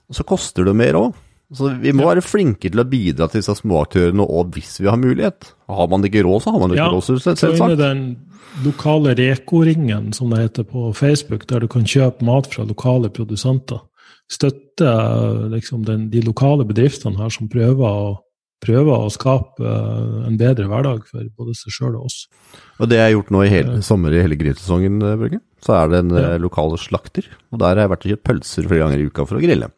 Og 0.09 0.17
så 0.17 0.25
koster 0.29 0.69
det 0.69 0.77
mer 0.79 0.97
òg. 0.97 1.17
Så 1.55 1.71
vi 1.81 1.93
må 1.97 2.05
være 2.11 2.21
flinke 2.21 2.69
til 2.69 2.81
å 2.83 2.85
bidra 2.85 3.29
til 3.33 3.41
disse 3.41 3.55
småaktørene 3.57 4.21
òg 4.29 4.51
hvis 4.53 4.75
vi 4.83 4.89
har 4.91 4.99
mulighet. 5.01 5.55
Har 5.69 5.89
man 5.89 6.03
ikke 6.05 6.21
råd, 6.27 6.43
så 6.45 6.53
har 6.53 6.61
man 6.61 6.75
ikke 6.75 6.83
Ja, 6.85 6.91
råd, 6.93 7.05
selv- 7.39 7.59
ja, 7.59 7.77
den 7.77 8.03
lokale 8.65 9.15
Reko-ringen, 9.17 10.13
som 10.15 10.29
det 10.31 10.39
heter 10.43 10.65
på 10.69 10.91
Facebook, 10.95 11.47
der 11.47 11.61
du 11.61 11.69
kan 11.69 11.85
kjøpe 11.85 12.23
mat 12.23 12.47
fra 12.53 12.65
lokale 12.69 13.09
produsenter, 13.09 13.81
støtte 14.29 14.93
liksom 15.55 15.85
den, 15.87 16.11
de 16.13 16.21
lokale 16.27 16.67
bedriftene 16.69 17.17
her 17.17 17.31
som 17.33 17.49
prøver 17.49 17.81
å, 17.89 18.17
prøver 18.61 19.07
å 19.07 19.11
skape 19.15 19.63
eh, 19.65 20.27
en 20.29 20.37
bedre 20.41 20.67
hverdag 20.69 21.05
for 21.09 21.25
både 21.39 21.55
seg 21.57 21.73
sjøl 21.77 21.97
og 21.97 22.09
oss. 22.11 22.27
Og 22.83 22.89
det 22.91 22.99
jeg 22.99 23.07
har 23.07 23.15
gjort 23.17 23.31
nå 23.35 23.43
i 23.47 23.53
hele 23.53 23.83
sommer, 23.87 24.13
i 24.13 24.21
hele 24.25 24.37
grillsesongen, 24.41 25.01
eh, 25.01 25.17
Børge, 25.21 25.41
så 25.65 25.77
er 25.79 25.89
det 25.93 25.99
en 26.05 26.11
Ja. 26.17 26.25
eh, 26.35 26.39
lokal 26.43 26.77
slakter. 26.77 27.25
Og 27.53 27.59
der 27.61 27.73
har 27.77 27.87
jeg 27.89 27.93
vært 27.95 28.05
og 28.05 28.11
kjøpt 28.13 28.27
pølser 28.29 28.69
flere 28.69 28.85
ganger 28.85 28.99
i 28.99 29.07
uka 29.09 29.25
for 29.27 29.39
å 29.39 29.45
grille. 29.45 29.71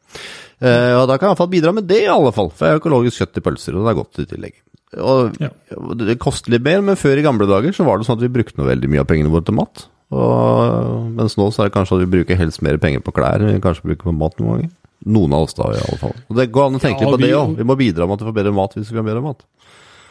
Eh, 0.60 0.94
og 1.00 1.06
da 1.08 1.16
kan 1.16 1.28
jeg 1.28 1.32
iallfall 1.34 1.50
bidra 1.54 1.72
med 1.72 1.86
det, 1.88 2.02
i 2.04 2.10
alle 2.12 2.32
fall. 2.36 2.50
For 2.52 2.66
jeg 2.66 2.74
har 2.74 2.80
økologisk 2.82 3.22
kjøtt 3.22 3.38
i 3.40 3.44
pølser, 3.46 3.76
og 3.78 3.86
det 3.86 3.92
er 3.94 4.00
godt 4.02 4.18
i 4.20 4.26
tillegg. 4.34 4.54
Og 5.00 5.36
Ja. 5.40 5.48
det 5.96 6.18
koster 6.18 6.50
litt 6.50 6.62
mer, 6.66 6.82
men 6.82 6.96
før 6.96 7.16
i 7.16 7.22
gamle 7.22 7.46
dager 7.48 7.72
så 7.72 7.84
var 7.86 7.96
det 7.98 8.06
sånn 8.06 8.18
at 8.18 8.24
vi 8.26 8.28
brukte 8.42 8.58
noe 8.58 8.66
veldig 8.68 8.90
mye 8.90 9.00
av 9.00 9.06
pengene 9.06 9.30
våre 9.30 9.44
til 9.46 9.54
mat. 9.54 9.86
Og, 10.10 11.10
mens 11.14 11.36
nå 11.38 11.46
så 11.54 11.62
er 11.64 11.68
det 11.70 11.76
kanskje 11.76 11.96
at 11.96 12.02
vi 12.04 12.10
bruker 12.18 12.36
helst 12.36 12.62
mer 12.66 12.76
penger 12.82 13.00
på 13.06 13.12
klær 13.14 13.40
enn 13.40 13.54
vi 13.54 13.60
kanskje 13.62 13.86
bruker 13.86 14.08
på 14.10 14.16
mat 14.18 14.36
noen 14.40 14.56
ganger. 14.58 14.70
Noen 15.06 15.32
av 15.32 15.46
oss 15.46 15.54
da, 15.56 15.64
i 15.72 15.80
alle 15.80 15.96
fall. 16.00 16.14
Og 16.28 16.36
det 16.36 16.50
går 16.52 16.66
an 16.66 16.74
å 16.76 16.82
tenke 16.82 17.00
Ja, 17.00 17.08
litt 17.08 17.14
på 17.14 17.20
vi- 17.22 17.26
det 17.30 17.36
òg. 17.38 17.56
Vi 17.56 17.64
må 17.64 17.76
bidra 17.78 18.06
med 18.06 18.18
at 18.18 18.24
vi 18.26 18.30
får 18.32 18.34
bedre 18.36 18.52
mat 18.52 18.74
hvis 18.74 18.90
vi 18.90 18.96
har 19.00 19.06
bedre 19.06 19.22
mat. 19.22 19.40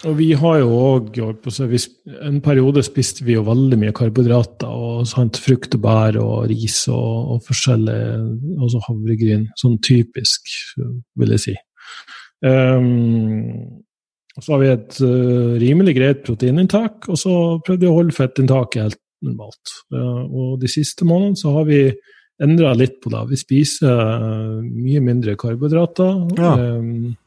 Og 0.07 0.13
vi 0.15 0.29
har 0.37 0.59
jo 0.61 0.69
òg 0.79 1.17
En 1.19 2.39
periode 2.43 2.83
spiste 2.87 3.25
vi 3.27 3.35
jo 3.35 3.43
veldig 3.43 3.79
mye 3.81 3.95
karbohydrater. 3.95 4.67
og 4.67 5.07
sant, 5.07 5.37
Frukt 5.37 5.75
og 5.75 5.81
bær 5.83 6.19
og 6.21 6.47
ris 6.51 6.87
og, 6.87 7.35
og 7.35 7.43
forskjellig 7.47 7.97
Altså 8.61 8.83
havregryn. 8.87 9.49
Sånn 9.59 9.79
typisk, 9.83 10.47
vil 11.19 11.35
jeg 11.35 11.43
si. 11.43 11.55
Um, 12.39 13.83
så 14.39 14.53
har 14.53 14.61
vi 14.61 14.71
et 14.71 14.99
uh, 15.03 15.57
rimelig 15.59 15.97
greit 15.97 16.21
proteininntak, 16.23 17.09
og 17.11 17.17
så 17.19 17.33
prøvde 17.65 17.83
vi 17.83 17.89
å 17.89 17.97
holde 17.97 18.15
fettinntaket 18.15 18.85
helt 18.85 19.01
normalt. 19.25 19.73
Uh, 19.91 20.23
og 20.23 20.53
de 20.61 20.69
siste 20.71 21.07
månedene 21.07 21.39
så 21.41 21.51
har 21.57 21.67
vi 21.67 21.81
endra 22.39 22.71
litt 22.77 23.01
på 23.03 23.11
det. 23.11 23.25
Vi 23.33 23.39
spiser 23.41 23.99
uh, 23.99 24.61
mye 24.63 25.01
mindre 25.03 25.35
karbohydrater. 25.39 26.21
Ja. 26.39 26.53
Um, 26.55 27.17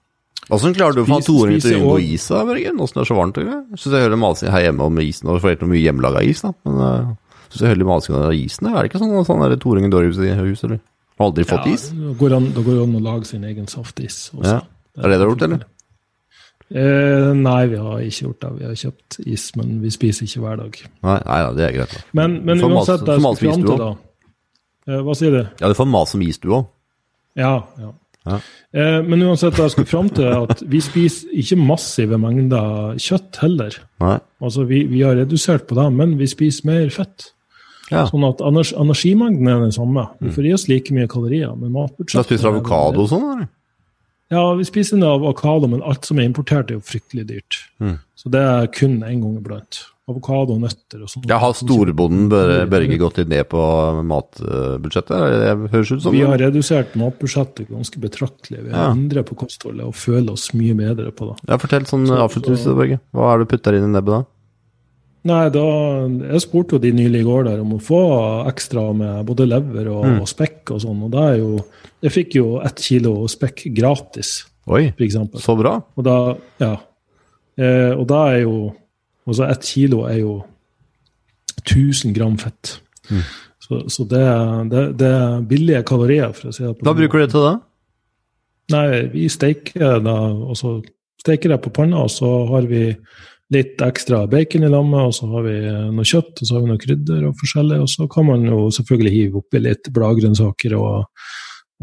Åssen 0.50 0.74
klarer 0.74 0.96
du 0.96 1.04
å 1.04 1.06
få 1.06 1.20
toåringen 1.22 1.62
til 1.62 1.76
å 1.76 1.80
unngå 1.80 1.90
og- 1.94 2.02
is, 2.02 2.28
da, 2.28 2.44
Børgen? 2.44 2.80
Åssen 2.82 2.98
det 2.98 3.02
er 3.04 3.10
så 3.14 3.18
varmt? 3.18 3.36
Jeg 3.38 3.78
syns 3.78 3.92
jeg 3.94 4.04
hører 4.08 4.18
masing 4.18 4.50
her 4.50 4.64
hjemme 4.66 4.80
om 4.88 4.98
isen, 4.98 5.28
og 5.28 5.40
får 5.40 5.54
helt 5.54 5.68
mye 5.70 5.82
hjemmelaga 5.84 6.22
is, 6.26 6.40
da. 6.42 6.52
Men 6.66 6.80
uh, 6.82 7.12
syns 7.48 7.60
jeg 7.62 7.70
hører 7.76 7.90
masing 7.92 8.16
av 8.18 8.32
isen. 8.34 8.66
Er 8.66 8.82
det 8.82 8.90
ikke 8.90 9.02
sånn 9.04 9.28
sånn 9.28 9.44
det 9.48 9.60
toåringen 9.62 9.92
dår 9.92 10.08
i 10.10 10.34
huset, 10.42 10.64
eller? 10.64 10.80
Har 11.18 11.28
aldri 11.30 11.44
fått 11.46 11.66
ja, 11.68 11.74
is? 11.76 11.90
Da 11.94 12.14
går 12.18 12.34
an, 12.34 12.48
da 12.56 12.64
går 12.64 12.74
det 12.74 12.82
an 12.88 12.96
å 12.98 13.02
lage 13.04 13.26
sin 13.30 13.44
egen 13.44 13.68
saftis. 13.70 14.30
også. 14.34 14.58
Ja. 14.58 14.60
Er 14.98 15.08
det 15.08 15.12
det 15.12 15.18
du 15.20 15.24
har 15.24 15.32
gjort, 15.32 15.46
eller? 15.46 15.64
Eh, 16.72 17.32
nei, 17.36 17.66
vi 17.68 17.76
har 17.76 18.00
ikke 18.00 18.26
gjort 18.26 18.40
det. 18.40 18.50
Vi 18.58 18.64
har 18.64 18.76
kjøpt 18.80 19.18
is, 19.28 19.44
men 19.60 19.74
vi 19.82 19.90
spiser 19.92 20.24
ikke 20.24 20.40
hver 20.40 20.60
dag. 20.62 20.78
Nei, 21.04 21.18
nei 21.26 21.40
da, 21.44 21.50
det 21.58 21.66
er 21.66 21.74
greit. 21.76 21.92
da. 21.92 22.04
Men, 22.16 22.38
men 22.48 22.62
uansett, 22.64 23.04
det 23.04 23.16
er 23.18 23.20
så 23.20 23.32
fram 23.36 23.66
til 23.66 23.82
da 23.82 23.90
eh, 24.88 25.02
Hva 25.04 25.16
sier 25.18 25.36
du? 25.36 25.42
Ja, 25.60 25.68
du 25.68 25.76
får 25.76 25.90
mas 25.92 26.14
som 26.14 26.24
is, 26.24 26.40
du 26.40 26.48
òg. 26.56 26.70
Ja. 27.36 27.52
ja. 27.80 27.92
Ja. 28.28 28.38
Eh, 28.70 28.98
men 29.02 29.22
uansett, 29.26 29.58
jeg 29.58 29.74
skulle 29.74 29.90
fram 29.90 30.08
til, 30.14 30.28
at 30.30 30.62
vi 30.70 30.80
spiser 30.84 31.32
ikke 31.42 31.58
massive 31.58 32.18
mengder 32.22 32.98
kjøtt 33.02 33.40
heller. 33.42 33.78
Nei. 34.02 34.18
Altså, 34.42 34.66
vi, 34.68 34.84
vi 34.90 35.02
har 35.06 35.18
redusert 35.18 35.66
på 35.68 35.78
det, 35.78 35.88
men 35.96 36.16
vi 36.20 36.28
spiser 36.30 36.68
mer 36.70 36.92
fett. 36.94 37.32
Ja. 37.92 38.06
Sånn 38.08 38.24
at 38.24 38.40
energimengden 38.40 39.50
er 39.50 39.64
den 39.66 39.74
samme. 39.74 40.06
Vi 40.22 40.30
får 40.32 40.46
i 40.48 40.54
oss 40.56 40.68
like 40.70 40.94
mye 40.96 41.10
kalorier. 41.10 41.52
Men 41.58 41.72
Du 41.72 41.76
matbudsjettet 41.76 42.30
spist 42.38 42.48
avokado 42.48 43.04
og 43.04 43.10
sånn, 43.10 43.26
eller? 43.34 43.50
Ja, 44.32 44.42
vi 44.56 44.64
spiser 44.64 44.96
en 44.96 45.04
avokado, 45.04 45.68
men 45.68 45.82
alt 45.84 46.06
som 46.08 46.18
er 46.18 46.24
importert, 46.28 46.70
er 46.72 46.78
jo 46.78 46.84
fryktelig 46.84 47.26
dyrt. 47.28 47.58
Mm. 47.82 47.98
Så 48.16 48.30
det 48.32 48.40
er 48.40 48.66
kun 48.72 49.02
en 49.04 49.20
gang 49.20 49.34
iblant. 49.38 49.82
Avokado 50.10 50.56
og 50.56 50.62
nøtter 50.64 51.04
og 51.04 51.10
sånn. 51.12 51.26
Ja, 51.30 51.36
har 51.38 51.52
storbonden 51.54 52.24
Bør- 52.32 52.64
Børge 52.72 52.96
gått 52.98 53.18
litt 53.20 53.28
ned 53.30 53.44
på 53.52 53.60
matbudsjettet? 54.08 55.14
Det 55.42 55.70
høres 55.74 55.92
ut 55.92 56.02
som? 56.02 56.12
Vi 56.16 56.24
har 56.26 56.38
redusert 56.42 56.96
matbudsjettet 56.98 57.68
ganske 57.70 58.00
betraktelig. 58.02 58.64
Vi 58.66 58.72
har 58.72 58.88
Ja. 58.88 58.92
endret 58.96 59.26
på 59.28 59.36
kostholdet 59.36 59.84
og 59.86 59.94
føler 59.94 60.32
oss 60.32 60.50
mye 60.54 60.74
bedre 60.74 61.12
på 61.12 61.28
det. 61.30 61.40
Ja, 61.48 61.56
Fortell 61.56 61.84
sånn 61.86 62.06
Så- 62.06 62.18
avslutningsvis, 62.18 62.74
Børge. 62.74 63.00
Hva 63.14 63.34
er 63.34 63.38
det 63.38 63.48
du 63.48 63.56
putter 63.56 63.74
inn 63.76 63.84
i 63.84 64.00
nebbet 64.00 64.06
da? 64.06 64.24
Nei, 65.24 65.48
da, 65.54 65.62
Jeg 66.32 66.40
spurte 66.42 66.74
jo 66.74 66.78
de 66.82 66.90
nylig 66.92 67.20
i 67.20 67.26
går 67.26 67.44
der 67.46 67.60
om 67.62 67.74
å 67.76 67.80
få 67.82 68.00
ekstra 68.50 68.88
med 68.96 69.26
både 69.28 69.46
lever 69.46 69.86
og, 69.92 70.04
Mm. 70.04 70.20
og 70.20 70.26
spekk 70.28 70.70
og 70.74 70.80
sånn. 70.82 71.02
og 71.04 71.10
da 71.12 71.28
er 71.32 71.36
jo, 71.38 71.58
Jeg 72.02 72.10
fikk 72.12 72.34
jo 72.34 72.60
ett 72.60 72.76
kilo 72.82 73.28
spekk 73.28 73.62
gratis, 73.74 74.44
Oi, 74.66 74.92
eksempel. 74.98 75.38
så 75.40 75.56
bra. 75.58 75.76
Og 75.96 76.04
da, 76.04 76.34
ja. 76.58 76.76
Eh, 77.58 77.92
og 77.94 78.06
da 78.08 78.24
er 78.34 78.40
jo 78.42 78.74
Altså 79.28 79.48
ett 79.48 79.62
kilo 79.62 80.04
er 80.08 80.18
jo 80.18 80.44
1000 81.64 82.12
gram 82.14 82.36
fett. 82.36 82.80
Mm. 83.10 83.20
Så, 83.62 83.78
så 83.88 84.04
det, 84.10 84.22
det, 84.70 84.82
det 84.98 85.06
er 85.06 85.44
billige 85.46 85.82
kalorier, 85.86 86.32
for 86.34 86.48
å 86.50 86.52
si 86.56 86.64
det 86.64 86.72
på 86.80 86.82
Hva 86.88 86.94
bruker 86.98 87.18
du 87.20 87.24
det 87.26 87.30
til 87.30 87.44
da? 87.46 87.52
Nei, 88.72 89.02
vi 89.12 89.28
steker 89.30 90.00
da, 90.02 90.16
og 90.32 90.56
så 90.58 90.72
steker 91.22 91.50
jeg 91.54 91.62
på 91.62 91.70
panna, 91.72 92.02
og 92.02 92.10
så 92.10 92.32
har 92.50 92.66
vi 92.66 92.96
litt 93.52 93.82
ekstra 93.84 94.24
bacon 94.30 94.66
i 94.66 94.70
lammet, 94.72 95.08
og 95.10 95.14
så 95.16 95.28
har 95.32 95.46
vi 95.46 95.54
noe 95.92 96.08
kjøtt, 96.08 96.40
og 96.40 96.48
så 96.48 96.56
har 96.56 96.64
vi 96.64 96.72
noe 96.72 96.82
krydder 96.82 97.28
og 97.28 97.38
forskjellig, 97.40 97.78
og 97.84 97.90
så 97.92 98.08
kan 98.10 98.28
man 98.28 98.46
jo 98.48 98.66
selvfølgelig 98.74 99.14
hive 99.14 99.40
oppi 99.42 99.62
litt 99.62 99.90
bladgrønnsaker 99.94 100.76
og, 100.78 101.24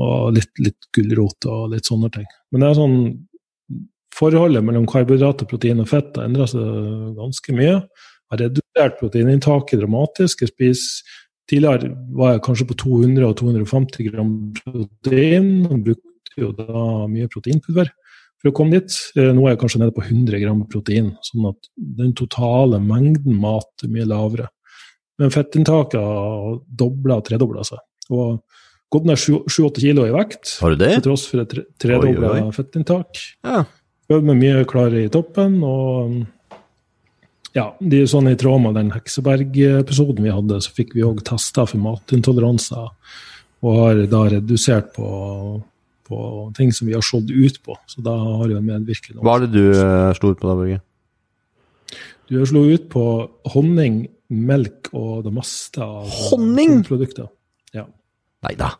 og 0.02 0.36
litt, 0.38 0.52
litt 0.66 0.90
gulrot 0.96 1.50
og 1.50 1.74
litt 1.76 1.90
sånne 1.90 2.12
ting. 2.16 2.30
Men 2.52 2.66
det 2.66 2.72
er 2.72 2.80
sånn 2.84 3.02
Forholdet 4.20 4.66
mellom 4.66 4.88
karbohydrater, 4.90 5.48
protein 5.48 5.80
og 5.80 5.88
fett 5.88 6.18
har 6.18 6.26
endra 6.26 6.44
seg 6.50 6.64
ganske 7.16 7.54
mye. 7.56 7.76
Jeg 7.78 8.34
har 8.34 8.42
redusert 8.42 8.98
proteininntaket 9.00 9.80
dramatisk. 9.80 10.42
Jeg 10.44 10.52
spiser 10.52 11.20
Tidligere 11.50 11.96
var 12.14 12.36
jeg 12.36 12.44
kanskje 12.46 12.68
på 12.70 12.76
200 12.78 13.26
og 13.26 13.38
250 13.40 14.10
gram 14.12 14.34
protein. 14.58 15.48
og 15.66 15.86
brukte 15.88 16.44
jo 16.44 16.52
da 16.58 16.84
mye 17.10 17.30
proteinpulver 17.32 17.90
for 18.42 18.52
å 18.52 18.56
komme 18.56 18.72
dit. 18.80 18.96
Eh, 19.16 19.32
Nå 19.36 19.46
er 19.48 19.56
jeg 19.56 19.62
kanskje 19.64 19.82
nede 19.84 19.96
på 19.96 20.04
100 20.06 20.40
gram 20.44 20.62
protein, 20.72 21.12
sånn 21.28 21.50
at 21.52 21.70
den 21.78 22.14
totale 22.18 22.80
mengden 22.80 23.36
mat 23.40 23.84
er 23.84 23.92
mye 23.92 24.08
lavere. 24.08 24.48
Men 25.20 25.30
fettinntaket 25.36 26.00
har 26.00 26.60
dobla 26.80 27.18
og 27.20 27.26
tredobla 27.28 27.66
seg. 27.68 27.80
Og 28.16 28.40
gått 28.90 29.06
ned 29.06 29.20
7-8 29.20 29.82
kilo 29.84 30.06
i 30.08 30.14
vekt, 30.16 30.56
Har 30.62 30.72
du 30.72 30.80
det? 30.80 30.94
til 30.96 31.12
tross 31.12 31.28
for 31.28 31.42
et 31.44 31.50
tre- 31.52 31.66
tredobla 31.78 32.48
fettinntak. 32.56 33.20
Ja. 33.44 33.66
Øvd 34.10 34.24
med 34.24 34.40
mye 34.42 34.66
klarere 34.66 35.06
i 35.06 35.10
toppen, 35.14 35.60
og 35.64 36.26
ja, 37.54 37.68
de 37.82 38.00
er 38.02 38.08
sånn 38.10 38.30
i 38.32 38.36
tråd 38.40 38.62
med 38.64 38.76
den 38.80 38.90
Hekseberg-episoden 38.96 40.24
vi 40.24 40.32
hadde, 40.34 40.58
så 40.64 40.72
fikk 40.74 40.96
vi 40.96 41.04
òg 41.06 41.22
testa 41.28 41.66
for 41.68 41.78
matintoleranser, 41.84 42.90
og 43.62 43.78
har 43.84 44.02
da 44.10 44.24
redusert 44.30 44.94
på, 44.96 45.62
på 46.10 46.20
ting 46.58 46.74
som 46.76 46.90
vi 46.90 46.96
har 46.98 47.06
slått 47.06 47.30
ut 47.30 47.60
på. 47.66 47.78
Så 47.90 48.04
da 48.06 48.16
har 48.18 48.52
jo 48.52 48.60
noe. 48.64 49.24
Hva 49.24 49.38
er 49.38 49.46
det 49.46 49.52
du 49.54 49.64
uh, 49.78 50.10
slo 50.18 50.34
ut 50.34 50.42
på 50.42 50.50
da, 50.50 50.58
Børge? 50.58 50.82
Du 52.30 52.38
har 52.38 52.50
slått 52.50 52.76
ut 52.76 52.90
på 52.94 53.06
honning, 53.56 54.04
melk 54.30 54.92
og 54.94 55.24
det 55.26 55.34
meste 55.34 55.82
av 55.82 56.10
Honning? 56.30 56.84
produkter. 56.86 57.30
Ja. 57.74 57.88
Nei 58.46 58.54
da. 58.60 58.74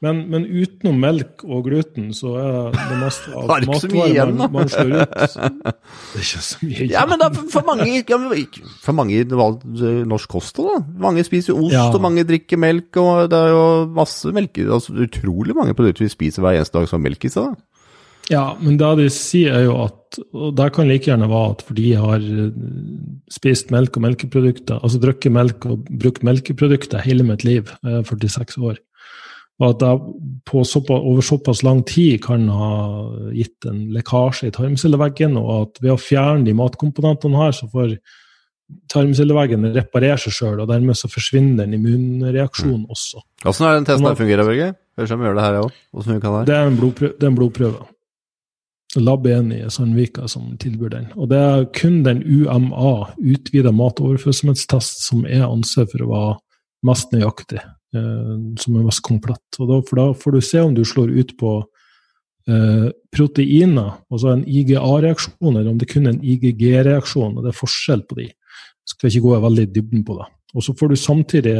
Men, 0.00 0.22
men, 0.32 0.46
utenom 0.48 0.96
melk 0.96 1.42
og 1.44 1.66
gluten, 1.66 2.06
så 2.16 2.30
er 2.40 2.70
det 2.72 2.98
meste 3.02 3.32
av 3.36 3.50
da. 3.50 3.58
man, 4.32 4.52
man 4.54 4.70
slår 4.72 4.94
ut. 5.02 5.12
Det 6.10 6.20
er 6.20 6.24
ikke 6.24 6.44
så 6.46 6.60
mye 6.64 6.76
igjen. 6.78 6.92
Ja, 6.94 7.02
men 7.10 7.20
da, 7.20 7.28
for 7.52 7.66
mange, 7.68 7.88
ja, 8.00 8.20
for 8.80 8.96
mange 8.96 9.24
norsk 10.08 10.32
kosthold, 10.32 10.70
da. 10.72 11.00
Mange 11.04 11.24
spiser 11.28 11.58
ost, 11.58 11.74
Ja. 11.76 11.90
og 11.92 12.00
mange 12.00 12.24
drikker 12.28 12.60
melk, 12.60 12.96
og 12.96 13.28
det 13.32 13.42
er 13.44 13.52
jo 13.52 13.64
masse 13.96 14.32
melk 14.34 14.56
altså, 14.64 14.96
Utrolig 15.04 15.54
mange 15.58 15.76
produkter 15.76 16.06
vi 16.08 16.14
spiser 16.14 16.44
hver 16.46 16.56
eneste 16.56 16.78
dag 16.80 16.88
som 16.88 17.04
melk 17.04 17.28
i 17.28 17.32
seg. 17.32 17.52
da. 17.52 17.70
Ja, 18.30 18.44
men 18.62 18.76
det 18.78 18.88
de 19.00 19.08
sier 19.12 19.56
er 19.58 19.64
jo 19.66 19.76
at 19.82 19.96
Og 20.34 20.54
det 20.58 20.68
kan 20.74 20.88
like 20.90 21.06
gjerne 21.06 21.28
være 21.30 21.50
at 21.54 21.60
fordi 21.66 21.84
de 21.88 21.98
har 21.98 22.22
eh, 22.22 22.48
spist 23.30 23.70
melk 23.70 23.94
og 23.98 24.02
melkeprodukter, 24.02 24.80
altså 24.82 24.98
drukket 25.02 25.30
melk 25.34 25.66
og 25.70 25.84
brukt 26.02 26.24
melkeprodukter 26.26 27.02
hele 27.04 27.22
mitt 27.26 27.44
liv, 27.46 27.70
eh, 27.86 28.00
46 28.06 28.56
år, 28.58 28.80
og 29.60 29.66
at 29.74 29.82
jeg 29.84 30.00
på 30.48 30.62
såpass, 30.64 31.02
over 31.04 31.24
såpass 31.24 31.60
lang 31.66 31.82
tid 31.86 32.22
kan 32.24 32.46
ha 32.48 32.72
gitt 33.36 33.68
en 33.68 33.82
lekkasje 33.92 34.48
i 34.48 34.54
tarmcelleveggen, 34.56 35.36
og 35.36 35.50
at 35.56 35.82
ved 35.84 35.92
å 35.94 36.00
fjerne 36.00 36.46
de 36.48 36.56
matkomponentene 36.56 37.42
her, 37.42 37.52
så 37.56 37.68
får 37.72 37.98
tarmcelleveggen 38.90 39.68
reparere 39.74 40.18
seg 40.22 40.34
sjøl, 40.34 40.62
og 40.62 40.70
dermed 40.70 40.96
så 40.98 41.10
forsvinner 41.12 41.66
en 41.66 41.76
immunreaksjon 41.76 42.86
også. 42.88 43.22
Åssen 43.50 43.68
er 43.68 43.78
den 43.78 43.88
testen 43.88 44.06
Sånn 44.06 44.12
her 44.14 44.20
fungerer, 44.22 44.48
Børge? 44.48 44.68
Høres 44.96 45.10
ut 45.10 45.12
som 45.12 45.20
vi 45.20 45.28
gjør 45.28 45.38
det 45.38 45.46
her, 45.46 45.58
jeg 45.58 45.66
òg. 45.68 46.44
Det? 46.48 46.56
Er 46.56 46.70
en 46.70 46.78
blodprøve. 46.78 47.16
Det 47.16 47.26
er 47.26 47.32
en 47.32 47.40
blodprøve. 47.40 47.88
Lab 48.98 49.26
1 49.26 49.52
i 49.54 49.60
Sandvika 49.70 50.26
som 50.28 50.48
tilbyr 50.58 50.90
den. 50.90 51.10
Og 51.14 51.28
det 51.30 51.38
er 51.38 51.66
kun 51.76 52.00
den 52.02 52.24
UMA, 52.26 52.94
utvida 53.22 53.70
matoverførsomhetstest, 53.74 55.04
som 55.06 55.22
er 55.28 55.46
ansett 55.46 55.92
for 55.92 56.06
å 56.06 56.10
være 56.10 56.32
mest 56.88 57.14
nøyaktig, 57.14 57.60
som 57.92 58.76
er 58.78 58.84
mest 58.86 59.02
komplett. 59.02 59.42
Da, 59.58 59.80
for 59.88 59.96
da 59.98 60.08
får 60.14 60.32
du 60.36 60.40
se 60.40 60.60
om 60.62 60.74
du 60.76 60.84
slår 60.86 61.10
ut 61.18 61.32
på 61.40 61.52
eh, 62.48 62.88
proteiner, 63.14 63.96
altså 64.10 64.32
en 64.34 64.44
IGA-reaksjon, 64.46 65.56
eller 65.56 65.70
om 65.72 65.78
det 65.80 65.88
kun 65.90 66.06
er 66.06 66.14
en 66.14 66.22
IGG-reaksjon, 66.22 67.36
og 67.36 67.42
det 67.44 67.50
er 67.54 67.58
forskjell 67.60 68.04
på 68.06 68.20
de. 68.20 68.28
Jeg 68.30 68.94
skal 68.94 69.10
ikke 69.10 69.24
gå 69.26 69.40
veldig 69.42 69.66
i 69.68 69.72
dybden 69.74 70.04
på 70.06 70.16
det. 70.20 70.28
Og 70.54 70.64
så 70.66 70.74
får 70.74 70.88
du 70.90 70.96
samtidig 70.98 71.56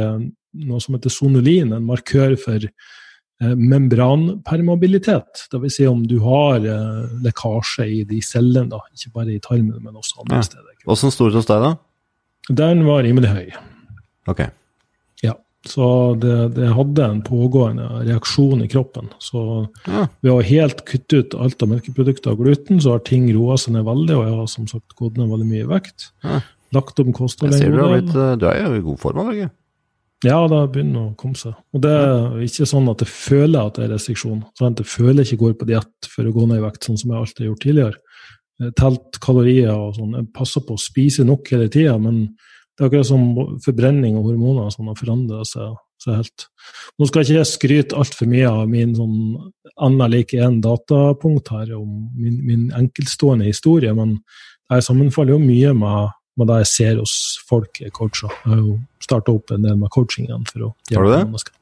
noe 0.67 0.81
som 0.83 0.95
heter 0.97 1.13
sonulin, 1.13 1.71
en 1.75 1.85
markør 1.87 2.33
for 2.39 2.59
eh, 2.63 3.53
membranpermeabilitet. 3.55 5.45
Dvs. 5.53 5.75
Si 5.77 5.87
om 5.87 6.01
du 6.07 6.17
har 6.23 6.59
eh, 6.63 7.13
lekkasje 7.23 7.87
i 7.87 8.01
de 8.07 8.19
cellene, 8.25 8.69
da. 8.73 8.81
ikke 8.95 9.13
bare 9.15 9.35
i 9.35 9.39
tarmen, 9.43 9.77
men 9.83 9.95
også 9.95 10.23
andre 10.23 10.41
Ja. 10.41 10.47
steder. 10.49 10.73
Åssen 10.87 11.11
det 11.11 11.33
hos 11.35 11.45
deg, 11.45 11.61
da? 11.61 11.75
Den 12.49 12.83
var 12.85 13.03
rimelig 13.03 13.29
høy. 13.29 13.51
Ok. 14.27 14.41
Ja. 15.23 15.35
Så 15.67 16.17
det, 16.17 16.55
det 16.55 16.71
hadde 16.73 17.03
en 17.05 17.19
pågående 17.21 17.85
reaksjon 18.07 18.63
i 18.65 18.67
kroppen. 18.71 19.11
Så 19.21 19.69
Ja. 19.85 20.07
ved 20.23 20.31
å 20.33 20.41
helt 20.41 20.85
kutte 20.85 21.19
ut 21.21 21.35
alt 21.35 21.61
av 21.61 21.69
melkeprodukter 21.69 22.31
og 22.33 22.39
gluten, 22.41 22.81
så 22.81 22.95
har 22.95 22.99
ting 23.05 23.27
roa 23.35 23.57
seg 23.61 23.75
ned 23.75 23.85
veldig, 23.85 24.15
og 24.17 24.25
jeg 24.25 24.35
har 24.39 24.47
som 24.47 24.67
sagt 24.67 24.95
gått 24.97 25.17
ned 25.17 25.29
veldig 25.29 25.45
mye 25.51 25.65
i 25.65 25.69
vekt. 25.69 26.11
Ja. 26.23 26.41
Lagt 26.73 26.99
om 26.99 27.13
kostholdet. 27.13 27.59
Jeg 27.59 27.67
ser 27.67 27.77
du, 27.77 27.83
blitt, 27.83 28.15
eh, 28.15 28.35
du 28.41 28.45
er 28.49 28.61
jo 28.63 28.73
i 28.79 28.81
god 28.81 28.99
form, 28.99 29.19
av 29.19 29.33
deg? 29.33 29.51
Ja, 30.23 30.47
det 30.47 30.71
begynner 30.73 31.09
å 31.11 31.15
komme 31.17 31.35
seg. 31.35 31.53
Og 31.73 31.81
det 31.81 31.91
er 31.91 32.41
ikke 32.45 32.65
sånn 32.69 32.89
at 32.89 32.99
jeg 33.01 33.09
føler 33.09 33.65
at 33.65 33.75
det 33.75 33.85
er 33.85 33.93
restriksjon. 33.95 34.43
Sånn 34.57 34.71
at 34.71 34.81
jeg 34.81 34.89
føler 34.89 35.25
ikke 35.25 35.41
går 35.41 35.53
på 35.57 35.67
diett 35.69 36.09
for 36.09 36.23
å 36.29 36.33
gå 36.33 36.47
ned 36.47 36.57
i 36.61 36.65
vekt, 36.65 36.85
sånn 36.85 36.97
som 36.97 37.11
jeg 37.11 37.19
alltid 37.19 37.41
har 37.41 37.49
gjort 37.51 37.65
tidligere. 37.65 38.73
Telt 38.77 39.19
kalorier 39.19 39.73
og 39.73 39.95
sånn. 39.97 40.13
Jeg 40.13 40.33
passer 40.33 40.61
på 40.61 40.77
å 40.77 40.81
spise 40.81 41.25
nok 41.25 41.49
hele 41.49 41.67
tida, 41.73 41.97
men 41.99 42.35
det 42.81 42.87
er 42.87 42.89
akkurat 42.89 43.05
som 43.05 43.25
forbrenning 43.61 44.15
og 44.17 44.23
hormoner 44.25 44.65
og 44.65 44.71
sånn 44.73 44.87
har 44.89 44.95
forandra 44.97 45.43
seg, 45.45 45.75
seg 46.01 46.15
helt. 46.17 46.45
Nå 46.97 47.05
skal 47.05 47.21
ikke 47.21 47.35
jeg 47.37 47.49
skryte 47.51 47.97
altfor 48.01 48.25
mye 48.31 48.47
av 48.49 48.63
min 48.71 48.95
sånn 48.97 49.19
Anna 49.77 50.07
lik 50.09 50.33
én 50.33 50.57
datapunkt 50.63 51.51
her 51.53 51.75
om 51.77 52.09
min, 52.17 52.39
min 52.45 52.63
enkeltstående 52.73 53.45
historie, 53.45 53.93
men 53.93 54.17
det 54.71 54.81
sammenfaller 54.83 55.35
jo 55.35 55.39
mye 55.43 55.75
med, 55.77 56.09
med 56.41 56.49
det 56.49 56.57
jeg 56.63 56.71
ser 56.71 56.99
hos 57.03 57.13
folk 57.47 57.77
jeg 57.83 57.93
coacher. 57.93 58.33
Jeg 58.41 58.49
har 58.55 58.63
jo 58.63 58.75
starta 59.05 59.35
opp 59.37 59.53
en 59.53 59.61
del 59.69 59.77
med 59.77 59.93
coaching 59.93 60.25
igjen 60.25 60.45
for 60.49 60.67
å 60.71 60.73
Har 60.95 61.05
du 61.05 61.11
det? 61.13 61.21
mennesker. 61.29 61.53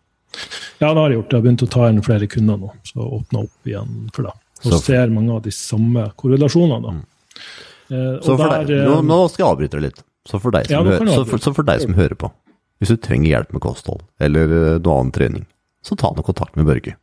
Ja, 0.79 0.93
det 0.93 0.99
har 1.01 1.09
jeg 1.09 1.17
gjort. 1.19 1.31
Jeg 1.33 1.37
har 1.41 1.45
begynt 1.49 1.63
å 1.67 1.71
ta 1.75 1.87
inn 1.89 2.01
flere 2.05 2.27
kunder 2.31 2.57
nå, 2.63 2.71
så 2.87 3.11
åpna 3.19 3.43
opp 3.43 3.67
igjen 3.67 3.95
for 4.15 4.23
det. 4.29 4.35
Og 4.65 4.71
Så- 4.71 4.83
ser 4.87 5.07
mange 5.11 5.35
av 5.35 5.41
de 5.43 5.51
samme 5.51 6.11
korrelasjonene. 6.15 6.81
da. 6.81 6.91
Eh, 7.91 8.15
og 8.19 8.23
Så 8.23 8.37
for 8.37 8.49
der, 8.49 8.63
deg, 8.65 8.77
eh, 8.79 8.85
nå, 8.87 9.01
nå 9.03 9.29
skal 9.29 9.45
jeg 9.45 9.51
avbryte 9.57 9.71
deg 9.71 9.81
litt. 9.81 10.03
Så 10.27 10.39
for 10.41 10.51
deg 10.55 10.67
som, 10.67 10.75
Ja, 10.75 10.83
hører, 10.83 11.11
så 11.13 11.25
for, 11.27 11.43
så 11.43 11.53
for 11.55 11.67
deg 11.67 11.83
som 11.83 11.95
hører 11.97 12.17
på, 12.19 12.31
hvis 12.79 12.91
du 12.91 12.97
trenger 12.99 13.31
hjelp 13.31 13.53
med 13.55 13.63
kosthold, 13.63 14.03
eller 14.19 14.51
eh, 14.51 14.79
noe 14.83 14.97
annen 14.97 15.13
trening, 15.15 15.45
så 15.85 15.95
ta 15.99 16.11
nå 16.15 16.25
kontakt 16.25 16.59
med 16.59 16.67
Børge. 16.67 16.97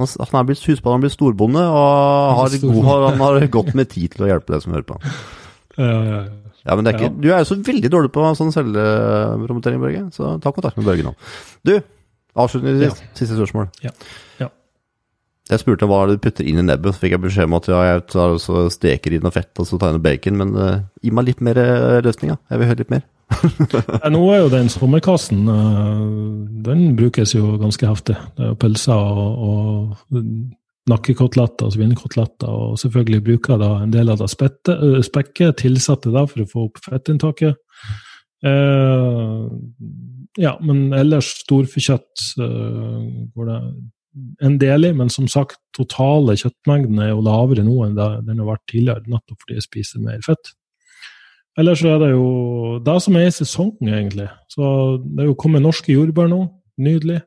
Han 0.00 0.08
er 0.08 0.46
blitt, 0.48 0.62
husk 0.66 0.86
han 0.88 1.02
blitt 1.04 1.14
storbonde, 1.14 1.62
og 1.62 2.38
har, 2.40 2.54
god, 2.64 2.84
han 3.12 3.20
har 3.22 3.46
godt 3.52 3.74
med 3.78 3.90
tid 3.92 4.16
til 4.16 4.24
å 4.26 4.30
hjelpe 4.32 4.54
deg 4.54 4.64
som 4.64 4.74
hører 4.74 4.88
på. 4.88 4.98
ja, 5.78 5.90
ja, 5.90 6.22
ja. 6.22 6.22
Ja, 6.62 6.76
men 6.78 6.86
det 6.86 6.92
er 6.92 7.00
ikke, 7.00 7.14
Du 7.18 7.26
er 7.32 7.40
jo 7.42 7.46
så 7.48 7.56
veldig 7.58 7.90
dårlig 7.90 8.10
på 8.14 8.24
sånn 8.38 8.52
selvpromotering, 8.54 9.80
Børge, 9.82 10.02
så 10.14 10.36
ta 10.42 10.52
kontakt 10.54 10.78
med 10.78 10.86
Børge 10.86 11.06
nå. 11.08 11.12
Du, 11.66 11.72
avslutningsvis, 12.38 13.00
siste 13.18 13.34
spørsmål. 13.34 13.66
Ja. 13.82 13.90
Ja. 14.38 14.46
Jeg 15.52 15.60
spurte 15.60 15.88
hva 15.88 16.04
du 16.08 16.14
putter 16.22 16.46
inn 16.48 16.62
i 16.62 16.64
nebbet, 16.64 16.94
så 16.94 17.02
fikk 17.02 17.16
jeg 17.16 17.22
beskjed 17.26 17.48
om 17.50 17.58
at 17.58 17.66
ja, 17.68 17.80
jeg 17.90 18.04
tar 18.12 18.36
også 18.36 18.66
steker 18.72 19.12
i 19.12 19.20
noe 19.20 19.34
fett 19.34 19.60
og 19.60 19.68
så 19.68 19.76
tar 19.76 19.92
jeg 19.92 19.98
noe 19.98 20.06
bacon, 20.06 20.38
men 20.40 20.54
uh, 20.56 20.78
gi 21.04 21.12
meg 21.12 21.28
litt 21.28 21.42
mer 21.44 21.60
uh, 21.60 21.98
løsning, 22.04 22.32
ja. 22.32 22.38
Jeg 22.52 22.62
vil 22.62 22.70
høre 22.70 22.82
litt 22.82 22.94
mer. 22.94 23.04
Nå 24.14 24.22
er 24.32 24.42
jo 24.42 24.48
den 24.52 24.66
sommerkassen 24.68 25.46
eh, 25.48 26.02
Den 26.66 26.82
brukes 26.98 27.32
jo 27.32 27.54
ganske 27.60 27.88
heftig. 27.88 28.16
Det 28.36 28.44
er 28.44 28.50
jo 28.50 28.58
pølser 28.60 28.92
og, 28.92 29.46
og 29.46 30.18
nakkekoteletter 30.90 31.68
og 31.68 31.76
svinekoteletter. 31.76 32.52
Og 32.52 32.80
selvfølgelig 32.82 33.22
bruker 33.30 33.60
da 33.62 33.70
en 33.80 33.94
del 33.94 34.12
av 34.12 34.20
det 34.20 34.28
spette, 34.32 34.76
spekket, 35.06 35.62
tilsetter 35.62 36.14
det 36.14 36.26
for 36.32 36.44
å 36.44 36.50
få 36.50 36.66
opp 36.68 36.82
fettinntaket. 36.84 37.56
Eh, 38.42 39.42
ja, 40.42 40.56
men 40.64 40.86
ellers 40.96 41.30
storfekjøtt 41.44 42.24
eh, 42.42 43.02
går 43.36 43.50
det 43.52 43.58
en 44.44 44.58
del 44.60 44.88
i, 44.88 44.92
men 44.96 45.08
som 45.12 45.28
sagt, 45.30 45.58
totale 45.76 46.34
kjøttmengden 46.36 46.98
er 47.00 47.12
jo 47.12 47.22
lavere 47.24 47.64
nå 47.64 47.76
enn 47.86 47.94
det 47.96 48.08
den 48.26 48.42
har 48.42 48.50
vært 48.50 48.66
tidligere, 48.70 49.04
nettopp 49.08 49.40
fordi 49.44 49.56
jeg 49.58 49.66
spiser 49.66 50.04
mer 50.04 50.20
fett. 50.24 50.52
Ellers 51.60 51.82
så 51.82 51.94
er 51.94 52.00
det 52.00 52.10
jo 52.14 52.26
det 52.84 52.96
som 53.04 53.16
er 53.20 53.28
i 53.28 53.34
sesong, 53.36 53.74
egentlig. 53.84 54.28
Så 54.52 54.64
det 55.04 55.24
er 55.24 55.28
jo 55.28 55.36
kommet 55.36 55.64
norske 55.64 55.92
jordbær 55.92 56.30
nå. 56.32 56.46
Nydelig. 56.80 57.18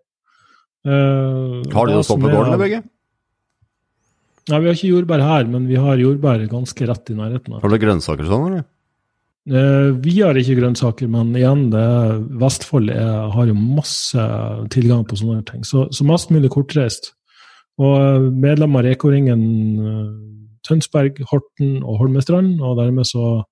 Eh, 0.85 1.59
Har 1.73 1.89
noe 1.91 2.05
sånt 2.05 2.25
på 2.25 2.31
gården, 2.33 2.57
Børge? 2.61 2.81
Nei, 4.45 4.59
vi 4.61 4.69
har 4.69 4.77
ikke 4.77 4.91
jordbær 4.91 5.21
her, 5.25 5.45
men 5.49 5.65
vi 5.69 5.77
har 5.81 6.01
jordbær 6.01 6.43
ganske 6.49 6.87
rett 6.89 7.09
i 7.09 7.17
nærheten. 7.17 7.57
Har 7.61 7.71
du 7.73 7.77
grønnsaker 7.81 8.27
sånn, 8.29 8.47
eller? 8.51 8.65
Eh, 9.45 9.89
vi 10.01 10.15
har 10.23 10.37
ikke 10.37 10.57
grønnsaker, 10.57 11.09
men 11.11 11.35
igjen, 11.37 11.67
det 11.73 11.85
Vestfold 12.41 12.89
er, 12.89 13.27
har 13.33 13.49
jo 13.49 13.57
masse 13.57 14.23
tilgang 14.73 15.03
på 15.05 15.19
sånne 15.19 15.43
ting. 15.45 15.65
Så, 15.67 15.85
så 15.93 16.07
mest 16.07 16.33
mulig 16.33 16.49
kortreist. 16.53 17.11
Og 17.77 17.93
medlemmer 18.31 18.39
medlem 18.41 18.79
av 18.79 18.85
Reko-ringen 18.87 19.43
eh, 19.85 20.07
Tønsberg, 20.65 21.19
Horten 21.29 21.83
og 21.83 21.99
Holmestrand, 22.01 22.57
og 22.63 22.79
dermed 22.81 23.05
så 23.05 23.43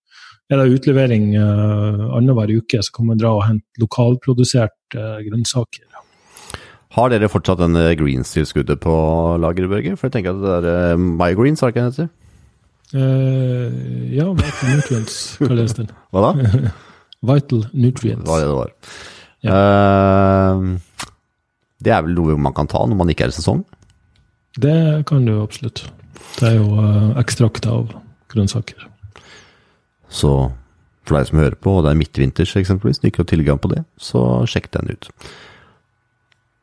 er 0.49 0.59
det 0.59 0.79
utlevering 0.79 1.33
eh, 1.37 2.03
annenhver 2.09 2.51
uke, 2.57 2.81
så 2.81 2.95
kan 2.95 3.11
man 3.11 3.21
dra 3.21 3.35
og 3.37 3.45
hente 3.45 3.83
lokalproduserte 3.83 4.97
eh, 4.97 5.21
grønnsaker. 5.27 5.85
Har 6.93 7.09
dere 7.09 7.29
fortsatt 7.29 7.61
den 7.61 7.77
eh, 7.79 7.93
greens-tilskuddet 7.97 8.81
på 8.81 8.97
lageret, 9.41 9.69
Børge? 9.69 9.95
For 9.97 10.09
jeg 10.09 10.17
tenker 10.17 10.35
at 10.35 10.43
det 10.43 10.57
er 10.57 10.91
eh, 10.93 10.99
My 11.01 11.31
Greens, 11.37 11.61
har 11.61 11.73
ikke 11.73 11.87
det 11.93 12.09
Eh, 12.93 14.13
ja, 14.13 14.27
Vital 14.37 14.75
Nutrients 14.75 15.19
kalles 15.41 15.73
den. 15.79 15.89
Hva 16.13 16.27
da? 16.27 16.71
Vital 17.33 17.65
Nutrients. 17.71 18.27
Var 18.29 18.41
det 18.41 18.47
det 18.49 18.57
var. 18.57 18.73
Ja. 19.43 19.59
Uh, 20.55 21.07
det 21.83 21.91
er 21.91 22.03
vel 22.05 22.15
noe 22.15 22.37
man 22.39 22.55
kan 22.55 22.69
ta 22.71 22.83
når 22.87 22.99
man 22.99 23.11
ikke 23.11 23.25
er 23.27 23.33
i 23.33 23.35
sesong? 23.35 23.63
Det 24.55 25.03
kan 25.09 25.25
du 25.25 25.33
absolutt. 25.41 25.83
Det 26.37 26.51
er 26.51 26.59
jo 26.59 26.77
uh, 26.77 27.15
ekstrakt 27.19 27.65
av 27.67 27.89
grønnsaker. 28.31 28.85
Så 30.13 30.33
for 31.03 31.17
deg 31.17 31.27
som 31.27 31.41
hører 31.41 31.57
på, 31.59 31.79
og 31.79 31.83
det 31.83 31.91
er 31.91 31.99
midtvinters 31.99 32.53
eksempelvis, 32.59 33.01
du 33.01 33.09
ikke 33.09 33.23
har 33.23 33.31
tilgang 33.33 33.59
på 33.59 33.73
det, 33.73 33.81
så 33.99 34.21
sjekk 34.47 34.69
den 34.77 34.93
ut. 34.93 35.09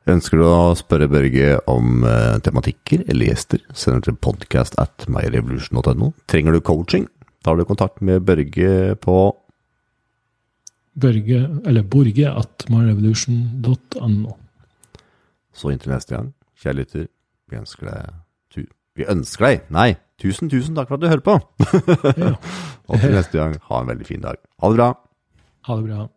Ønsker 0.09 0.41
du 0.41 0.47
å 0.49 0.73
spørre 0.79 1.11
Børge 1.13 1.59
om 1.69 2.05
eh, 2.09 2.39
tematikker 2.41 3.03
eller 3.05 3.29
gjester, 3.29 3.61
send 3.77 4.07
til 4.07 4.17
podcast 4.17 4.79
at 4.81 5.05
myrevolution.no. 5.13 6.13
Trenger 6.31 6.57
du 6.57 6.63
coaching, 6.65 7.05
tar 7.45 7.59
du 7.61 7.67
kontakt 7.69 8.01
med 8.01 8.25
Børge 8.25 8.97
på 9.05 9.17
Børge, 11.01 11.43
eller 11.69 11.85
Borge 11.87 12.33
at 12.33 12.65
myrevolution.no. 12.73 14.33
Så 15.53 15.73
inntil 15.75 15.93
neste 15.93 16.17
gang, 16.17 16.33
kjære 16.63 16.81
lytter, 16.81 17.07
Vi 17.51 17.59
ønsker 17.59 17.89
deg 17.91 18.17
tu 18.55 18.61
Vi 18.97 19.07
ønsker 19.11 19.47
deg 19.47 19.71
Nei, 19.75 19.89
tusen, 20.23 20.49
tusen 20.51 20.77
takk 20.79 20.89
for 20.89 20.97
at 20.97 21.05
du 21.05 21.11
hører 21.11 21.25
på! 21.27 21.37
Ja. 22.17 22.33
Og 22.91 22.99
til 22.99 23.15
neste 23.15 23.37
gang, 23.39 23.55
ha 23.69 23.81
en 23.83 23.91
veldig 23.93 24.07
fin 24.09 24.25
dag. 24.25 24.41
Ha 24.63 24.73
det 24.73 24.81
bra! 24.81 24.89
Ha 25.69 25.77
det 25.79 25.85
bra. 25.87 26.09